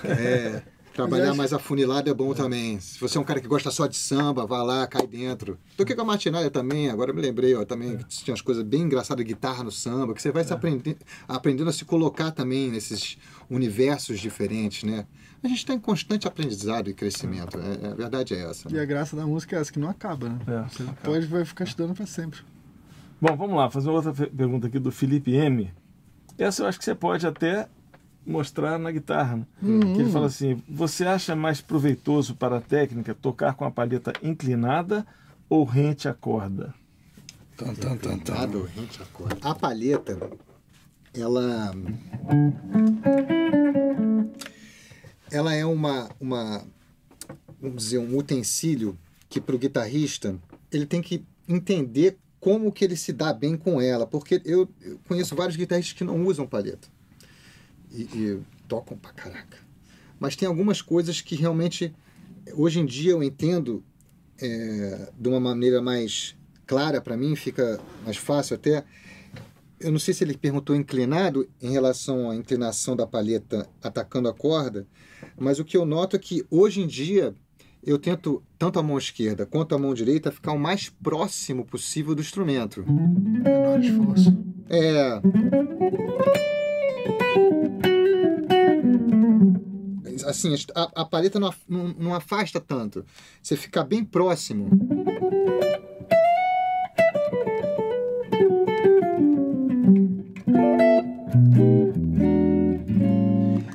É, 0.04 0.62
Trabalhar 0.94 1.28
acho- 1.30 1.36
mais 1.36 1.52
afunilado 1.52 2.08
é 2.08 2.14
bom 2.14 2.32
também. 2.34 2.78
Se 2.78 3.00
você 3.00 3.18
é 3.18 3.20
um 3.20 3.24
cara 3.24 3.40
que 3.40 3.48
gosta 3.48 3.70
só 3.70 3.86
de 3.86 3.96
samba, 3.96 4.46
vá 4.46 4.62
lá, 4.62 4.86
cai 4.86 5.06
dentro. 5.06 5.58
Toquei 5.76 5.96
com 5.96 6.02
a 6.02 6.04
Martinália 6.04 6.50
também, 6.50 6.88
agora 6.88 7.10
eu 7.10 7.14
me 7.14 7.20
lembrei, 7.20 7.54
ó, 7.54 7.64
também 7.64 7.96
que 7.98 8.04
tinha 8.08 8.32
umas 8.32 8.40
coisas 8.40 8.62
bem 8.62 8.82
engraçadas, 8.82 9.24
guitarra 9.26 9.64
no 9.64 9.72
samba, 9.72 10.14
que 10.14 10.22
você 10.22 10.30
vai 10.30 10.44
se 10.44 10.52
aprender, 10.52 10.96
aprendendo 11.26 11.68
a 11.68 11.72
se 11.72 11.84
colocar 11.84 12.30
também 12.30 12.70
nesses 12.70 13.18
universos 13.50 14.20
diferentes, 14.20 14.84
né? 14.84 15.04
A 15.42 15.48
gente 15.48 15.58
está 15.58 15.74
em 15.74 15.80
constante 15.80 16.26
aprendizado 16.26 16.88
e 16.88 16.94
crescimento, 16.94 17.58
é, 17.58 17.88
a 17.88 17.94
verdade 17.94 18.32
é 18.34 18.48
essa. 18.48 18.70
E 18.72 18.78
a 18.78 18.84
graça 18.84 19.14
da 19.16 19.26
música 19.26 19.56
é 19.56 19.60
essa, 19.60 19.70
que 19.72 19.78
não 19.78 19.90
acaba, 19.90 20.28
né? 20.28 20.38
É. 20.46 20.68
Você 20.70 20.84
pode 21.02 21.26
vai 21.26 21.44
ficar 21.44 21.64
estudando 21.64 21.94
pra 21.94 22.06
sempre. 22.06 22.40
Bom, 23.20 23.36
vamos 23.36 23.56
lá, 23.56 23.68
fazer 23.70 23.88
uma 23.90 23.96
outra 23.96 24.12
pergunta 24.12 24.68
aqui 24.68 24.78
do 24.78 24.90
Felipe 24.92 25.34
M. 25.34 25.70
Essa 26.38 26.62
eu 26.62 26.66
acho 26.66 26.78
que 26.78 26.84
você 26.84 26.94
pode 26.94 27.26
até 27.26 27.68
mostrar 28.26 28.78
na 28.78 28.90
guitarra. 28.90 29.36
Né? 29.36 29.46
Que 29.94 30.00
ele 30.00 30.10
fala 30.10 30.26
assim: 30.26 30.62
você 30.68 31.04
acha 31.04 31.34
mais 31.36 31.60
proveitoso 31.60 32.34
para 32.34 32.58
a 32.58 32.60
técnica 32.60 33.14
tocar 33.14 33.54
com 33.54 33.64
a 33.64 33.70
palheta 33.70 34.12
inclinada 34.22 35.06
ou 35.48 35.64
rente 35.64 36.08
à 36.08 36.14
corda? 36.14 36.74
Tan, 37.56 37.74
tan, 37.74 37.96
tan, 37.96 38.18
tan. 38.18 38.34
Adorrente 38.34 39.00
a 39.02 39.06
corda. 39.06 39.36
A 39.42 39.54
palheta, 39.54 40.18
ela. 41.12 41.72
Ela 45.30 45.54
é 45.54 45.64
uma, 45.64 46.10
uma. 46.20 46.64
Vamos 47.60 47.84
dizer, 47.84 47.98
um 47.98 48.16
utensílio 48.16 48.98
que 49.28 49.40
para 49.40 49.54
o 49.54 49.58
guitarrista 49.58 50.36
ele 50.70 50.86
tem 50.86 51.00
que 51.00 51.24
entender 51.48 52.18
como 52.40 52.70
que 52.70 52.84
ele 52.84 52.96
se 52.96 53.12
dá 53.12 53.32
bem 53.32 53.56
com 53.56 53.80
ela. 53.80 54.06
Porque 54.06 54.42
eu, 54.44 54.68
eu 54.82 54.98
conheço 55.08 55.34
vários 55.34 55.56
guitarristas 55.56 55.96
que 55.96 56.04
não 56.04 56.26
usam 56.26 56.46
palheta. 56.46 56.88
E, 57.94 58.02
e 58.02 58.40
tocam 58.66 58.96
pra 58.96 59.12
caraca. 59.12 59.58
Mas 60.18 60.36
tem 60.36 60.48
algumas 60.48 60.82
coisas 60.82 61.20
que 61.20 61.36
realmente, 61.36 61.94
hoje 62.54 62.80
em 62.80 62.86
dia 62.86 63.12
eu 63.12 63.22
entendo 63.22 63.82
é, 64.40 65.12
de 65.18 65.28
uma 65.28 65.40
maneira 65.40 65.80
mais 65.80 66.36
clara 66.66 67.00
para 67.00 67.16
mim, 67.16 67.36
fica 67.36 67.80
mais 68.04 68.16
fácil 68.16 68.56
até. 68.56 68.84
Eu 69.78 69.92
não 69.92 69.98
sei 69.98 70.14
se 70.14 70.24
ele 70.24 70.36
perguntou 70.36 70.74
inclinado 70.74 71.48
em 71.60 71.70
relação 71.70 72.30
à 72.30 72.36
inclinação 72.36 72.96
da 72.96 73.06
palheta 73.06 73.68
atacando 73.82 74.28
a 74.28 74.34
corda, 74.34 74.86
mas 75.38 75.58
o 75.58 75.64
que 75.64 75.76
eu 75.76 75.84
noto 75.84 76.16
é 76.16 76.18
que 76.18 76.44
hoje 76.50 76.80
em 76.80 76.86
dia 76.86 77.34
eu 77.86 77.98
tento, 77.98 78.42
tanto 78.58 78.78
a 78.78 78.82
mão 78.82 78.96
esquerda 78.96 79.44
quanto 79.44 79.74
a 79.74 79.78
mão 79.78 79.92
direita, 79.92 80.32
ficar 80.32 80.52
o 80.52 80.58
mais 80.58 80.88
próximo 80.88 81.66
possível 81.66 82.14
do 82.14 82.22
instrumento. 82.22 82.84
Menor 82.88 83.80
esforço. 83.80 84.34
É. 84.70 85.20
Assim, 90.26 90.54
a, 90.74 91.02
a 91.02 91.04
palheta 91.04 91.38
não, 91.38 91.52
não, 91.68 91.88
não 91.88 92.14
afasta 92.14 92.60
tanto. 92.60 93.04
Você 93.42 93.56
fica 93.56 93.84
bem 93.84 94.04
próximo. 94.04 94.70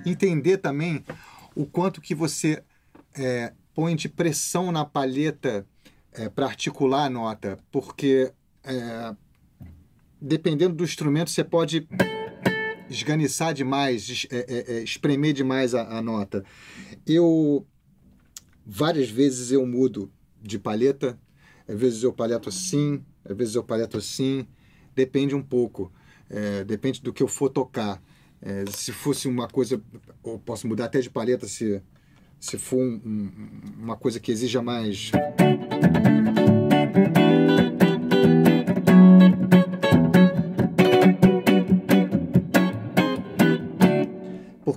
Entender 0.06 0.58
também 0.58 1.04
o 1.56 1.66
quanto 1.66 2.02
que 2.02 2.16
você 2.16 2.64
é, 3.16 3.54
põe 3.74 3.96
de 3.96 4.10
pressão 4.10 4.72
na 4.72 4.84
palheta 4.84 5.66
para 6.36 6.48
articular 6.48 7.06
a 7.06 7.10
nota, 7.10 7.58
porque 7.72 8.34
é, 8.64 9.16
dependendo 10.22 10.76
do 10.76 10.84
instrumento, 10.84 11.30
você 11.30 11.44
pode 11.44 11.88
esganiçar 12.90 13.54
demais, 13.54 14.26
é, 14.32 14.38
é, 14.38 14.74
é, 14.78 14.84
espremer 14.84 15.34
demais 15.34 15.74
a, 15.76 15.98
a 15.98 16.02
nota. 16.02 16.44
Eu, 17.06 17.66
várias 18.66 19.10
vezes 19.10 19.52
eu 19.52 19.66
mudo 19.66 20.12
de 20.42 20.58
palheta, 20.58 21.20
às 21.68 21.78
vezes 21.80 22.04
eu 22.04 22.12
palheto 22.14 22.50
assim, 22.50 23.04
às 23.24 23.36
vezes 23.36 23.56
eu 23.56 23.64
palheto 23.64 23.98
assim, 23.98 24.48
depende 24.96 25.36
um 25.36 25.42
pouco, 25.42 25.92
é, 26.30 26.64
depende 26.64 27.02
do 27.02 27.14
que 27.14 27.22
eu 27.24 27.28
for 27.28 27.50
tocar. 27.50 28.02
É, 28.42 28.64
se 28.72 28.92
fosse 28.92 29.28
uma 29.28 29.48
coisa, 29.48 29.82
eu 30.24 30.40
posso 30.40 30.68
mudar 30.68 30.86
até 30.86 31.00
de 31.02 31.10
palheta 31.10 31.46
se, 31.48 31.82
se 32.40 32.58
for 32.58 32.78
um- 32.80 33.02
um- 33.06 33.62
uma 33.84 33.98
coisa 33.98 34.20
que 34.20 34.32
exija 34.32 34.62
mais 34.62 35.12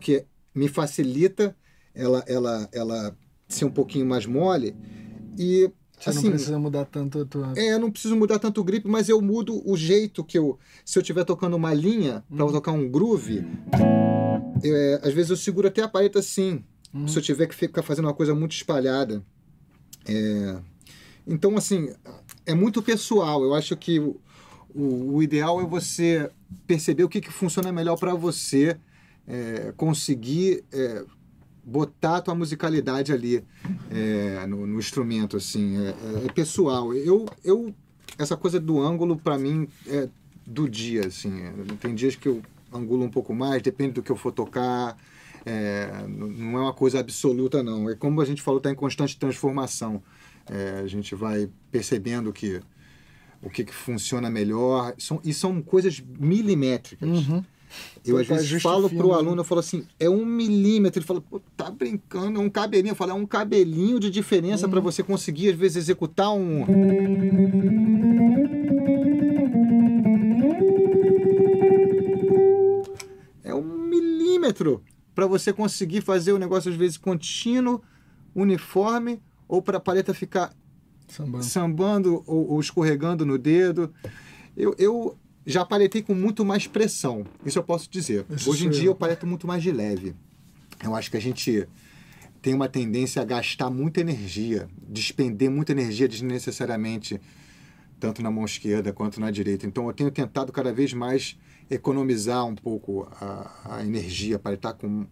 porque 0.02 0.26
me 0.52 0.66
facilita 0.66 1.56
ela, 1.94 2.24
ela, 2.26 2.68
ela 2.72 3.16
ser 3.48 3.66
um 3.66 3.70
pouquinho 3.70 4.04
mais 4.04 4.26
mole 4.26 4.74
e 5.38 5.70
Você 5.96 6.10
assim, 6.10 6.24
não 6.24 6.30
precisa 6.32 6.58
mudar 6.58 6.84
tanto 6.86 7.20
a 7.20 7.24
tua. 7.24 7.52
é, 7.56 7.74
eu 7.74 7.78
não 7.78 7.90
preciso 7.90 8.16
mudar 8.16 8.40
tanto 8.40 8.60
o 8.60 8.64
grip, 8.64 8.88
mas 8.88 9.08
eu 9.08 9.22
mudo 9.22 9.62
o 9.64 9.76
jeito 9.76 10.24
que 10.24 10.36
eu. 10.36 10.58
Se 10.84 10.98
eu 10.98 11.02
estiver 11.02 11.24
tocando 11.24 11.54
uma 11.54 11.72
linha 11.72 12.24
para 12.28 12.46
tocar 12.46 12.72
um 12.72 12.90
groove, 12.90 13.46
é, 14.64 15.00
às 15.04 15.14
vezes 15.14 15.30
eu 15.30 15.36
seguro 15.36 15.68
até 15.68 15.82
a 15.82 15.88
palheta 15.88 16.18
assim. 16.18 16.64
Se 17.06 17.16
eu 17.16 17.22
tiver 17.22 17.46
que 17.46 17.54
ficar 17.54 17.82
fazendo 17.82 18.06
uma 18.06 18.12
coisa 18.12 18.34
muito 18.34 18.52
espalhada. 18.52 19.24
É, 20.06 20.58
então, 21.26 21.56
assim, 21.56 21.90
é 22.44 22.54
muito 22.54 22.82
pessoal. 22.82 23.42
Eu 23.42 23.54
acho 23.54 23.74
que 23.76 23.98
o, 23.98 24.20
o, 24.74 25.14
o 25.14 25.22
ideal 25.22 25.58
é 25.60 25.64
você 25.64 26.28
perceber 26.66 27.04
o 27.04 27.08
que, 27.08 27.20
que 27.22 27.32
funciona 27.32 27.72
melhor 27.72 27.96
para 27.96 28.14
você, 28.14 28.76
é, 29.26 29.72
conseguir 29.76 30.64
é, 30.72 31.04
botar 31.64 32.16
a 32.16 32.20
tua 32.20 32.34
musicalidade 32.34 33.12
ali 33.12 33.44
é, 33.90 34.46
no, 34.46 34.66
no 34.66 34.78
instrumento, 34.78 35.36
assim, 35.36 35.76
é, 35.78 35.88
é- 35.90 36.26
é 36.26 36.32
pessoal. 36.32 36.92
Eu, 36.94 37.26
eu, 37.44 37.74
essa 38.18 38.36
coisa 38.36 38.58
do 38.58 38.80
ângulo, 38.80 39.16
para 39.16 39.38
mim, 39.38 39.68
é 39.86 40.08
do 40.46 40.68
dia, 40.68 41.06
assim. 41.06 41.40
é, 41.42 41.52
tem 41.80 41.94
dias 41.94 42.16
que 42.16 42.28
eu 42.28 42.42
angulo 42.72 43.04
um 43.04 43.10
pouco 43.10 43.34
mais, 43.34 43.62
depende 43.62 43.92
do 43.92 44.02
que 44.02 44.10
eu 44.10 44.16
for 44.16 44.32
tocar. 44.32 44.96
não 46.08 46.58
é 46.58 46.62
uma 46.62 46.72
coisa 46.72 47.00
absoluta, 47.00 47.62
não. 47.62 47.88
É 47.90 47.94
como 47.94 48.20
a 48.20 48.24
gente 48.24 48.40
falou, 48.42 48.58
está 48.58 48.70
em 48.70 48.74
constante 48.74 49.18
transformação. 49.18 50.02
A 50.82 50.86
gente 50.86 51.14
vai 51.14 51.48
percebendo 51.70 52.32
que 52.32 52.60
o 53.42 53.50
que, 53.50 53.64
que 53.64 53.74
funciona 53.74 54.30
melhor. 54.30 54.94
São, 54.98 55.20
e 55.24 55.34
são 55.34 55.60
coisas 55.60 56.00
milimétricas. 56.18 57.08
Uhum. 57.28 57.44
Eu 58.04 58.18
às 58.18 58.26
Tá 58.26 58.34
vezes 58.34 58.62
falo 58.62 58.88
fino, 58.88 59.00
pro 59.00 59.10
né? 59.12 59.14
aluno, 59.18 59.40
eu 59.40 59.44
falo 59.44 59.60
assim, 59.60 59.84
é 59.98 60.08
um 60.10 60.24
milímetro. 60.24 60.98
Ele 61.00 61.06
fala, 61.06 61.20
pô, 61.20 61.40
tá 61.56 61.70
brincando, 61.70 62.40
é 62.40 62.42
um 62.42 62.50
cabelinho. 62.50 62.92
Eu 62.92 62.96
falo, 62.96 63.12
é 63.12 63.14
um 63.14 63.26
cabelinho 63.26 63.98
de 64.00 64.10
diferença 64.10 64.68
para 64.68 64.80
você 64.80 65.02
conseguir, 65.02 65.50
às 65.50 65.56
vezes, 65.56 65.76
executar 65.76 66.32
um. 66.32 66.64
É 73.44 73.54
um 73.54 73.62
milímetro 73.62 74.82
para 75.14 75.26
você 75.26 75.52
conseguir 75.52 76.00
fazer 76.00 76.32
o 76.32 76.38
negócio, 76.38 76.70
às 76.70 76.76
vezes, 76.76 76.96
contínuo, 76.96 77.82
uniforme, 78.34 79.20
ou 79.46 79.60
para 79.60 79.76
a 79.78 79.80
paleta 79.80 80.14
ficar 80.14 80.52
Sambando. 81.08 81.44
sambando 81.44 82.24
ou, 82.26 82.52
ou 82.52 82.60
escorregando 82.60 83.26
no 83.26 83.36
dedo. 83.36 83.92
Eu, 84.56 84.74
eu 84.78 85.16
já 85.44 85.64
paletei 85.64 86.02
com 86.02 86.14
muito 86.14 86.44
mais 86.44 86.66
pressão, 86.66 87.24
isso 87.44 87.58
eu 87.58 87.64
posso 87.64 87.90
dizer. 87.90 88.24
Esse 88.30 88.48
Hoje 88.48 88.66
em 88.66 88.70
dia 88.70 88.86
eu. 88.86 88.94
paleto 88.94 89.26
muito 89.26 89.46
mais 89.46 89.62
de 89.62 89.72
leve. 89.72 90.14
Eu 90.82 90.94
acho 90.94 91.10
que 91.10 91.16
a 91.16 91.20
gente 91.20 91.66
tem 92.40 92.54
uma 92.54 92.68
tendência 92.68 93.22
a 93.22 93.24
gastar 93.24 93.70
muita 93.70 94.00
energia, 94.00 94.68
despender 94.88 95.50
muita 95.50 95.72
energia 95.72 96.08
desnecessariamente, 96.08 97.20
tanto 98.00 98.20
na 98.22 98.30
mão 98.30 98.44
esquerda 98.44 98.92
quanto 98.92 99.20
na 99.20 99.30
direita. 99.30 99.66
Então 99.66 99.86
eu 99.86 99.92
tenho 99.92 100.10
tentado 100.10 100.50
cada 100.52 100.72
vez 100.72 100.92
mais 100.92 101.38
economizar 101.70 102.44
um 102.44 102.56
pouco 102.56 103.08
a, 103.20 103.76
a 103.76 103.84
energia 103.84 104.38
para 104.38 104.54
estar 104.54 104.72
com 104.72 105.06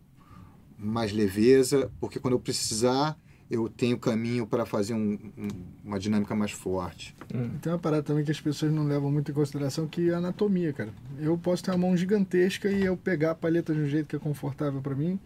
mais 0.77 1.13
leveza, 1.13 1.91
porque 2.01 2.19
quando 2.19 2.35
eu 2.35 2.41
precisar, 2.41 3.17
eu 3.51 3.69
tenho 3.69 3.99
caminho 3.99 4.47
para 4.47 4.65
fazer 4.65 4.95
um- 4.95 5.19
um- 5.37 5.49
uma 5.85 5.99
dinâmica 5.99 6.35
mais 6.37 6.53
forte. 6.53 7.15
Tem 7.61 7.73
uma 7.73 7.79
parada 7.79 8.03
também 8.03 8.25
que 8.25 8.31
as 8.31 8.41
pessoas 8.41 8.73
não 8.73 8.85
levam 8.85 9.11
muito 9.11 9.31
em 9.31 9.35
consideração 9.35 9.87
que 9.89 10.09
é 10.11 10.15
a 10.15 10.19
anatomia, 10.19 10.73
cara. 10.73 10.91
Eu 11.19 11.37
posso 11.37 11.65
ter 11.65 11.71
uma 11.73 11.79
mão 11.79 11.97
gigantesca 11.97 12.71
e 12.71 12.85
eu 12.85 12.97
pegar 12.97 13.33
a 13.33 13.35
palheta 13.35 13.75
de 13.75 13.81
um 13.81 13.87
jeito 13.87 14.07
que 14.07 14.17
é 14.17 14.19
confortável 14.19 14.81
pra 14.81 14.95
mim. 14.95 15.19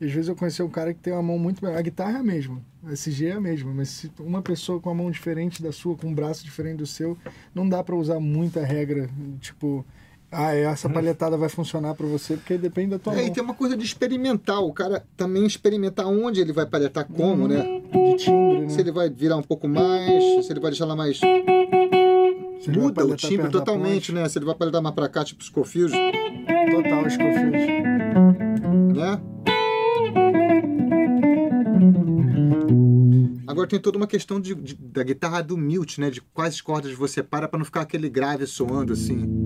E 0.00 0.04
às 0.06 0.12
vezes 0.12 0.28
eu 0.28 0.34
conheci 0.34 0.60
um 0.62 0.68
cara 0.68 0.92
que 0.92 1.00
tem 1.00 1.12
uma 1.12 1.22
mão 1.22 1.38
muito 1.38 1.64
melhor. 1.64 1.78
A 1.78 1.82
guitarra 1.82 2.18
é 2.18 2.20
a 2.20 2.24
mesma, 2.24 2.60
a 2.84 2.92
SG 2.92 3.26
é 3.26 3.32
a 3.32 3.40
mesma, 3.40 3.72
mas 3.72 3.88
se 3.88 4.10
uma 4.18 4.42
pessoa 4.42 4.80
com 4.80 4.90
a 4.90 4.94
mão 4.94 5.10
diferente 5.10 5.62
da 5.62 5.70
sua, 5.72 5.96
com 5.96 6.08
um 6.08 6.14
braço 6.14 6.44
diferente 6.44 6.78
do 6.78 6.86
seu, 6.86 7.16
não 7.54 7.68
dá 7.68 7.82
pra 7.84 7.94
usar 7.94 8.18
muita 8.18 8.64
regra, 8.64 9.08
tipo, 9.40 9.84
ah, 10.32 10.54
essa 10.54 10.88
palhetada 10.88 11.36
vai 11.36 11.48
funcionar 11.48 11.94
pra 11.94 12.06
você, 12.06 12.36
porque 12.36 12.56
depende 12.56 12.90
da 12.92 12.98
tua 12.98 13.14
É, 13.14 13.26
e 13.26 13.30
tem 13.30 13.42
uma 13.42 13.54
coisa 13.54 13.76
de 13.76 13.84
experimental, 13.84 14.66
o 14.66 14.72
cara 14.72 15.04
também 15.16 15.44
experimentar 15.46 16.06
onde 16.06 16.40
ele 16.40 16.52
vai 16.52 16.64
paletar 16.66 17.06
como, 17.06 17.46
né? 17.46 17.62
De 17.92 18.16
timbre, 18.16 18.60
né? 18.62 18.68
Se 18.70 18.80
ele 18.80 18.90
vai 18.90 19.10
virar 19.10 19.36
um 19.36 19.42
pouco 19.42 19.68
mais, 19.68 20.44
se 20.46 20.52
ele 20.52 20.58
vai 20.60 20.70
deixar 20.70 20.84
ela 20.84 20.96
mais. 20.96 21.18
Se 21.18 22.70
Muda 22.70 23.04
o 23.04 23.14
timbre 23.16 23.48
totalmente, 23.50 24.12
né? 24.12 24.28
Se 24.28 24.38
ele 24.38 24.46
vai 24.46 24.54
paletar 24.54 24.80
mais 24.82 24.94
pra 24.94 25.08
cá, 25.08 25.24
tipo 25.24 25.42
Scofield, 25.44 25.92
Total, 25.92 27.10
Scofield. 27.10 27.56
né? 28.94 29.20
Agora 33.46 33.68
tem 33.68 33.78
toda 33.80 33.98
uma 33.98 34.06
questão 34.06 34.40
de, 34.40 34.54
de- 34.54 34.74
da 34.76 35.02
guitarra 35.02 35.42
do 35.42 35.58
mute, 35.58 36.00
né? 36.00 36.08
De 36.10 36.20
quais 36.20 36.60
cordas 36.60 36.92
você 36.94 37.22
para 37.22 37.46
para 37.48 37.58
não 37.58 37.64
ficar 37.66 37.82
aquele 37.82 38.08
grave 38.08 38.46
soando 38.46 38.92
assim, 38.94 39.18
Uhum. 39.18 39.38
É. 39.38 39.41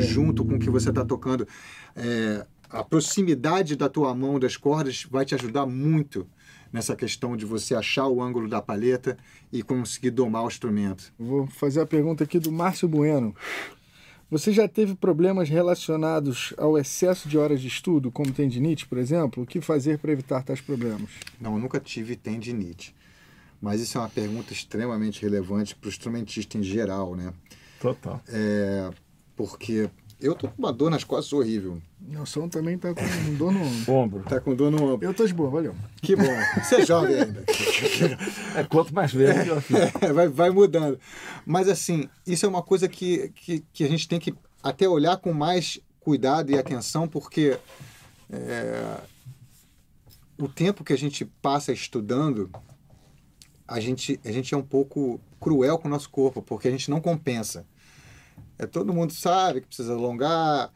junto 0.00 0.44
com 0.44 0.56
o 0.56 0.58
que 0.58 0.70
você 0.70 0.90
está 0.90 1.04
tocando. 1.04 1.46
É, 1.94 2.46
a 2.68 2.84
proximidade 2.84 3.76
da 3.76 3.88
tua 3.88 4.14
mão 4.14 4.38
das 4.38 4.56
cordas 4.56 5.06
vai 5.10 5.24
te 5.24 5.34
ajudar 5.34 5.66
muito 5.66 6.26
nessa 6.72 6.94
questão 6.94 7.36
de 7.36 7.44
você 7.44 7.74
achar 7.74 8.06
o 8.06 8.22
ângulo 8.22 8.48
da 8.48 8.62
palheta 8.62 9.18
e 9.52 9.62
conseguir 9.62 10.10
domar 10.10 10.44
o 10.44 10.48
instrumento. 10.48 11.12
Vou 11.18 11.46
fazer 11.46 11.80
a 11.80 11.86
pergunta 11.86 12.24
aqui 12.24 12.38
do 12.38 12.52
Márcio 12.52 12.88
Bueno. 12.88 13.34
Você 14.30 14.52
já 14.52 14.68
teve 14.68 14.94
problemas 14.94 15.48
relacionados 15.48 16.54
ao 16.56 16.78
excesso 16.78 17.28
de 17.28 17.36
horas 17.36 17.60
de 17.60 17.66
estudo, 17.66 18.12
como 18.12 18.30
tendinite, 18.30 18.86
por 18.86 18.96
exemplo? 18.96 19.42
O 19.42 19.46
que 19.46 19.60
fazer 19.60 19.98
para 19.98 20.12
evitar 20.12 20.44
tais 20.44 20.60
problemas? 20.60 21.10
Não, 21.40 21.54
eu 21.54 21.58
nunca 21.58 21.80
tive 21.80 22.14
tendinite. 22.14 22.94
Mas 23.60 23.80
isso 23.80 23.98
é 23.98 24.00
uma 24.00 24.08
pergunta 24.08 24.52
extremamente 24.52 25.20
relevante 25.20 25.74
para 25.74 25.88
o 25.88 25.90
instrumentista 25.90 26.56
em 26.56 26.62
geral, 26.62 27.16
né? 27.16 27.32
Total. 27.80 28.22
É, 28.28 28.90
porque 29.46 29.88
eu 30.20 30.34
tô 30.34 30.48
com 30.48 30.58
uma 30.58 30.70
dor 30.70 30.90
nas 30.90 31.02
costas 31.02 31.32
horrível. 31.32 31.80
Nelson 31.98 32.46
também 32.46 32.76
tá 32.76 32.92
com 32.92 33.34
dor 33.36 33.50
no 33.50 33.62
ombro. 33.62 33.92
Ombro. 33.94 34.22
Tá 34.24 34.38
com 34.38 34.54
dor 34.54 34.70
no 34.70 34.92
ombro. 34.92 35.08
Eu 35.08 35.14
tô 35.14 35.26
de 35.26 35.32
boa, 35.32 35.48
valeu. 35.48 35.74
Que 36.02 36.14
bom. 36.14 36.24
Você 36.62 36.82
é 36.82 36.86
jovem 36.86 37.14
ainda. 37.16 37.44
É 38.54 38.64
quanto 38.64 38.94
mais 38.94 39.12
velho, 39.14 39.38
melhor 39.38 39.62
fica. 39.62 39.92
É, 40.04 40.12
vai, 40.12 40.28
vai 40.28 40.50
mudando. 40.50 41.00
Mas 41.46 41.68
assim, 41.68 42.06
isso 42.26 42.44
é 42.44 42.48
uma 42.48 42.62
coisa 42.62 42.86
que, 42.86 43.30
que, 43.30 43.64
que 43.72 43.82
a 43.82 43.88
gente 43.88 44.06
tem 44.06 44.20
que 44.20 44.34
até 44.62 44.86
olhar 44.86 45.16
com 45.16 45.32
mais 45.32 45.80
cuidado 46.00 46.50
e 46.50 46.58
atenção, 46.58 47.08
porque 47.08 47.58
é, 48.30 48.96
o 50.38 50.48
tempo 50.48 50.84
que 50.84 50.92
a 50.92 50.98
gente 50.98 51.24
passa 51.24 51.72
estudando, 51.72 52.50
a 53.66 53.80
gente, 53.80 54.20
a 54.22 54.32
gente 54.32 54.52
é 54.52 54.56
um 54.56 54.62
pouco 54.62 55.18
cruel 55.40 55.78
com 55.78 55.88
o 55.88 55.90
nosso 55.90 56.10
corpo, 56.10 56.42
porque 56.42 56.68
a 56.68 56.70
gente 56.70 56.90
não 56.90 57.00
compensa. 57.00 57.64
É, 58.60 58.66
todo 58.66 58.92
mundo 58.92 59.10
sabe 59.14 59.62
que 59.62 59.68
precisa 59.68 59.94
alongar, 59.94 60.70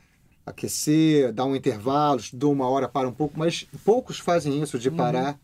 aquecer, 0.46 1.30
dar 1.34 1.44
um 1.44 1.54
intervalo, 1.54 2.18
estudou 2.18 2.50
uma 2.50 2.66
hora, 2.66 2.88
para 2.88 3.06
um 3.06 3.12
pouco, 3.12 3.38
mas 3.38 3.66
poucos 3.84 4.18
fazem 4.18 4.62
isso 4.62 4.78
de 4.78 4.90
parar. 4.90 5.38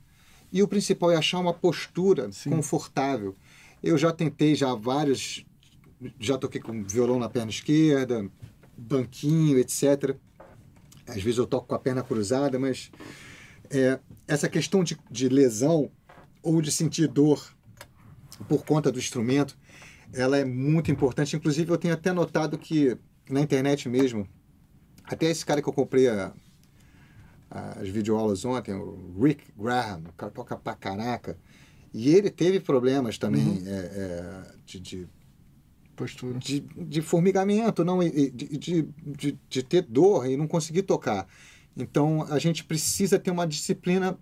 E 0.50 0.62
o 0.62 0.68
principal 0.68 1.10
é 1.10 1.16
achar 1.16 1.38
uma 1.38 1.52
postura 1.52 2.32
Sim. 2.32 2.48
confortável. 2.48 3.36
Eu 3.82 3.98
já 3.98 4.10
tentei 4.10 4.54
já 4.54 4.74
vários, 4.74 5.44
já 6.18 6.38
toquei 6.38 6.62
com 6.62 6.82
violão 6.82 7.18
na 7.18 7.28
perna 7.28 7.50
esquerda, 7.50 8.26
banquinho, 8.74 9.58
etc. 9.58 10.16
Às 11.06 11.22
vezes 11.22 11.36
eu 11.36 11.46
toco 11.46 11.66
com 11.66 11.74
a 11.74 11.78
perna 11.78 12.02
cruzada, 12.02 12.58
mas 12.58 12.90
é, 13.68 14.00
essa 14.26 14.48
questão 14.48 14.82
de, 14.82 14.98
de 15.10 15.28
lesão 15.28 15.90
ou 16.42 16.62
de 16.62 16.72
sentir 16.72 17.06
dor 17.06 17.54
por 18.48 18.64
conta 18.64 18.90
do 18.90 18.98
instrumento, 18.98 19.58
ela 20.12 20.36
é 20.38 20.44
muito 20.44 20.90
importante. 20.90 21.36
Inclusive, 21.36 21.70
eu 21.70 21.78
tenho 21.78 21.94
até 21.94 22.12
notado 22.12 22.58
que 22.58 22.96
na 23.28 23.40
internet 23.40 23.88
mesmo, 23.88 24.26
até 25.04 25.26
esse 25.26 25.44
cara 25.44 25.62
que 25.62 25.68
eu 25.68 25.72
comprei 25.72 26.08
a- 26.08 26.32
as 27.50 27.88
videoaulas 27.88 28.44
ontem, 28.44 28.72
o 28.74 29.14
Rick 29.20 29.44
Graham, 29.58 30.02
o 30.08 30.12
cara 30.12 30.30
toca 30.30 30.56
pra 30.56 30.74
caraca, 30.74 31.36
e 31.92 32.14
ele 32.14 32.30
teve 32.30 32.60
problemas 32.60 33.18
também 33.18 33.62
é, 33.66 33.70
é, 33.70 34.42
de, 34.64 34.78
de 34.78 35.08
Postura. 35.96 36.38
de, 36.38 36.60
de 36.60 37.02
formigamento, 37.02 37.84
não, 37.84 37.98
de, 37.98 38.30
de, 38.30 38.88
de, 39.04 39.38
de 39.48 39.62
ter 39.62 39.82
dor 39.82 40.26
e 40.30 40.36
não 40.36 40.46
conseguir 40.46 40.82
tocar. 40.82 41.26
Então 41.76 42.22
a 42.30 42.38
gente 42.38 42.64
precisa 42.64 43.18
ter 43.18 43.30
uma 43.30 43.46
disciplina 43.46 44.18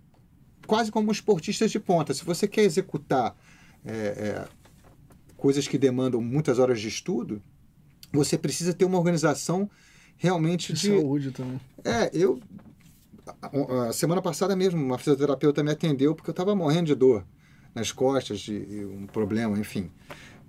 quase 0.65 0.91
como 0.91 1.11
esportistas 1.11 1.71
de 1.71 1.79
ponta. 1.79 2.13
Se 2.13 2.25
você 2.25 2.47
quer 2.47 2.63
executar 2.63 3.35
é, 3.85 3.91
é, 3.91 4.47
coisas 5.39 5.67
que 5.67 5.77
demandam 5.77 6.21
muitas 6.21 6.59
horas 6.59 6.79
de 6.79 6.87
estudo, 6.87 7.41
você 8.11 8.37
precisa 8.37 8.73
ter 8.73 8.85
uma 8.85 8.97
organização 8.97 9.69
realmente 10.17 10.73
De 10.73 10.81
de. 10.81 10.87
saúde 10.99 11.31
também. 11.31 11.59
É, 11.83 12.09
eu. 12.13 12.39
A, 13.41 13.87
a 13.89 13.93
semana 13.93 14.21
passada 14.21 14.55
mesmo, 14.55 14.83
uma 14.83 14.97
fisioterapeuta 14.97 15.63
me 15.63 15.71
atendeu 15.71 16.15
porque 16.15 16.29
eu 16.29 16.33
estava 16.33 16.55
morrendo 16.55 16.87
de 16.87 16.95
dor 16.95 17.23
nas 17.73 17.91
costas, 17.91 18.39
de, 18.39 18.53
e 18.53 18.85
um 18.85 19.05
problema, 19.05 19.57
enfim. 19.57 19.91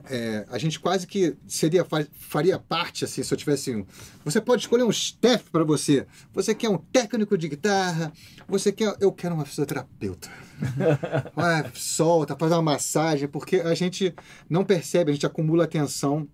É, 0.09 0.47
a 0.49 0.59
gente 0.59 0.79
quase 0.81 1.07
que 1.07 1.37
seria 1.47 1.85
fa- 1.85 2.07
faria 2.13 2.59
parte 2.59 3.05
assim 3.05 3.23
se 3.23 3.33
eu 3.33 3.39
tivesse 3.39 3.75
um. 3.75 3.85
Você 4.25 4.41
pode 4.41 4.63
escolher 4.63 4.85
um 4.85 4.91
staff 4.91 5.45
para 5.51 5.65
você. 5.65 6.07
Você 6.33 6.55
quer 6.55 6.69
um 6.69 6.79
técnico 6.79 7.37
de 7.37 7.49
guitarra. 7.49 8.13
Você 8.49 8.73
quer. 8.73 8.95
Eu 9.01 9.13
quero 9.13 9.35
uma 9.35 9.45
fisioterapeuta. 9.45 10.31
Vai, 11.35 11.71
solta, 11.75 12.37
faz 12.37 12.53
uma 12.53 12.63
massagem, 12.63 13.29
porque 13.29 13.57
a 13.57 13.75
gente 13.75 14.15
não 14.49 14.65
percebe, 14.65 15.11
a 15.11 15.15
gente 15.15 15.27
acumula 15.27 15.65
atenção 15.65 16.29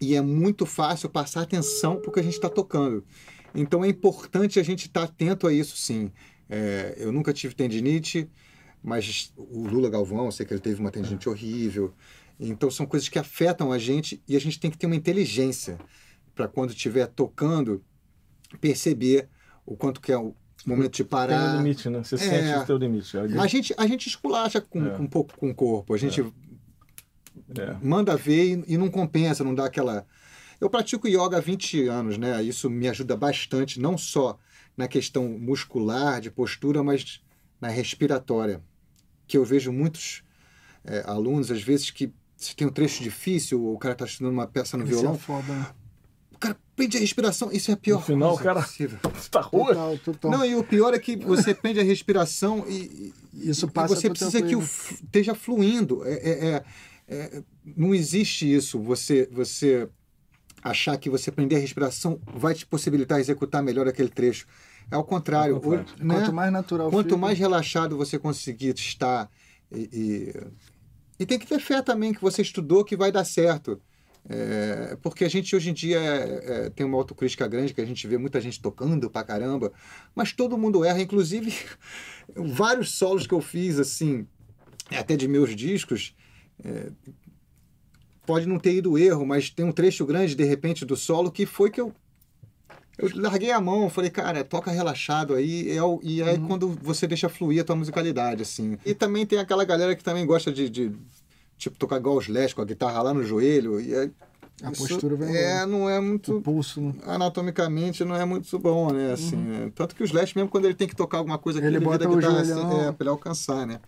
e 0.00 0.14
é 0.14 0.20
muito 0.20 0.66
fácil 0.66 1.08
passar 1.08 1.42
atenção 1.42 2.00
porque 2.02 2.20
a 2.20 2.22
gente 2.22 2.34
está 2.34 2.48
tocando. 2.48 3.04
Então 3.54 3.84
é 3.84 3.88
importante 3.88 4.58
a 4.58 4.62
gente 4.62 4.86
estar 4.86 5.04
atento 5.04 5.46
a 5.46 5.52
isso, 5.52 5.76
sim. 5.76 6.10
É, 6.50 6.94
eu 6.98 7.12
nunca 7.12 7.32
tive 7.32 7.54
tendinite, 7.54 8.28
mas 8.82 9.32
o 9.36 9.66
Lula 9.66 9.88
Galvão, 9.88 10.26
eu 10.26 10.32
sei 10.32 10.44
que 10.44 10.52
ele 10.52 10.60
teve 10.60 10.80
uma 10.80 10.90
tendinite 10.90 11.28
horrível. 11.28 11.94
Então 12.38 12.70
são 12.70 12.84
coisas 12.86 13.08
que 13.08 13.18
afetam 13.18 13.70
a 13.72 13.78
gente 13.78 14.22
e 14.26 14.36
a 14.36 14.40
gente 14.40 14.58
tem 14.58 14.70
que 14.70 14.76
ter 14.78 14.86
uma 14.86 14.96
inteligência 14.96 15.78
para 16.34 16.48
quando 16.48 16.70
estiver 16.70 17.06
tocando 17.06 17.82
perceber 18.60 19.28
o 19.64 19.76
quanto 19.76 20.00
que 20.00 20.12
é 20.12 20.18
o 20.18 20.34
momento 20.66 20.92
de 20.92 21.04
Tem 21.04 21.06
parar. 21.06 21.54
um 21.54 21.58
limite, 21.58 21.88
né? 21.88 22.02
Você 22.02 22.14
É. 22.16 22.18
sente 22.18 22.58
o 22.58 22.66
teu 22.66 22.76
limite. 22.76 23.16
Ali- 23.16 23.38
A 23.38 23.46
gente, 23.46 23.74
a 23.76 23.86
gente 23.86 24.08
esculacha 24.08 24.60
com, 24.60 24.84
É. 24.86 24.90
com 24.96 25.02
um 25.04 25.06
pouco 25.08 25.36
com 25.38 25.50
o 25.50 25.54
corpo. 25.54 25.94
A 25.94 25.96
gente 25.98 26.20
É. 26.20 27.76
manda 27.82 28.16
ver 28.16 28.64
e, 28.68 28.74
e 28.74 28.78
não 28.78 28.90
compensa, 28.90 29.44
não 29.44 29.54
dá 29.54 29.66
aquela. 29.66 30.06
Eu 30.60 30.70
pratico 30.70 31.06
yoga 31.08 31.36
há 31.38 31.40
20 31.40 31.86
anos, 31.88 32.16
né? 32.16 32.42
Isso 32.42 32.70
me 32.70 32.88
ajuda 32.88 33.16
bastante, 33.16 33.80
não 33.80 33.98
só 33.98 34.38
na 34.76 34.88
questão 34.88 35.28
muscular, 35.28 36.20
de 36.20 36.30
postura, 36.30 36.82
mas 36.82 37.20
na 37.60 37.68
respiratória. 37.68 38.62
Que 39.26 39.36
eu 39.36 39.44
vejo 39.44 39.72
muitos 39.72 40.22
é, 40.86 41.02
alunos, 41.06 41.50
às 41.50 41.62
vezes, 41.62 41.90
que 41.90 42.12
se 42.44 42.54
tem 42.56 42.66
um 42.66 42.70
trecho 42.70 43.02
difícil, 43.02 43.62
ou 43.62 43.74
o 43.74 43.78
cara 43.78 43.92
está 43.94 44.04
estudando 44.04 44.32
uma 44.32 44.46
peça 44.46 44.76
no 44.76 44.84
Isso 44.84 44.92
violão, 44.92 45.14
é 45.14 45.18
foda, 45.18 45.52
né? 45.52 45.66
o 46.32 46.38
cara 46.38 46.56
prende 46.76 46.96
a 46.96 47.00
respiração. 47.00 47.50
Isso 47.52 47.70
é 47.70 47.74
a 47.74 47.76
pior 47.76 47.98
No 48.00 48.04
final, 48.04 48.28
coisa 48.30 48.40
o 48.40 48.44
cara- 48.44 48.62
possível. 48.62 48.98
Você 49.14 49.28
tá 49.30 49.40
ruim? 49.40 49.66
Total, 49.66 49.98
total. 49.98 50.30
Não, 50.30 50.44
e 50.44 50.54
o 50.56 50.64
pior 50.64 50.92
é 50.94 50.98
que 50.98 51.16
você 51.16 51.54
prende 51.54 51.80
a 51.80 51.82
respiração 51.84 52.64
e, 52.68 53.12
e- 53.32 53.50
Isso 53.50 53.66
e 53.66 53.70
passa 53.70 53.94
você 53.96 54.08
pro 54.10 54.18
teu 54.18 54.28
precisa 54.30 54.42
que 54.46 54.54
f- 54.62 54.94
esteja 55.04 55.34
fluindo. 55.34 56.04
É, 56.04 56.12
é- 56.14 56.46
é- 56.48 56.64
é- 57.08 57.42
não 57.76 57.94
existe 57.94 58.52
isso. 58.52 58.78
Você, 58.80 59.28
você 59.32 59.88
achar 60.62 60.96
que 60.98 61.08
você 61.08 61.30
prender 61.30 61.58
a 61.58 61.60
respiração 61.60 62.18
vai 62.26 62.54
te 62.54 62.66
possibilitar 62.66 63.20
executar 63.20 63.62
melhor 63.62 63.86
aquele 63.88 64.08
trecho. 64.08 64.46
É 64.90 64.96
ao 64.96 65.04
contrário. 65.04 65.54
Ao 65.54 65.60
contrário. 65.60 65.86
O- 66.00 66.04
né? 66.04 66.14
Quanto 66.16 66.32
mais 66.32 66.52
natural 66.52 66.90
Quanto 66.90 67.06
fica, 67.06 67.16
mais 67.16 67.38
relaxado 67.38 67.96
você 67.96 68.18
conseguir 68.18 68.74
estar 68.74 69.30
e, 69.72 69.80
e, 69.92 70.34
e 71.24 71.26
tem 71.26 71.38
que 71.38 71.46
ter 71.46 71.58
fé 71.58 71.80
também 71.80 72.12
que 72.12 72.20
você 72.20 72.42
estudou 72.42 72.84
que 72.84 72.94
vai 72.94 73.10
dar 73.10 73.24
certo. 73.24 73.80
É, 74.28 74.94
porque 75.02 75.24
a 75.24 75.28
gente 75.28 75.56
hoje 75.56 75.70
em 75.70 75.72
dia 75.72 75.98
é, 75.98 76.66
é, 76.66 76.70
tem 76.70 76.84
uma 76.84 76.98
autocrítica 76.98 77.48
grande, 77.48 77.72
que 77.72 77.80
a 77.80 77.86
gente 77.86 78.06
vê 78.06 78.18
muita 78.18 78.42
gente 78.42 78.60
tocando 78.60 79.08
pra 79.08 79.24
caramba, 79.24 79.72
mas 80.14 80.34
todo 80.34 80.58
mundo 80.58 80.84
erra, 80.84 81.00
inclusive 81.00 81.54
vários 82.36 82.90
solos 82.98 83.26
que 83.26 83.32
eu 83.32 83.40
fiz, 83.40 83.78
assim, 83.78 84.26
até 84.90 85.16
de 85.16 85.26
meus 85.26 85.56
discos, 85.56 86.14
é, 86.62 86.90
pode 88.26 88.46
não 88.46 88.58
ter 88.58 88.74
ido 88.74 88.98
erro, 88.98 89.24
mas 89.24 89.48
tem 89.48 89.64
um 89.64 89.72
trecho 89.72 90.04
grande, 90.04 90.34
de 90.34 90.44
repente, 90.44 90.84
do 90.84 90.94
solo 90.96 91.32
que 91.32 91.46
foi 91.46 91.70
que 91.70 91.80
eu 91.80 91.94
eu 92.98 93.10
larguei 93.14 93.50
a 93.50 93.60
mão, 93.60 93.88
falei, 93.90 94.10
cara, 94.10 94.44
toca 94.44 94.70
relaxado 94.70 95.34
aí, 95.34 95.78
o- 95.80 96.00
e 96.02 96.22
aí 96.22 96.38
quando 96.38 96.68
você 96.82 97.06
deixa 97.06 97.28
fluir 97.28 97.60
a 97.60 97.64
tua 97.64 97.76
musicalidade, 97.76 98.42
assim. 98.42 98.78
E 98.84 98.94
também 98.94 99.26
tem 99.26 99.38
aquela 99.38 99.64
galera 99.64 99.94
que 99.96 100.04
também 100.04 100.24
gosta 100.26 100.52
de, 100.52 100.68
de, 100.70 100.92
tipo, 101.58 101.76
tocar 101.78 101.96
igual 101.96 102.16
os 102.16 102.24
Slash, 102.28 102.54
com 102.54 102.62
a 102.62 102.64
guitarra 102.64 103.02
lá 103.02 103.14
no 103.14 103.24
joelho, 103.24 103.80
e 103.80 103.92
é, 103.94 104.10
A 104.62 104.70
isso 104.70 104.86
postura 104.86 105.16
vem 105.16 105.34
É, 105.36 105.66
não 105.66 105.90
é 105.90 105.98
o 105.98 106.02
muito, 106.02 106.40
pulso, 106.40 106.80
né? 106.80 106.94
anatomicamente, 107.06 108.04
não 108.04 108.14
é 108.14 108.24
muito 108.24 108.56
bom, 108.58 108.92
né, 108.92 109.12
assim. 109.12 109.34
né? 109.36 109.72
Tanto 109.74 109.96
que 109.96 110.02
o 110.02 110.06
Slash, 110.06 110.36
mesmo 110.36 110.48
quando 110.48 110.66
ele 110.66 110.74
tem 110.74 110.86
que 110.86 110.94
tocar 110.94 111.18
alguma 111.18 111.36
coisa 111.38 111.58
aqui, 111.58 111.66
Ele 111.66 111.76
ele, 111.76 111.84
bota 111.84 112.08
o 112.08 112.14
guitarra 112.14 112.40
assim, 112.40 112.52
joelhão. 112.54 112.88
é, 112.88 112.92
pra 112.92 113.02
ele 113.04 113.10
alcançar, 113.10 113.66
né. 113.66 113.80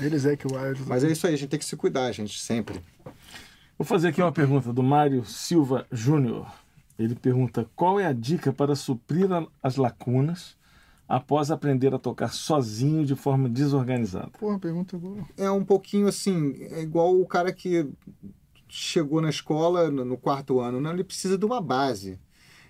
Eles 0.00 0.24
é 0.24 0.34
que 0.34 0.46
o 0.46 0.56
Wild. 0.56 0.82
Mas 0.86 1.04
é 1.04 1.10
isso 1.12 1.26
aí, 1.26 1.34
a 1.34 1.36
gente 1.36 1.50
tem 1.50 1.58
que 1.58 1.64
se 1.66 1.76
cuidar, 1.76 2.10
gente, 2.12 2.40
sempre. 2.40 2.80
Vou 3.76 3.84
fazer 3.86 4.08
aqui 4.08 4.22
uma 4.22 4.32
pergunta 4.32 4.72
do 4.72 4.82
Mário 4.82 5.24
Silva 5.26 5.86
Júnior. 5.92 6.46
Ele 6.98 7.14
pergunta 7.14 7.68
qual 7.76 8.00
é 8.00 8.06
a 8.06 8.12
dica 8.12 8.52
para 8.52 8.74
suprir 8.74 9.28
as 9.62 9.76
lacunas 9.76 10.56
após 11.08 11.50
aprender 11.50 11.94
a 11.94 11.98
tocar 11.98 12.32
sozinho 12.32 13.04
de 13.06 13.14
forma 13.14 13.48
desorganizada. 13.48 14.30
Porra, 14.38 14.58
pergunta 14.58 14.98
boa. 14.98 15.26
é 15.36 15.50
um 15.50 15.64
pouquinho 15.64 16.06
assim, 16.06 16.54
é 16.70 16.82
igual 16.82 17.18
o 17.18 17.26
cara 17.26 17.52
que 17.52 17.88
chegou 18.68 19.22
na 19.22 19.30
escola 19.30 19.90
no, 19.90 20.18
quarto 20.18 20.60
ano, 20.60 20.80
não, 20.80 20.92
ele 20.92 21.04
precisa 21.04 21.38
de 21.38 21.44
uma 21.46 21.60
base. 21.60 22.20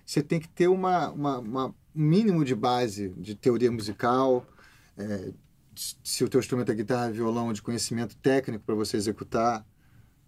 Você 0.05 0.23
tem 0.23 0.39
que 0.39 0.47
ter 0.47 0.67
uma, 0.67 1.09
uma, 1.11 1.39
uma- 1.39 1.65
um 1.67 2.01
mínimo 2.01 2.45
de 2.45 2.55
base 2.55 3.09
de 3.17 3.35
teoria 3.35 3.71
musical, 3.71 4.45
é, 4.97 5.33
se 5.75 6.23
o 6.23 6.29
teu 6.29 6.39
instrumento 6.39 6.71
é 6.71 6.75
guitarra, 6.75 7.11
violão, 7.11 7.51
de 7.51 7.61
conhecimento 7.61 8.15
técnico 8.17 8.63
para 8.65 8.75
você 8.75 8.95
executar 8.95 9.65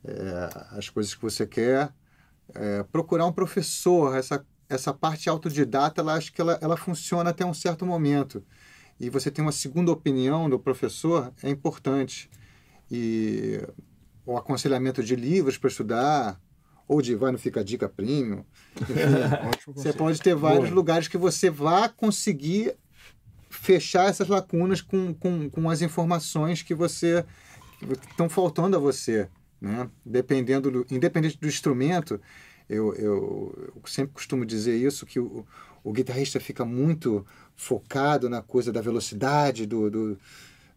é, 0.03 0.49
as 0.71 0.89
coisas 0.89 1.13
que 1.15 1.21
você 1.21 1.45
quer. 1.47 1.93
É, 2.53 2.83
procurar 2.83 3.25
um 3.25 3.31
professor, 3.31 4.15
essa, 4.15 4.45
essa 4.69 4.93
parte 4.93 5.29
autodidata, 5.29 6.01
ela 6.01 6.15
acho 6.15 6.33
que 6.33 6.41
ela, 6.41 6.57
ela 6.61 6.77
funciona 6.77 7.29
até 7.29 7.45
um 7.45 7.53
certo 7.53 7.85
momento. 7.85 8.43
E 8.99 9.09
você 9.09 9.31
ter 9.31 9.41
uma 9.41 9.51
segunda 9.51 9.91
opinião 9.91 10.49
do 10.49 10.59
professor 10.59 11.33
é 11.41 11.49
importante. 11.49 12.29
E 12.89 13.61
o 14.25 14.37
aconselhamento 14.37 15.03
de 15.03 15.15
livros 15.15 15.57
para 15.57 15.69
estudar, 15.69 16.39
ou 16.87 17.01
de 17.01 17.15
vai 17.15 17.31
no 17.31 17.37
Fica 17.37 17.63
Dica 17.63 17.87
Premium. 17.87 18.43
Enfim, 18.81 19.71
você 19.73 19.93
pode 19.93 20.21
ter 20.21 20.35
vários 20.35 20.65
Boa. 20.65 20.75
lugares 20.75 21.07
que 21.07 21.17
você 21.17 21.49
vá 21.49 21.87
conseguir 21.87 22.75
fechar 23.49 24.09
essas 24.09 24.27
lacunas 24.27 24.81
com, 24.81 25.13
com, 25.13 25.49
com 25.49 25.69
as 25.69 25.81
informações 25.81 26.61
que 26.61 26.73
você 26.73 27.25
estão 28.09 28.29
faltando 28.29 28.75
a 28.75 28.79
você. 28.79 29.29
Né? 29.61 29.87
Dependendo 30.03 30.71
do, 30.71 30.85
independente 30.89 31.37
do 31.39 31.47
instrumento, 31.47 32.19
eu, 32.67 32.93
eu, 32.95 33.71
eu 33.75 33.81
sempre 33.85 34.13
costumo 34.13 34.45
dizer 34.45 34.75
isso, 34.75 35.05
que 35.05 35.19
o, 35.19 35.45
o 35.83 35.93
guitarrista 35.93 36.39
fica 36.39 36.65
muito 36.65 37.25
focado 37.55 38.27
na 38.29 38.41
coisa 38.41 38.71
da 38.71 38.81
velocidade, 38.81 39.67
do, 39.67 39.89
do, 39.89 40.19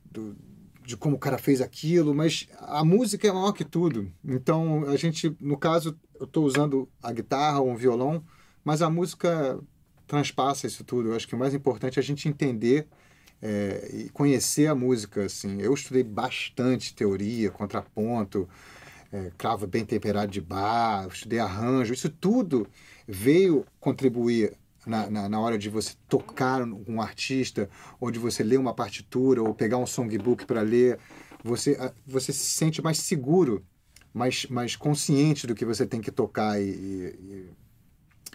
do, 0.04 0.36
de 0.84 0.96
como 0.96 1.16
o 1.16 1.18
cara 1.18 1.38
fez 1.38 1.60
aquilo, 1.60 2.14
mas 2.14 2.46
a 2.58 2.84
música 2.84 3.26
é 3.26 3.32
maior 3.32 3.52
que 3.52 3.64
tudo. 3.64 4.12
Então, 4.22 4.84
a 4.88 4.96
gente, 4.96 5.34
no 5.40 5.56
caso, 5.56 5.98
eu 6.18 6.26
estou 6.26 6.44
usando 6.44 6.88
a 7.02 7.10
guitarra 7.10 7.60
ou 7.60 7.70
um 7.70 7.76
violão, 7.76 8.22
mas 8.62 8.82
a 8.82 8.90
música 8.90 9.58
transpassa 10.06 10.66
isso 10.66 10.84
tudo. 10.84 11.08
Eu 11.08 11.16
acho 11.16 11.26
que 11.26 11.34
o 11.34 11.38
mais 11.38 11.54
importante 11.54 11.98
é 11.98 12.00
a 12.00 12.04
gente 12.04 12.28
entender 12.28 12.86
é, 13.40 13.90
e 13.92 14.08
conhecer 14.10 14.66
a 14.66 14.74
música. 14.74 15.24
Assim. 15.24 15.60
Eu 15.60 15.72
estudei 15.74 16.02
bastante 16.02 16.94
teoria, 16.94 17.50
contraponto, 17.50 18.48
é, 19.14 19.30
cravo 19.38 19.64
bem 19.64 19.84
temperado 19.84 20.32
de 20.32 20.40
bar, 20.40 21.06
estudei 21.06 21.38
arranjo. 21.38 21.94
Isso 21.94 22.10
tudo 22.10 22.66
veio 23.06 23.64
contribuir 23.78 24.56
na, 24.84 25.08
na, 25.08 25.28
na, 25.28 25.40
hora 25.40 25.56
de 25.56 25.70
você 25.70 25.94
tocar 26.08 26.60
um 26.62 27.00
artista, 27.00 27.70
ou 28.00 28.10
de 28.10 28.18
você 28.18 28.42
ler 28.42 28.58
uma 28.58 28.74
partitura, 28.74 29.40
ou 29.40 29.54
pegar 29.54 29.78
um 29.78 29.86
songbook 29.86 30.44
para 30.44 30.62
ler. 30.62 30.98
Você, 31.44 31.78
você 32.04 32.32
se 32.32 32.44
sente 32.44 32.82
mais 32.82 32.98
seguro, 32.98 33.64
mais, 34.12 34.46
mais 34.46 34.74
consciente 34.74 35.46
do 35.46 35.54
que 35.54 35.64
você 35.64 35.86
tem 35.86 36.00
que 36.00 36.10
tocar 36.10 36.60
e, 36.60 36.70
e, 36.70 37.50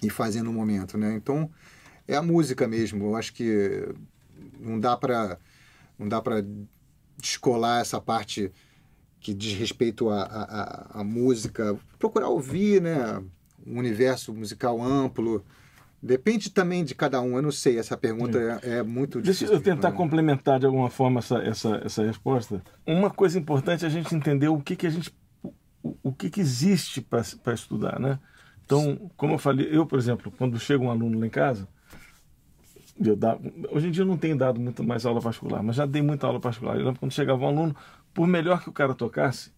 e 0.03 0.09
fazer 0.09 0.43
no 0.43 0.53
momento. 0.53 0.97
Né? 0.97 1.13
Então, 1.13 1.51
é 2.07 2.15
a 2.15 2.21
música 2.21 2.69
mesmo. 2.69 3.07
Eu 3.07 3.15
acho 3.17 3.34
que 3.34 3.93
não 4.57 4.80
dá 4.80 4.95
para 4.95 5.38
não 5.97 6.07
dá 6.07 6.21
para 6.21 6.41
descolar 7.17 7.82
essa 7.82 7.99
parte 7.99 8.49
que 9.20 9.34
diz 9.34 9.57
respeito 9.57 10.09
à 10.09 11.01
música, 11.03 11.78
procurar 11.97 12.30
ouvir, 12.30 12.82
né? 12.82 13.22
Um 13.65 13.78
universo 13.78 14.34
musical 14.34 14.82
amplo. 14.82 15.43
Depende 16.01 16.49
também 16.49 16.86
de 16.86 16.95
cada 16.95 17.20
um. 17.20 17.36
Eu 17.36 17.41
não 17.41 17.51
sei, 17.51 17.78
essa 17.78 17.97
pergunta 17.97 18.38
é, 18.63 18.78
é 18.78 18.84
muito 18.84 19.22
difícil. 19.22 19.47
Deixa 19.47 19.59
eu 19.59 19.76
tentar 19.76 19.91
complementar 19.91 20.57
de 20.59 20.65
alguma 20.65 20.89
forma 20.89 21.20
essa, 21.20 21.39
essa, 21.39 21.82
essa 21.84 22.03
resposta. 22.03 22.63
Uma 22.88 23.09
coisa 23.09 23.38
importante 23.38 23.84
é 23.84 23.88
a 23.88 23.91
gente 23.91 24.15
entender 24.15 24.47
o 24.47 24.61
que, 24.61 24.78
que 24.78 24.88
a 24.88 24.89
gente. 24.89 25.13
o, 25.43 25.97
o 26.03 26.13
que, 26.13 26.30
que 26.30 26.39
existe 26.39 27.01
para 27.01 27.53
estudar, 27.53 27.99
né? 27.99 28.17
Então, 28.65 29.11
como 29.17 29.34
eu 29.34 29.38
falei, 29.39 29.67
eu, 29.70 29.86
por 29.86 29.99
exemplo, 29.99 30.32
quando 30.38 30.59
chega 30.59 30.84
um 30.84 30.91
aluno 30.91 31.20
lá 31.20 31.26
em 31.26 31.30
casa, 31.30 31.67
eu 33.03 33.15
dava, 33.15 33.41
hoje 33.72 33.88
em 33.88 33.91
dia 33.91 34.03
eu 34.03 34.07
não 34.07 34.17
tenho 34.17 34.38
dado 34.38 34.59
muito 34.59 34.84
mais 34.84 35.05
aula 35.05 35.22
particular, 35.22 35.63
mas 35.63 35.76
já 35.76 35.86
dei 35.86 36.01
muita 36.01 36.28
aula 36.28 36.39
particular. 36.39 36.78
Eu 36.78 36.86
lembro 36.86 36.99
quando 36.99 37.11
chegava 37.11 37.43
um 37.43 37.47
aluno, 37.47 37.76
por 38.20 38.28
melhor 38.28 38.61
que 38.61 38.67
o 38.67 38.74
cara 38.74 38.93
tocasse, 38.93 39.53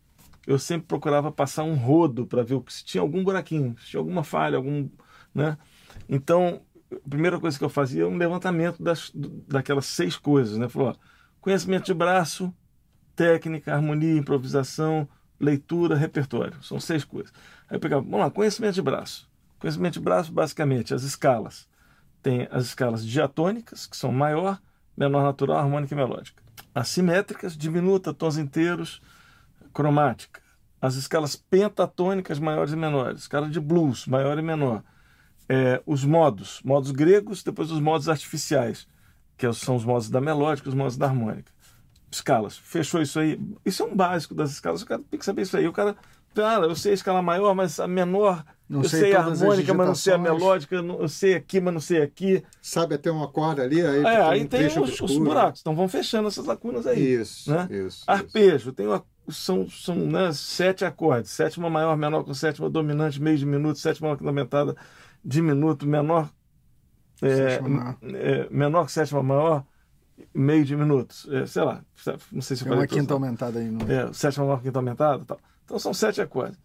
eu 0.45 0.59
sempre 0.59 0.85
procurava 0.85 1.31
passar 1.31 1.63
um 1.63 1.73
rodo 1.73 2.27
para 2.27 2.43
ver 2.43 2.61
se 2.67 2.85
tinha 2.85 3.01
algum 3.01 3.23
buraquinho, 3.23 3.75
se 3.79 3.87
tinha 3.87 3.99
alguma 3.99 4.23
falha, 4.23 4.55
algum, 4.55 4.87
né? 5.33 5.57
Então, 6.07 6.61
a 6.93 7.09
primeira 7.09 7.39
coisa 7.39 7.57
que 7.57 7.65
eu 7.65 7.69
fazia 7.69 8.03
era 8.03 8.07
um 8.07 8.15
levantamento 8.15 8.83
das, 8.83 9.11
daquelas 9.15 9.87
seis 9.87 10.15
coisas, 10.15 10.59
né? 10.59 10.69
Falou, 10.69 10.89
ó, 10.89 10.95
conhecimento 11.41 11.85
de 11.85 11.93
braço, 11.95 12.53
técnica, 13.15 13.73
harmonia, 13.73 14.15
improvisação, 14.15 15.09
leitura, 15.39 15.95
repertório. 15.95 16.61
São 16.61 16.79
seis 16.79 17.03
coisas. 17.03 17.33
Aí 17.67 17.77
eu 17.77 17.79
pegava, 17.79 18.03
vamos 18.03 18.19
lá, 18.19 18.29
conhecimento 18.29 18.75
de 18.75 18.81
braço. 18.83 19.27
Conhecimento 19.57 19.93
de 19.93 20.01
braço, 20.01 20.31
basicamente, 20.31 20.93
as 20.93 21.01
escalas 21.01 21.67
tem 22.21 22.47
as 22.51 22.65
escalas 22.65 23.03
diatônicas, 23.03 23.87
que 23.87 23.97
são 23.97 24.11
maior, 24.11 24.61
menor 24.95 25.23
natural, 25.23 25.57
harmônica 25.57 25.95
e 25.95 25.97
melódica. 25.97 26.43
Assimétricas, 26.73 27.57
diminuta, 27.57 28.13
tons 28.13 28.37
inteiros, 28.37 29.01
cromática. 29.73 30.41
As 30.81 30.95
escalas 30.95 31.35
pentatônicas, 31.35 32.39
maiores 32.39 32.73
e 32.73 32.75
menores. 32.75 33.21
Escala 33.21 33.49
de 33.49 33.59
blues, 33.59 34.07
maior 34.07 34.37
e 34.39 34.41
menor. 34.41 34.83
É, 35.47 35.81
os 35.85 36.03
modos, 36.03 36.61
modos 36.63 36.91
gregos, 36.91 37.43
depois 37.43 37.71
os 37.71 37.79
modos 37.79 38.07
artificiais, 38.07 38.87
que 39.37 39.51
são 39.53 39.75
os 39.75 39.83
modos 39.83 40.09
da 40.09 40.21
melódica 40.21 40.69
os 40.69 40.75
modos 40.75 40.97
da 40.97 41.07
harmônica. 41.07 41.51
Escalas. 42.09 42.57
Fechou 42.57 43.01
isso 43.01 43.19
aí. 43.19 43.39
Isso 43.65 43.83
é 43.83 43.85
um 43.85 43.95
básico 43.95 44.33
das 44.33 44.51
escalas. 44.51 44.81
O 44.81 44.85
cara 44.85 45.01
tem 45.09 45.19
que 45.19 45.25
saber 45.25 45.43
isso 45.43 45.55
aí. 45.55 45.67
O 45.67 45.73
cara, 45.73 45.95
cara, 46.33 46.65
eu 46.65 46.75
sei 46.75 46.91
a 46.91 46.95
escala 46.95 47.21
maior, 47.21 47.53
mas 47.53 47.79
a 47.79 47.87
menor 47.87 48.43
não 48.71 48.83
eu 48.83 48.89
sei, 48.89 48.99
sei 49.01 49.15
a 49.15 49.19
harmônica, 49.19 49.73
mas 49.73 49.85
não 49.85 49.95
sei 49.95 50.13
a 50.13 50.17
melódica, 50.17 50.75
eu 50.75 51.09
sei 51.09 51.33
aqui, 51.33 51.59
mas 51.59 51.73
não 51.73 51.81
sei 51.81 52.01
aqui. 52.01 52.41
Sabe 52.61 52.95
até 52.95 53.11
uma 53.11 53.27
corda 53.27 53.63
ali, 53.63 53.85
aí, 53.85 54.01
é, 54.01 54.21
aí 54.21 54.47
tem 54.47 54.65
os, 54.67 55.01
os, 55.01 55.17
buracos, 55.17 55.59
então 55.59 55.75
vão 55.75 55.89
fechando 55.89 56.29
essas 56.29 56.45
lacunas 56.45 56.87
aí. 56.87 57.15
Isso, 57.15 57.51
né? 57.51 57.67
isso. 57.69 58.05
Arpejo, 58.07 58.55
isso. 58.55 58.71
tem 58.71 58.87
uma, 58.87 59.03
são, 59.27 59.69
são 59.69 59.93
né, 59.95 60.31
sete 60.31 60.85
acordes, 60.85 61.31
sétima 61.31 61.69
maior, 61.69 61.97
menor 61.97 62.23
com 62.23 62.33
sétima 62.33 62.69
dominante, 62.69 63.21
meio 63.21 63.37
diminuto, 63.37 63.77
sétima 63.77 64.17
aumentada, 64.23 64.73
diminuto, 65.23 65.85
menor, 65.85 66.29
é, 67.21 67.59
é, 68.13 68.47
menor 68.49 68.85
que 68.85 68.93
sétima 68.93 69.21
maior, 69.21 69.65
meio 70.33 70.63
diminuto, 70.63 71.13
é, 71.29 71.45
sei 71.45 71.63
lá, 71.63 71.83
não 72.31 72.41
sei 72.41 72.55
se 72.55 72.65
eu 72.65 72.71
É 72.71 72.75
uma 72.77 72.87
quinta 72.87 73.13
aumentada 73.13 73.59
aí, 73.59 73.69
não 73.69 73.85
é? 73.85 74.13
sétima 74.13 74.45
maior, 74.45 74.61
quinta 74.61 74.79
aumentada, 74.79 75.25
tal. 75.25 75.41
Então 75.65 75.77
são 75.77 75.93
sete 75.93 76.21
acordes 76.21 76.57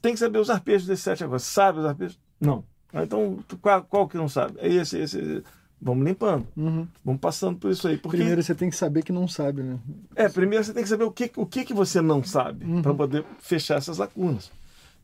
tem 0.00 0.12
que 0.12 0.18
saber 0.18 0.38
os 0.38 0.50
arpejos 0.50 0.86
desses 0.86 1.04
sete 1.04 1.24
agora. 1.24 1.38
Sabe 1.38 1.80
os 1.80 1.84
arpejos? 1.84 2.18
Não. 2.40 2.64
Ah, 2.92 3.02
então, 3.02 3.38
qual, 3.60 3.82
qual 3.84 4.08
que 4.08 4.16
não 4.16 4.28
sabe? 4.28 4.54
É 4.58 4.68
esse, 4.68 4.98
esse. 4.98 5.42
Vamos 5.80 6.04
limpando. 6.04 6.46
Uhum. 6.56 6.88
Vamos 7.04 7.20
passando 7.20 7.58
por 7.58 7.70
isso 7.70 7.86
aí. 7.86 7.96
Porque... 7.96 8.16
Primeiro 8.16 8.42
você 8.42 8.54
tem 8.54 8.68
que 8.68 8.76
saber 8.76 9.02
que 9.02 9.12
não 9.12 9.28
sabe, 9.28 9.62
né? 9.62 9.78
É, 10.16 10.28
primeiro 10.28 10.64
você 10.64 10.72
tem 10.72 10.82
que 10.82 10.88
saber 10.88 11.04
o 11.04 11.12
que, 11.12 11.30
o 11.36 11.46
que, 11.46 11.64
que 11.64 11.74
você 11.74 12.00
não 12.00 12.24
sabe 12.24 12.64
uhum. 12.64 12.82
para 12.82 12.94
poder 12.94 13.24
fechar 13.38 13.76
essas 13.76 13.98
lacunas. 13.98 14.50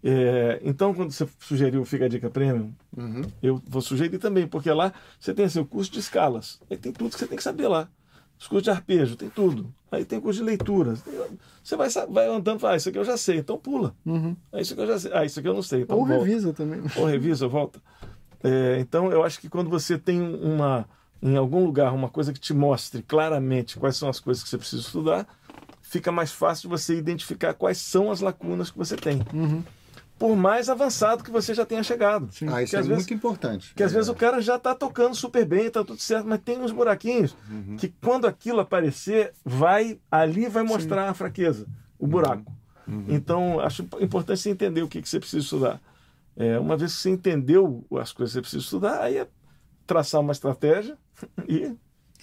É, 0.03 0.61
então, 0.62 0.93
quando 0.93 1.12
você 1.12 1.26
sugeriu 1.39 1.80
o 1.80 1.85
Fica 1.85 2.05
a 2.05 2.09
Dica 2.09 2.28
Premium, 2.28 2.72
uhum. 2.95 3.22
eu 3.43 3.62
vou 3.66 3.80
sugerir 3.80 4.18
também, 4.18 4.47
porque 4.47 4.70
lá 4.70 4.93
você 5.18 5.32
tem 5.32 5.49
seu 5.49 5.64
curso 5.64 5.91
de 5.91 6.01
escalas. 6.01 6.61
Aí 6.70 6.76
tem 6.76 6.93
tudo 6.93 7.11
que 7.11 7.18
você 7.18 7.26
tem 7.26 7.37
que 7.37 7.43
saber 7.43 7.68
lá. 7.68 7.89
Os 8.39 8.47
cursos 8.47 8.64
de 8.64 8.70
arpejo, 8.70 9.16
tem 9.16 9.30
tudo. 9.30 9.72
Aí 9.91 10.05
tem 10.05 10.20
curso 10.20 10.41
de 10.41 10.45
leitura. 10.45 10.95
Você 11.62 11.76
vai, 11.76 11.89
vai 12.09 12.26
andando 12.26 12.59
e 12.59 12.61
fala, 12.61 12.74
ah, 12.74 12.76
isso 12.76 12.89
aqui 12.89 12.99
eu 12.99 13.05
já 13.05 13.16
sei, 13.16 13.39
então 13.39 13.59
pula. 13.59 13.95
Uhum. 14.05 14.37
Ah, 14.53 14.61
isso 14.61 14.72
aqui 14.72 14.82
eu 14.82 14.87
já 14.87 14.99
sei. 14.99 15.11
Ah, 15.14 15.24
isso 15.24 15.39
aqui 15.39 15.49
eu 15.49 15.55
não 15.55 15.62
sei. 15.62 15.82
Então 15.82 15.99
Ou 15.99 16.07
volta. 16.07 16.24
revisa 16.24 16.53
também. 16.53 16.82
Ou 16.97 17.05
revisa, 17.07 17.49
volta. 17.49 17.80
É, 18.43 18.78
então 18.80 19.11
eu 19.11 19.22
acho 19.22 19.41
que 19.41 19.49
quando 19.49 19.70
você 19.70 19.97
tem 19.97 20.20
uma 20.20 20.87
em 21.22 21.37
algum 21.37 21.64
lugar 21.64 21.95
uma 21.95 22.11
coisa 22.11 22.35
que 22.35 22.41
te 22.41 22.53
mostre 22.53 23.03
claramente 23.03 23.78
quais 23.78 23.97
são 23.97 24.11
as 24.11 24.20
coisas 24.20 24.43
que 24.43 24.51
você 24.51 24.59
precisa 24.59 24.82
estudar, 24.82 25.26
fica 25.80 26.12
mais 26.12 26.30
fácil 26.30 26.68
você 26.68 26.95
identificar 26.99 27.55
quais 27.55 27.78
são 27.78 28.11
as 28.11 28.20
lacunas 28.20 28.70
que 28.70 28.76
você 28.76 28.97
tem. 28.97 29.22
Uhum 29.32 29.62
por 30.18 30.36
mais 30.36 30.68
avançado 30.68 31.24
que 31.24 31.30
você 31.30 31.54
já 31.54 31.66
tenha 31.66 31.82
chegado. 31.82 32.32
Sim. 32.32 32.46
Ah, 32.48 32.62
isso 32.62 32.76
é 32.76 32.80
vezes, 32.80 32.94
muito 32.94 33.14
importante. 33.14 33.74
Que 33.74 33.82
às 33.82 33.92
vezes 33.92 34.08
o 34.08 34.14
cara 34.14 34.40
já 34.40 34.56
está 34.56 34.74
tocando 34.74 35.14
super 35.14 35.44
bem, 35.44 35.66
está 35.66 35.84
tudo 35.84 36.00
certo, 36.00 36.26
mas 36.26 36.40
tem 36.40 36.60
uns 36.60 36.72
buraquinhos 36.72 37.36
uhum. 37.50 37.76
que 37.76 37.88
quando 38.00 38.26
aquilo 38.26 38.60
aparecer, 38.60 39.32
vai 39.44 39.98
ali 40.10 40.48
vai 40.48 40.62
mostrar 40.62 41.04
Sim. 41.04 41.10
a 41.10 41.14
fraqueza, 41.14 41.66
o 41.98 42.06
buraco. 42.06 42.52
Uhum. 42.86 43.06
Então, 43.08 43.60
acho 43.60 43.82
importante 44.00 44.40
você 44.40 44.50
entender 44.50 44.82
o 44.82 44.88
que, 44.88 45.02
que 45.02 45.08
você 45.08 45.18
precisa 45.18 45.42
estudar. 45.42 45.80
É, 46.36 46.58
uma 46.58 46.76
vez 46.76 46.94
que 46.94 47.00
você 47.00 47.10
entendeu 47.10 47.84
as 47.92 48.12
coisas 48.12 48.32
que 48.32 48.38
você 48.38 48.40
precisa 48.40 48.62
estudar, 48.62 49.00
aí 49.00 49.18
é 49.18 49.28
traçar 49.86 50.20
uma 50.20 50.32
estratégia 50.32 50.96
e 51.48 51.74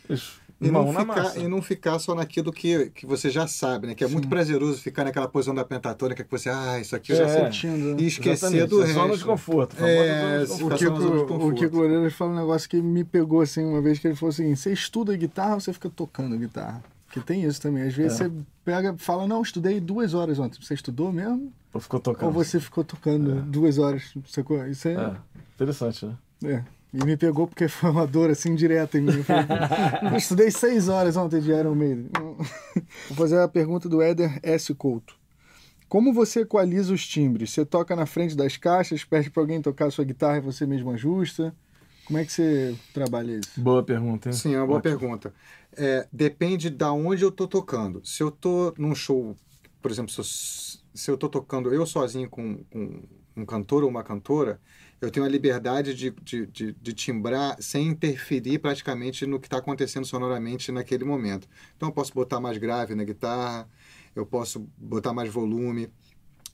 isso. 0.09 0.41
E 0.61 0.69
não, 0.69 0.93
ficar, 0.93 1.37
e 1.37 1.47
não 1.47 1.61
ficar 1.61 1.97
só 1.97 2.13
naquilo 2.13 2.53
que, 2.53 2.91
que 2.91 3.03
você 3.03 3.31
já 3.31 3.47
sabe, 3.47 3.87
né? 3.87 3.95
Que 3.95 4.03
é 4.03 4.07
Sim. 4.07 4.13
muito 4.13 4.27
prazeroso 4.27 4.79
ficar 4.79 5.03
naquela 5.03 5.27
posição 5.27 5.55
da 5.55 5.65
pentatônica 5.65 6.23
que 6.23 6.29
você, 6.29 6.49
ah, 6.49 6.79
isso 6.79 6.95
aqui 6.95 7.13
eu 7.13 7.17
já 7.17 7.25
é, 7.25 7.51
sei. 7.51 7.69
E 7.97 8.05
esquecer 8.05 8.31
Exatamente. 8.31 8.69
do 8.69 8.81
é 8.83 8.85
resto. 8.85 8.99
Zona 9.01 9.17
de 9.17 9.25
conforto. 9.25 9.75
É, 9.83 10.43
de 10.43 10.47
conforto. 10.47 10.75
O 10.75 10.77
Kiko, 10.77 11.47
o 11.47 11.53
Kiko 11.55 11.77
Loureiro 11.77 12.11
fala 12.11 12.31
um 12.31 12.35
negócio 12.35 12.69
que 12.69 12.79
me 12.79 13.03
pegou 13.03 13.41
assim 13.41 13.65
uma 13.65 13.81
vez 13.81 13.97
que 13.97 14.07
ele 14.07 14.15
falou 14.15 14.29
assim: 14.29 14.55
você 14.55 14.71
estuda 14.71 15.17
guitarra 15.17 15.55
ou 15.55 15.59
você 15.59 15.73
fica 15.73 15.89
tocando 15.89 16.37
guitarra? 16.37 16.83
Que 17.11 17.19
tem 17.19 17.43
isso 17.43 17.59
também. 17.59 17.83
Às 17.83 17.95
vezes 17.95 18.21
é. 18.21 18.25
você 18.25 18.31
pega 18.63 18.95
fala, 18.99 19.27
não, 19.27 19.41
estudei 19.41 19.79
duas 19.79 20.13
horas 20.13 20.37
ontem. 20.37 20.61
Você 20.61 20.75
estudou 20.75 21.11
mesmo? 21.11 21.51
Ou 21.73 21.81
ficou 21.81 21.99
tocando? 21.99 22.27
Ou 22.27 22.31
você 22.31 22.59
ficou 22.59 22.83
tocando 22.83 23.39
é. 23.39 23.41
duas 23.41 23.79
horas? 23.79 24.13
Isso 24.69 24.87
é... 24.87 24.93
é. 24.93 25.15
Interessante, 25.55 26.05
né? 26.05 26.15
É. 26.43 26.63
E 26.93 27.05
me 27.05 27.15
pegou 27.15 27.47
porque 27.47 27.67
foi 27.67 27.89
uma 27.89 28.05
dor 28.05 28.29
assim 28.29 28.53
direta 28.53 28.97
em 28.97 29.01
mim. 29.01 29.23
Eu, 30.11 30.17
estudei 30.17 30.51
seis 30.51 30.89
horas 30.89 31.15
ontem 31.15 31.39
de 31.39 31.49
Iron 31.49 31.73
Maiden. 31.73 32.09
Vou 33.07 33.17
fazer 33.17 33.39
a 33.39 33.47
pergunta 33.47 33.87
do 33.87 34.01
Éder 34.01 34.39
S. 34.43 34.73
Couto. 34.73 35.15
Como 35.87 36.13
você 36.13 36.41
equaliza 36.41 36.93
os 36.93 37.07
timbres? 37.07 37.51
Você 37.51 37.65
toca 37.65 37.95
na 37.95 38.05
frente 38.05 38.35
das 38.35 38.57
caixas, 38.57 39.03
pede 39.03 39.29
para 39.29 39.43
alguém 39.43 39.61
tocar 39.61 39.87
a 39.87 39.91
sua 39.91 40.05
guitarra 40.05 40.37
e 40.37 40.41
você 40.41 40.65
mesmo 40.65 40.91
ajusta? 40.91 41.53
Como 42.05 42.19
é 42.19 42.25
que 42.25 42.31
você 42.31 42.75
trabalha 42.93 43.37
isso? 43.37 43.59
Boa 43.59 43.83
pergunta, 43.83 44.29
hein? 44.29 44.33
Sim, 44.33 44.53
é 44.53 44.57
uma 44.57 44.67
boa 44.67 44.79
Ótimo. 44.79 44.99
pergunta. 44.99 45.33
É, 45.73 46.07
depende 46.11 46.69
da 46.69 46.91
onde 46.91 47.23
eu 47.23 47.31
tô 47.31 47.47
tocando. 47.47 48.01
Se 48.05 48.21
eu 48.21 48.29
tô 48.29 48.73
num 48.77 48.93
show, 48.93 49.35
por 49.81 49.91
exemplo, 49.91 50.11
se 50.11 50.19
eu, 50.19 50.23
se 50.93 51.11
eu 51.11 51.17
tô 51.17 51.29
tocando 51.29 51.73
eu 51.73 51.85
sozinho 51.85 52.29
com, 52.29 52.63
com 52.69 53.03
um 53.35 53.45
cantor 53.45 53.83
ou 53.83 53.89
uma 53.89 54.03
cantora, 54.03 54.59
eu 55.01 55.09
tenho 55.09 55.25
a 55.25 55.29
liberdade 55.29 55.95
de, 55.95 56.11
de, 56.11 56.45
de, 56.45 56.73
de 56.73 56.93
timbrar 56.93 57.57
sem 57.59 57.87
interferir 57.87 58.59
praticamente 58.59 59.25
no 59.25 59.39
que 59.39 59.47
está 59.47 59.57
acontecendo 59.57 60.05
sonoramente 60.05 60.71
naquele 60.71 61.03
momento. 61.03 61.49
Então 61.75 61.89
eu 61.89 61.93
posso 61.93 62.13
botar 62.13 62.39
mais 62.39 62.57
grave 62.59 62.93
na 62.93 63.03
guitarra, 63.03 63.67
eu 64.15 64.25
posso 64.25 64.59
botar 64.77 65.11
mais 65.11 65.33
volume. 65.33 65.89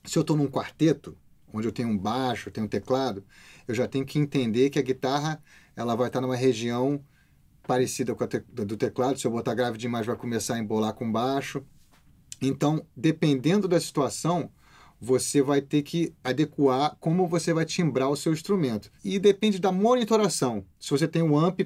Se 0.04 0.18
eu 0.18 0.22
estou 0.22 0.36
num 0.36 0.46
quarteto, 0.48 1.14
onde 1.52 1.68
eu 1.68 1.72
tenho 1.72 1.88
um 1.88 1.98
baixo, 1.98 2.48
eu 2.48 2.52
tenho 2.52 2.66
um 2.66 2.68
teclado, 2.68 3.22
eu 3.66 3.74
já 3.74 3.86
tenho 3.86 4.06
que 4.06 4.18
entender 4.18 4.70
que 4.70 4.78
a 4.78 4.82
guitarra 4.82 5.42
ela 5.76 5.94
vai 5.94 6.06
estar 6.06 6.20
numa 6.22 6.36
região 6.36 7.04
parecida 7.66 8.14
com 8.14 8.24
a 8.24 8.26
te 8.26 8.40
do 8.40 8.78
teclado. 8.78 9.18
Se 9.18 9.26
eu 9.26 9.30
botar 9.30 9.54
grave 9.54 9.76
demais, 9.76 10.06
vai 10.06 10.16
começar 10.16 10.54
a 10.54 10.58
embolar 10.58 10.94
com 10.94 11.10
baixo. 11.12 11.62
Então, 12.40 12.86
dependendo 12.96 13.68
da 13.68 13.78
situação, 13.78 14.50
você 15.00 15.40
vai 15.40 15.60
ter 15.60 15.82
que 15.82 16.12
adequar 16.22 16.96
como 17.00 17.26
você 17.26 17.52
vai 17.52 17.64
timbrar 17.64 18.10
o 18.10 18.16
seu 18.16 18.32
instrumento. 18.32 18.90
E 19.04 19.18
depende 19.18 19.58
da 19.58 19.70
monitoração. 19.70 20.64
Se 20.78 20.90
você 20.90 21.06
tem 21.06 21.22
um 21.22 21.38
amp 21.38 21.60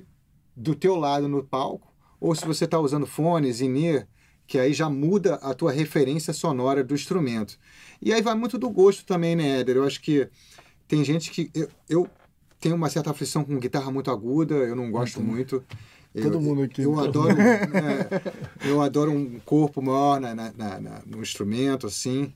do 0.54 0.74
teu 0.74 0.96
lado 0.96 1.28
no 1.28 1.42
palco, 1.42 1.92
ou 2.20 2.34
se 2.34 2.46
você 2.46 2.66
está 2.66 2.78
usando 2.78 3.06
fones, 3.06 3.60
in-ear, 3.60 4.06
que 4.46 4.58
aí 4.58 4.72
já 4.72 4.88
muda 4.88 5.36
a 5.36 5.54
tua 5.54 5.72
referência 5.72 6.32
sonora 6.32 6.84
do 6.84 6.94
instrumento. 6.94 7.58
E 8.00 8.12
aí 8.12 8.20
vai 8.20 8.34
muito 8.34 8.58
do 8.58 8.68
gosto 8.68 9.04
também, 9.04 9.34
né, 9.34 9.60
Éder? 9.60 9.76
Eu 9.76 9.84
acho 9.84 10.00
que 10.00 10.28
tem 10.86 11.04
gente 11.04 11.30
que... 11.30 11.50
Eu, 11.54 11.68
eu 11.88 12.10
tenho 12.60 12.76
uma 12.76 12.90
certa 12.90 13.10
aflição 13.10 13.44
com 13.44 13.58
guitarra 13.58 13.90
muito 13.90 14.10
aguda, 14.10 14.54
eu 14.54 14.76
não 14.76 14.90
gosto 14.90 15.20
muito. 15.20 15.64
Todo 16.14 16.34
eu, 16.34 16.40
mundo 16.40 16.62
aqui. 16.62 16.82
Eu 16.82 16.92
então. 16.92 17.04
adoro, 17.04 17.40
é, 17.40 18.68
eu 18.68 18.82
adoro 18.82 19.10
um 19.10 19.40
corpo 19.40 19.80
maior 19.80 20.20
na, 20.20 20.34
na, 20.34 20.52
na, 20.52 21.02
no 21.06 21.22
instrumento, 21.22 21.86
assim, 21.86 22.32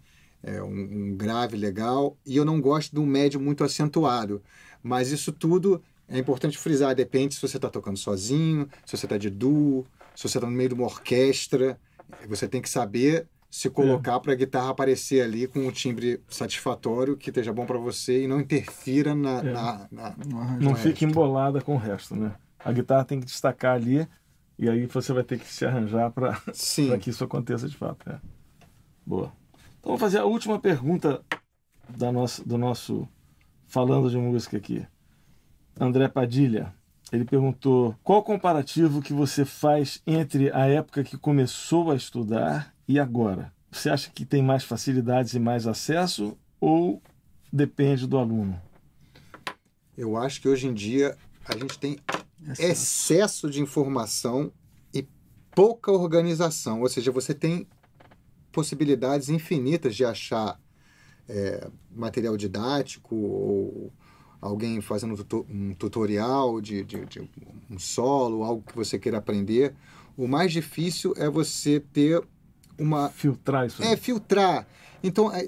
é, 0.47 0.63
um, 0.63 0.69
um, 0.69 1.17
grave 1.17 1.57
legal. 1.57 2.17
E 2.25 2.37
eu 2.37 2.45
não 2.45 2.61
gosto 2.61 2.93
de 2.93 3.01
um 3.01 3.07
médio 3.07 3.41
muito 3.41 3.65
acentuado. 3.65 4.41
Mas 4.83 5.11
isso 5.11 5.33
tudo 5.33 5.83
é 6.09 6.19
importante 6.19 6.57
frisar. 6.57 6.95
Depende 6.95 7.35
se 7.35 7.43
você 7.43 7.59
está 7.59 7.69
tocando 7.69 7.99
sozinho, 7.99 8.69
se 8.87 8.97
você 8.97 9.07
está 9.07 9.19
de 9.19 9.29
duo, 9.29 9.85
se 10.15 10.23
você 10.29 10.39
está 10.39 10.49
no 10.49 10.57
meio 10.57 10.69
de 10.71 10.75
uma 10.75 10.85
orquestra. 10.85 11.79
Você 12.29 12.47
tem 12.47 12.63
que 12.63 12.71
saber 12.71 13.27
se 13.51 13.69
colocar 13.69 14.17
é. 14.17 14.21
para 14.21 14.33
a 14.33 14.37
guitarra 14.37 14.71
aparecer 14.71 15.23
ali 15.23 15.47
com 15.47 15.61
um 15.61 15.73
timbre 15.73 16.21
satisfatório 16.29 17.17
que 17.17 17.31
esteja 17.31 17.53
bom 17.53 17.67
para 17.67 17.79
você 17.79 18.23
e 18.25 18.29
não 18.29 18.41
interfira 18.41 19.15
na. 19.15 19.39
É. 19.41 19.53
na, 19.53 19.89
na 19.91 20.17
não 20.61 20.75
fique 20.77 21.05
embolada 21.05 21.61
com 21.61 21.75
o 21.75 21.79
resto, 21.79 22.15
né? 22.15 22.35
A 22.65 22.73
guitarra 22.73 23.05
tem 23.05 23.19
que 23.19 23.27
destacar 23.27 23.75
ali 23.75 24.07
e 24.59 24.69
aí 24.69 24.87
você 24.87 25.13
vai 25.13 25.25
ter 25.25 25.39
que 25.39 25.47
se 25.47 25.65
arranjar 25.65 26.11
para 26.11 26.41
que 26.99 27.11
isso 27.11 27.25
aconteça 27.25 27.69
de 27.69 27.77
fato. 27.77 28.09
É. 28.09 28.21
Boa. 29.05 29.33
Então 29.87 29.97
vamos 29.97 30.01
fazer 30.01 30.19
a 30.19 30.25
última 30.25 30.59
pergunta 30.59 31.25
da 31.89 32.11
nossa, 32.11 32.43
do 32.45 32.59
nosso 32.59 33.09
Falando 33.69 34.11
de 34.11 34.17
Música 34.17 34.57
aqui. 34.57 34.85
André 35.79 36.09
Padilha. 36.09 36.75
Ele 37.13 37.25
perguntou 37.25 37.95
qual 38.03 38.21
comparativo 38.25 39.01
que 39.01 39.13
você 39.13 39.45
faz 39.45 40.03
entre 40.05 40.51
a 40.51 40.67
época 40.67 41.05
que 41.05 41.17
começou 41.17 41.93
a 41.93 41.95
estudar 41.95 42.75
e 42.89 42.99
agora. 42.99 43.53
Você 43.71 43.89
acha 43.89 44.11
que 44.11 44.25
tem 44.25 44.43
mais 44.43 44.65
facilidades 44.65 45.35
e 45.35 45.39
mais 45.39 45.69
acesso 45.69 46.37
ou 46.61 47.01
depende 47.53 48.09
do 48.09 48.19
aluno? 48.19 48.61
Eu 49.97 50.17
acho 50.17 50.41
que 50.41 50.49
hoje 50.49 50.67
em 50.67 50.75
dia 50.75 51.17
a 51.45 51.57
gente 51.57 51.79
tem 51.79 52.01
excesso, 52.43 52.73
excesso 52.73 53.51
de 53.51 53.63
informação 53.63 54.51
e 54.93 55.07
pouca 55.55 55.93
organização. 55.93 56.81
Ou 56.81 56.89
seja, 56.89 57.13
você 57.13 57.33
tem 57.33 57.69
possibilidades 58.57 59.29
infinitas 59.29 59.95
de 59.95 60.03
achar 60.03 60.59
é, 61.29 61.69
material 61.95 62.39
didático 62.39 63.15
ou 63.15 63.93
alguém 64.41 64.81
fazendo 64.81 65.15
um 65.51 65.75
tutorial 65.75 66.59
de, 66.59 66.83
de, 66.83 67.05
de, 67.05 67.29
um 67.71 67.79
solo, 67.79 68.43
algo 68.43 68.63
que 68.67 68.75
você 68.75 68.99
queira 68.99 69.19
aprender. 69.19 69.75
O 70.17 70.27
mais 70.27 70.53
difícil 70.53 71.13
é 71.19 71.29
você 71.29 71.81
ter 71.81 72.25
uma 72.79 73.11
filtrar 73.11 73.67
isso. 73.67 73.83
É 73.83 73.89
aí. 73.89 73.97
filtrar. 73.99 74.67
Então 75.03 75.31
é... 75.31 75.47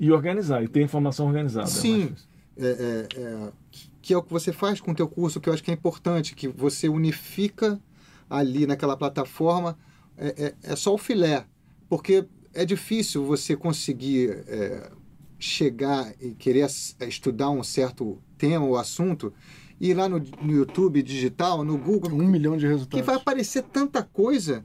e 0.00 0.10
organizar 0.10 0.64
e 0.64 0.68
ter 0.68 0.80
informação 0.80 1.26
organizada. 1.26 1.66
Sim, 1.66 2.14
é, 2.56 3.06
é, 3.14 3.52
que 4.00 4.14
é 4.14 4.16
o 4.16 4.22
que 4.22 4.32
você 4.32 4.50
faz 4.50 4.80
com 4.80 4.92
o 4.92 4.94
teu 4.94 5.06
curso, 5.06 5.42
que 5.42 5.50
eu 5.50 5.52
acho 5.52 5.62
que 5.62 5.70
é 5.70 5.74
importante, 5.74 6.34
que 6.34 6.48
você 6.48 6.88
unifica 6.88 7.78
ali 8.30 8.66
naquela 8.66 8.96
plataforma. 8.96 9.76
É, 10.16 10.54
é 10.62 10.74
só 10.76 10.94
o 10.94 10.98
filé, 10.98 11.44
porque 11.90 12.26
é 12.56 12.64
difícil 12.64 13.24
você 13.24 13.54
conseguir 13.54 14.30
é, 14.48 14.90
chegar 15.38 16.12
e 16.20 16.30
querer 16.30 16.66
estudar 17.06 17.50
um 17.50 17.62
certo 17.62 18.18
tema 18.38 18.64
ou 18.64 18.76
assunto 18.76 19.32
e 19.78 19.90
ir 19.90 19.94
lá 19.94 20.08
no, 20.08 20.18
no, 20.18 20.52
YouTube 20.52 21.02
digital, 21.02 21.62
no 21.62 21.76
Google. 21.76 22.12
Um 22.12 22.26
milhão 22.26 22.56
de 22.56 22.66
resultados. 22.66 22.98
Que 22.98 23.06
vai 23.06 23.16
aparecer 23.16 23.62
tanta 23.62 24.02
coisa 24.02 24.64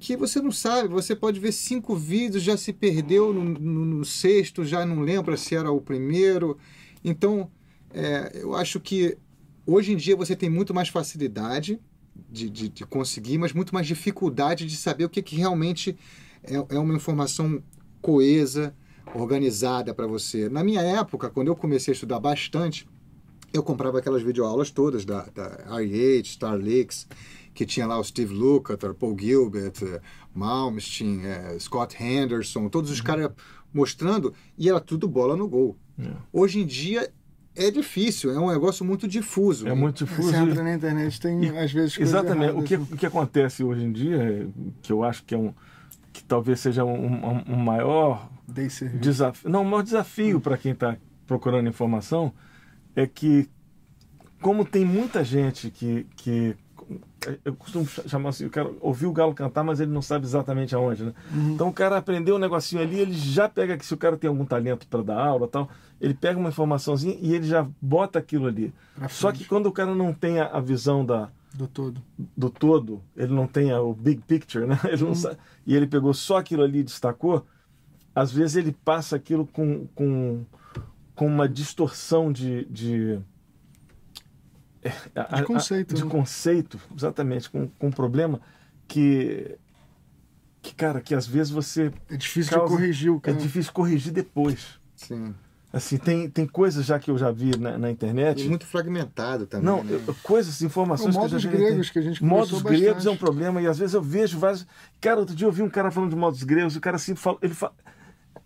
que 0.00 0.16
você 0.16 0.42
não 0.42 0.50
sabe. 0.50 0.88
Você 0.88 1.14
pode 1.14 1.38
ver 1.38 1.52
cinco 1.52 1.94
vídeos, 1.94 2.42
já 2.42 2.56
se 2.56 2.72
perdeu 2.72 3.32
no, 3.32 3.44
no, 3.44 3.84
no 3.84 4.04
sexto, 4.04 4.64
já 4.64 4.84
não 4.84 5.00
lembra 5.00 5.36
se 5.36 5.54
era 5.54 5.70
o 5.70 5.80
primeiro. 5.80 6.58
Então, 7.04 7.48
é, 7.94 8.32
eu 8.34 8.54
acho 8.56 8.80
que 8.80 9.16
hoje 9.64 9.92
em 9.92 9.96
dia 9.96 10.16
você 10.16 10.34
tem 10.34 10.50
muito 10.50 10.74
mais 10.74 10.88
facilidade 10.88 11.78
de, 12.28 12.50
de, 12.50 12.68
de 12.68 12.84
conseguir, 12.84 13.38
mas 13.38 13.52
muito 13.52 13.72
mais 13.72 13.86
dificuldade 13.86 14.66
de 14.66 14.76
saber 14.76 15.04
o 15.04 15.08
que, 15.08 15.22
que 15.22 15.36
realmente 15.36 15.96
é, 16.44 16.54
é 16.54 16.78
uma 16.78 16.94
informação 16.94 17.62
coesa, 18.00 18.74
organizada 19.14 19.94
para 19.94 20.06
você. 20.06 20.48
Na 20.48 20.64
minha 20.64 20.80
época, 20.80 21.30
quando 21.30 21.48
eu 21.48 21.56
comecei 21.56 21.92
a 21.92 21.94
estudar 21.94 22.18
bastante, 22.20 22.88
eu 23.52 23.62
comprava 23.62 23.98
aquelas 23.98 24.22
videoaulas 24.22 24.70
todas 24.70 25.04
da, 25.04 25.26
da 25.34 25.78
RH, 25.78 26.22
Starlix, 26.24 27.06
que 27.54 27.66
tinha 27.66 27.86
lá 27.86 27.98
o 27.98 28.04
Steve 28.04 28.32
Lukather, 28.32 28.94
Paul 28.94 29.16
Gilbert, 29.18 29.74
Malmsteen, 30.34 31.20
eh, 31.24 31.56
Scott 31.58 32.02
Henderson, 32.02 32.68
todos 32.68 32.90
os 32.90 32.98
uhum. 32.98 33.04
caras 33.04 33.30
mostrando, 33.72 34.32
e 34.56 34.68
era 34.68 34.80
tudo 34.80 35.06
bola 35.06 35.36
no 35.36 35.46
gol. 35.48 35.76
É. 35.98 36.10
Hoje 36.32 36.60
em 36.60 36.66
dia 36.66 37.12
é 37.54 37.70
difícil, 37.70 38.30
é 38.30 38.38
um 38.38 38.50
negócio 38.50 38.84
muito 38.84 39.06
difuso. 39.06 39.68
É 39.68 39.74
muito 39.74 40.04
difuso. 40.04 40.30
Você 40.30 40.36
entra 40.36 40.62
na 40.62 40.74
internet, 40.74 41.20
tem 41.20 41.44
e, 41.44 41.48
às 41.58 41.70
vezes 41.70 41.96
coisas 41.96 42.14
Exatamente. 42.14 42.58
O 42.58 42.62
que, 42.62 42.76
o 42.76 42.86
que 42.86 43.04
acontece 43.04 43.62
hoje 43.62 43.84
em 43.84 43.92
dia, 43.92 44.48
que 44.80 44.90
eu 44.90 45.04
acho 45.04 45.24
que 45.24 45.34
é 45.34 45.38
um 45.38 45.52
talvez 46.32 46.60
seja 46.60 46.82
um, 46.82 47.42
um, 47.46 47.56
maior 47.56 48.26
desafio, 48.98 49.50
não, 49.50 49.60
um 49.60 49.64
maior 49.66 49.82
desafio 49.82 50.40
para 50.40 50.56
quem 50.56 50.72
está 50.72 50.96
procurando 51.26 51.68
informação 51.68 52.32
é 52.96 53.06
que 53.06 53.50
como 54.40 54.64
tem 54.64 54.82
muita 54.82 55.22
gente 55.22 55.70
que, 55.70 56.06
que 56.16 56.56
eu 57.44 57.54
costumo 57.54 57.86
chamar 57.86 58.30
assim, 58.30 58.44
eu 58.44 58.50
quero 58.50 58.78
ouvir 58.80 59.04
o 59.04 59.12
galo 59.12 59.34
cantar, 59.34 59.62
mas 59.62 59.78
ele 59.78 59.90
não 59.90 60.00
sabe 60.00 60.24
exatamente 60.24 60.74
aonde, 60.74 61.04
né? 61.04 61.12
Uhum. 61.34 61.52
Então 61.52 61.68
o 61.68 61.72
cara 61.72 61.98
aprendeu 61.98 62.36
um 62.36 62.38
negocinho 62.38 62.80
ali, 62.80 62.98
ele 62.98 63.12
já 63.12 63.46
pega 63.46 63.76
que 63.76 63.84
se 63.84 63.92
o 63.92 63.98
cara 63.98 64.16
tem 64.16 64.28
algum 64.28 64.46
talento 64.46 64.86
para 64.86 65.02
dar 65.02 65.22
aula, 65.22 65.46
tal, 65.46 65.68
ele 66.00 66.14
pega 66.14 66.38
uma 66.38 66.48
informaçãozinha 66.48 67.14
e 67.20 67.34
ele 67.34 67.46
já 67.46 67.68
bota 67.78 68.18
aquilo 68.18 68.46
ali. 68.46 68.72
Só 69.10 69.30
que 69.32 69.44
quando 69.44 69.66
o 69.66 69.72
cara 69.72 69.94
não 69.94 70.14
tem 70.14 70.40
a, 70.40 70.46
a 70.46 70.60
visão 70.60 71.04
da 71.04 71.28
do 71.54 71.66
todo, 71.68 72.02
do 72.36 72.48
todo, 72.50 73.02
ele 73.16 73.32
não 73.32 73.46
tem 73.46 73.70
a, 73.72 73.80
o 73.80 73.94
big 73.94 74.22
picture, 74.22 74.66
né? 74.66 74.78
Ele 74.88 75.02
não 75.02 75.08
Uhum. 75.08 75.14
sabe, 75.14 75.36
e 75.66 75.74
ele 75.76 75.86
pegou 75.86 76.14
só 76.14 76.38
aquilo 76.38 76.62
ali 76.62 76.78
e 76.80 76.84
destacou. 76.84 77.46
Às 78.14 78.32
vezes 78.32 78.56
ele 78.56 78.72
passa 78.84 79.16
aquilo 79.16 79.46
com, 79.46 79.86
com, 79.88 80.44
com 81.14 81.26
uma 81.26 81.48
distorção 81.48 82.32
de, 82.32 82.64
de 82.66 83.20
a- 85.14 85.36
De 85.36 85.42
a- 85.42 85.44
conceito, 85.44 85.94
de 85.94 86.04
né? 86.04 86.10
conceito, 86.10 86.80
exatamente, 86.96 87.48
com, 87.50 87.68
com 87.68 87.88
um 87.88 87.90
problema 87.92 88.40
que, 88.88 89.56
que, 90.60 90.74
cara, 90.74 91.00
que 91.00 91.14
às 91.14 91.26
vezes 91.26 91.50
você. 91.52 91.92
É 92.10 92.16
difícil 92.16 92.52
causa- 92.52 92.66
de 92.74 92.80
corrigir 92.80 93.10
o 93.12 93.16
É 93.16 93.20
cara. 93.20 93.36
difícil 93.38 93.72
corrigir 93.72 94.12
depois. 94.12 94.80
Sim. 94.96 95.34
Assim, 95.72 95.96
tem, 95.96 96.28
tem 96.28 96.46
coisas 96.46 96.84
já 96.84 96.98
que 96.98 97.10
eu 97.10 97.16
já 97.16 97.30
vi 97.30 97.56
na, 97.56 97.78
na 97.78 97.90
internet. 97.90 98.44
E 98.44 98.48
muito 98.48 98.66
fragmentado 98.66 99.46
também. 99.46 99.64
Não, 99.64 99.82
né? 99.82 99.98
coisas, 100.22 100.60
informações 100.60 101.16
O 101.16 101.18
que 101.18 101.24
eu 101.24 101.28
já 101.30 101.48
modos 101.48 101.58
vi 101.58 101.66
gregos 101.66 101.90
que 101.90 101.98
a 101.98 102.02
gente 102.02 102.22
Modos 102.22 102.50
conversou 102.50 102.70
gregos 102.70 102.94
bastante. 102.94 103.08
é 103.08 103.10
um 103.10 103.16
problema 103.16 103.62
e 103.62 103.66
às 103.66 103.78
vezes 103.78 103.94
eu 103.94 104.02
vejo 104.02 104.38
vários. 104.38 104.66
Cara, 105.00 105.20
outro 105.20 105.34
dia 105.34 105.46
eu 105.46 105.52
vi 105.52 105.62
um 105.62 105.70
cara 105.70 105.90
falando 105.90 106.10
de 106.10 106.16
modos 106.16 106.42
gregos 106.42 106.76
o 106.76 106.80
cara 106.80 106.96
assim 106.96 107.14
fala. 107.14 107.38
Ele 107.40 107.54
fala... 107.54 107.72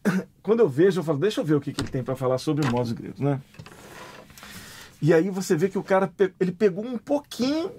Quando 0.40 0.60
eu 0.60 0.68
vejo, 0.68 1.00
eu 1.00 1.04
falo, 1.04 1.18
deixa 1.18 1.40
eu 1.40 1.44
ver 1.44 1.54
o 1.54 1.60
que, 1.60 1.72
que 1.72 1.80
ele 1.80 1.90
tem 1.90 2.04
para 2.04 2.14
falar 2.14 2.38
sobre 2.38 2.64
modos 2.70 2.92
gregos, 2.92 3.18
né? 3.18 3.40
E 5.02 5.12
aí 5.12 5.28
você 5.28 5.56
vê 5.56 5.68
que 5.68 5.78
o 5.78 5.82
cara 5.82 6.08
ele 6.38 6.52
pegou 6.52 6.84
um 6.84 6.96
pouquinho, 6.96 7.72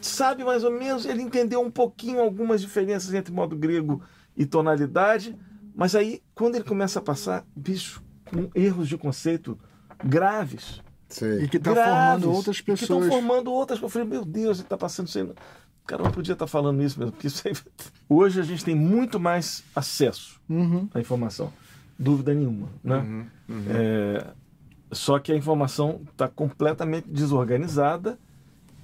sabe 0.00 0.44
mais 0.44 0.62
ou 0.62 0.70
menos, 0.70 1.04
ele 1.04 1.20
entendeu 1.20 1.60
um 1.60 1.70
pouquinho 1.70 2.20
algumas 2.20 2.60
diferenças 2.60 3.12
entre 3.12 3.34
modo 3.34 3.56
grego 3.56 4.00
e 4.36 4.46
tonalidade, 4.46 5.36
mas 5.74 5.96
aí 5.96 6.22
quando 6.32 6.54
ele 6.54 6.64
começa 6.64 7.00
a 7.00 7.02
passar, 7.02 7.44
bicho, 7.56 8.03
com 8.26 8.50
erros 8.54 8.88
de 8.88 8.96
conceito 8.98 9.58
graves. 10.04 10.80
Sei. 11.08 11.44
E 11.44 11.48
que 11.48 11.58
tá 11.58 11.72
graves, 11.72 11.92
formando 12.24 12.32
outras 12.36 12.60
Que 12.60 12.72
estão 12.72 12.98
pessoas. 13.00 13.14
formando 13.14 13.52
outras. 13.52 13.80
Eu 13.80 13.88
falei, 13.88 14.08
meu 14.08 14.24
Deus, 14.24 14.58
ele 14.58 14.66
está 14.66 14.76
passando 14.76 15.06
isso 15.08 15.18
aí. 15.18 15.24
O 15.24 15.86
cara 15.86 16.02
não 16.02 16.10
podia 16.10 16.32
estar 16.32 16.46
falando 16.46 16.82
isso 16.82 16.98
mesmo. 16.98 17.12
Porque 17.12 17.26
isso 17.26 17.46
aí... 17.46 17.54
Hoje 18.08 18.40
a 18.40 18.42
gente 18.42 18.64
tem 18.64 18.74
muito 18.74 19.20
mais 19.20 19.62
acesso 19.76 20.40
Uhum. 20.48 20.88
à 20.94 21.00
informação. 21.00 21.52
Dúvida 21.98 22.34
nenhuma. 22.34 22.68
Né? 22.82 22.96
Uhum, 22.96 23.26
uhum. 23.48 23.64
É, 23.68 24.26
só 24.90 25.18
que 25.18 25.30
a 25.30 25.36
informação 25.36 26.00
está 26.10 26.26
completamente 26.26 27.06
desorganizada 27.08 28.18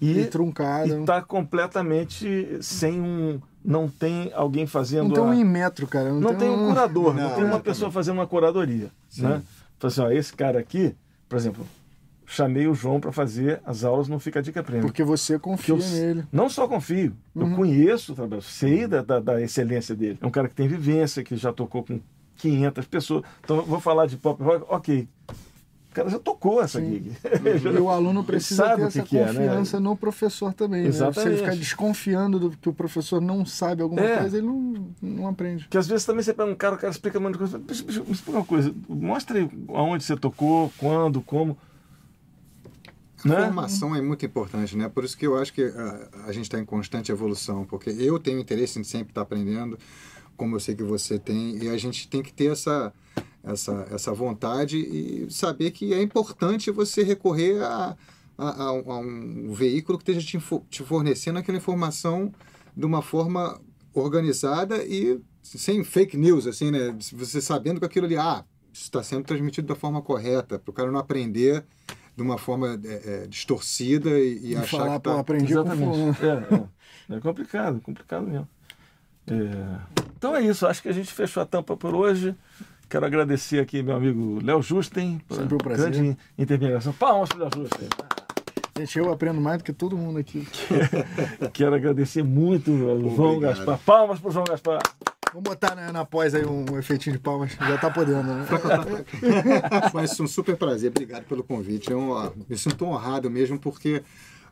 e 0.01 0.20
E 0.20 0.26
truncada. 0.26 1.01
está 1.01 1.20
completamente 1.22 2.59
sem 2.62 3.01
um. 3.01 3.41
Não 3.65 3.89
tem 3.89 4.31
alguém 4.35 4.67
fazendo. 4.67 5.09
Não 5.09 5.15
tem 5.15 5.23
um 5.23 5.31
a- 5.31 5.37
inmetro, 5.37 5.87
cara. 5.87 6.11
Não, 6.13 6.21
não 6.21 6.35
tem 6.35 6.49
um 6.49 6.69
curador, 6.69 7.13
não, 7.15 7.23
Não, 7.23 7.29
tem 7.29 7.29
uma 7.29 7.41
exatamente. 7.43 7.63
pessoa 7.65 7.91
fazendo 7.91 8.15
uma 8.17 8.27
curadoria. 8.27 8.91
Né? 9.19 9.43
Fala 9.79 9.93
assim, 9.93 10.01
ó, 10.01 10.11
esse 10.11 10.33
cara 10.33 10.59
aqui, 10.59 10.95
por 11.29 11.37
exemplo, 11.37 11.67
chamei 12.27 12.67
o 12.69 12.75
João 12.75 13.01
para 13.01 13.13
fazer 13.13 13.61
as 13.67 13.83
aulas 13.85 14.09
no 14.09 14.19
Fica 14.19 14.39
a 14.39 14.43
Dica 14.43 14.63
Prêmio. 14.63 14.87
Porque 14.87 15.03
você 15.05 15.39
confia 15.39 15.75
eu 15.75 15.79
nele. 15.79 16.25
não 16.33 16.49
só 16.49 16.67
confio, 16.69 17.15
eu 17.35 17.51
conheço 17.55 18.13
o 18.13 18.15
trabalho, 18.15 18.41
sei 18.43 18.87
da, 18.87 19.03
da, 19.03 19.21
da 19.21 19.41
excelência 19.43 19.95
dele. 19.95 20.19
É 20.21 20.27
um 20.27 20.31
cara 20.31 20.49
que 20.49 20.55
tem 20.55 20.69
vivência, 20.69 21.23
que 21.25 21.37
já 21.37 21.53
tocou 21.53 21.83
com 21.83 22.01
500 22.37 22.87
pessoas. 22.87 23.25
Então, 23.45 23.57
eu 23.59 23.65
vou 23.65 23.81
falar 23.81 24.07
de 24.07 24.17
pop 24.17 24.43
rock, 24.43 24.65
ok. 24.69 25.09
O 25.91 25.93
cara 25.93 26.09
já 26.09 26.18
tocou 26.20 26.62
essa 26.62 26.80
gig. 26.80 27.12
E 27.74 27.78
o 27.78 27.91
aluno 27.91 28.22
precisa 28.22 28.64
sabe 28.64 28.82
ter 28.82 28.86
essa 28.88 29.03
que 29.03 29.09
que 29.09 29.18
é, 29.18 29.26
né? 29.32 29.47
confiança 29.47 29.80
no 29.80 29.97
professor 29.97 30.55
também. 30.55 30.84
Né? 30.84 30.93
Se 30.93 30.99
ele 31.03 31.09
Exatamente. 31.11 31.38
ficar 31.38 31.57
desconfiando 31.57 32.38
do 32.38 32.51
que 32.57 32.68
o 32.68 32.72
professor 32.72 33.20
não 33.20 33.45
sabe 33.45 33.82
alguma 33.82 34.01
É. 34.01 34.18
coisa, 34.20 34.38
ele 34.38 34.47
não, 34.47 34.86
não 35.03 35.26
aprende. 35.26 35.64
Porque 35.64 35.78
às 35.78 35.88
vezes 35.88 36.07
também 36.07 36.22
você 36.22 36.32
pega 36.32 36.49
um 36.51 36.55
cara, 36.55 36.76
o 36.76 36.78
cara 36.78 36.93
explica 36.93 37.18
um 37.18 37.22
monte 37.22 37.32
de 37.32 37.38
coisa. 37.38 37.59
Me 37.59 37.64
explica 37.72 38.38
uma 38.38 38.45
coisa. 38.45 38.72
Mostra 38.88 39.38
aí 39.38 39.51
aonde 39.68 40.05
você 40.05 40.16
tocou, 40.16 40.72
quando, 40.78 41.20
como. 41.22 41.59
Né? 43.24 43.36
Formação 43.45 43.95
é 43.95 44.01
muito 44.01 44.24
importante, 44.24 44.76
né? 44.76 44.88
Por 44.88 45.05
isso 45.05 45.16
que 45.18 45.26
eu 45.26 45.36
acho 45.36 45.53
que 45.53 45.62
a, 45.62 46.09
a 46.28 46.32
gente 46.32 46.45
está 46.45 46.59
em 46.59 46.64
constante 46.64 47.12
evolução, 47.12 47.64
porque 47.66 47.91
eu 47.91 48.18
tenho 48.18 48.38
interesse 48.38 48.78
em 48.78 48.84
sempre 48.84 49.11
estar 49.11 49.22
aprendendo, 49.22 49.78
como 50.36 50.57
eu 50.57 50.61
sei 50.61 50.74
que 50.74 50.82
você 50.82 51.18
tem, 51.18 51.57
e 51.62 51.68
a 51.68 51.76
gente 51.76 52.09
tem 52.09 52.22
que 52.22 52.32
ter 52.32 52.51
essa, 52.53 52.91
essa, 53.43 53.86
essa 53.91 54.12
vontade 54.12 54.76
e 54.78 55.26
saber 55.30 55.70
que 55.70 55.93
é 55.95 56.03
importante 56.03 56.70
você 56.70 57.03
recorrer 57.03 57.62
a, 57.62 57.97
a, 58.36 58.49
a- 58.49 58.68
a 58.68 58.99
um 58.99 59.53
veículo 59.53 59.99
que 59.99 60.11
esteja 60.11 60.26
te, 60.38 60.45
te 60.68 60.82
fornecendo 60.84 61.38
aquela 61.38 61.59
informação 61.59 62.32
de 62.76 62.84
uma 62.86 63.03
forma 63.03 63.61
organizada 63.95 64.84
e 64.84 65.20
sem 65.43 65.82
fake 65.82 66.16
news, 66.16 66.47
assim, 66.47 66.70
né? 66.70 66.95
Você 67.12 67.41
sabendo 67.41 67.80
que 67.80 67.86
aquilo 67.86 68.07
ali, 68.07 68.16
ah, 68.16 68.45
está 68.72 69.03
sendo 69.03 69.24
transmitido 69.24 69.66
da 69.66 69.74
forma 69.74 70.01
correta, 70.01 70.59
para 70.59 70.70
o 70.70 70.72
cara 70.74 70.93
não 70.93 70.99
aprender 71.01 71.64
de 72.16 72.22
uma 72.22 72.38
forma 72.38 72.78
é, 72.84 73.22
é, 73.24 73.26
distorcida 73.26 74.11
e, 74.11 74.38
e 74.38 74.53
E 74.53 74.57
achar 74.57 74.78
falar, 74.78 74.97
que 74.99 75.05
tá... 75.05 75.18
aprendi. 75.18 75.53
Exatamente. 75.53 76.24
É, 76.24 77.12
é. 77.14 77.16
é 77.16 77.20
complicado, 77.20 77.80
complicado 77.80 78.26
mesmo. 78.26 78.49
É, 79.26 80.01
Então 80.16 80.36
é 80.36 80.43
isso, 80.43 80.66
acho 80.66 80.82
que 80.82 80.88
a 80.88 80.93
gente 80.93 81.12
fechou 81.12 81.43
a 81.43 81.47
tampa 81.47 81.76
por 81.76 81.95
hoje. 81.95 82.34
Quero 82.91 83.07
agradecer 83.07 83.61
aqui 83.61 83.84
meu 83.84 83.95
amigo 83.95 84.41
Léo 84.43 84.61
Justen 84.61 85.22
Sempre 85.30 85.55
um 85.55 85.59
prazer. 85.59 85.93
grande 85.93 86.18
intermediação. 86.36 86.93
Palmas 86.93 87.28
para 87.28 87.38
o 87.38 87.41
Léo 87.43 87.51
Justen. 87.55 87.88
Gente, 88.76 88.99
eu 88.99 89.12
aprendo 89.12 89.41
mais 89.41 89.59
do 89.59 89.64
que 89.64 89.72
todo 89.72 89.97
mundo 89.97 90.18
aqui. 90.18 90.45
Quero 91.55 91.76
agradecer 91.76 92.24
muito 92.24 92.72
ao 92.88 92.99
João. 93.14 93.38
Gaspar. 93.38 93.78
Palmas 93.86 94.18
para 94.18 94.28
o 94.28 94.32
João 94.32 94.45
Gaspar. 94.45 94.80
Vamos 95.32 95.49
botar 95.49 95.76
na, 95.76 95.93
na 95.93 96.05
pós 96.05 96.34
aí 96.34 96.45
um 96.45 96.76
efeitinho 96.80 97.14
de 97.14 97.22
palmas. 97.22 97.53
Já 97.53 97.78
tá 97.78 97.88
podendo, 97.88 98.24
né? 98.24 98.45
Mas 99.95 100.18
é 100.18 100.22
um 100.24 100.26
super 100.26 100.57
prazer, 100.57 100.91
obrigado 100.91 101.22
pelo 101.26 101.45
convite. 101.45 101.93
É 101.93 101.97
um, 101.97 102.32
me 102.49 102.59
sinto 102.59 102.84
honrado 102.84 103.30
mesmo 103.30 103.57
porque 103.57 104.03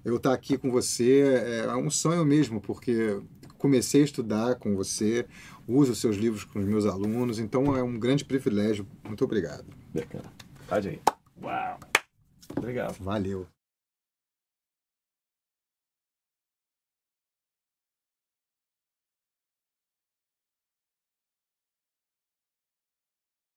eu 0.05 0.17
estar 0.17 0.33
aqui 0.33 0.57
com 0.57 0.71
você 0.71 1.65
é 1.67 1.77
um 1.77 1.91
sonho 1.91 2.25
mesmo, 2.25 2.61
porque 2.61 3.21
comecei 3.59 4.03
a 4.03 4.05
estudar 4.05 4.55
com 4.55 4.77
você, 4.77 5.27
uso 5.69 5.93
os 5.93 6.01
seus 6.01 6.17
livros 6.17 6.45
com 6.45 6.59
os 6.59 6.65
meus 6.65 6.87
alunos, 6.87 7.39
então 7.39 7.77
é 7.77 7.83
um 7.83 7.99
grande 7.99 8.25
privilégio. 8.25 8.87
Muito 9.05 9.25
obrigado. 9.25 9.67
Bacana. 9.95 10.33
Pode 10.69 10.89
aí. 10.89 11.01
Uau. 11.43 11.79
Obrigado. 12.57 12.97
Valeu. 13.01 13.47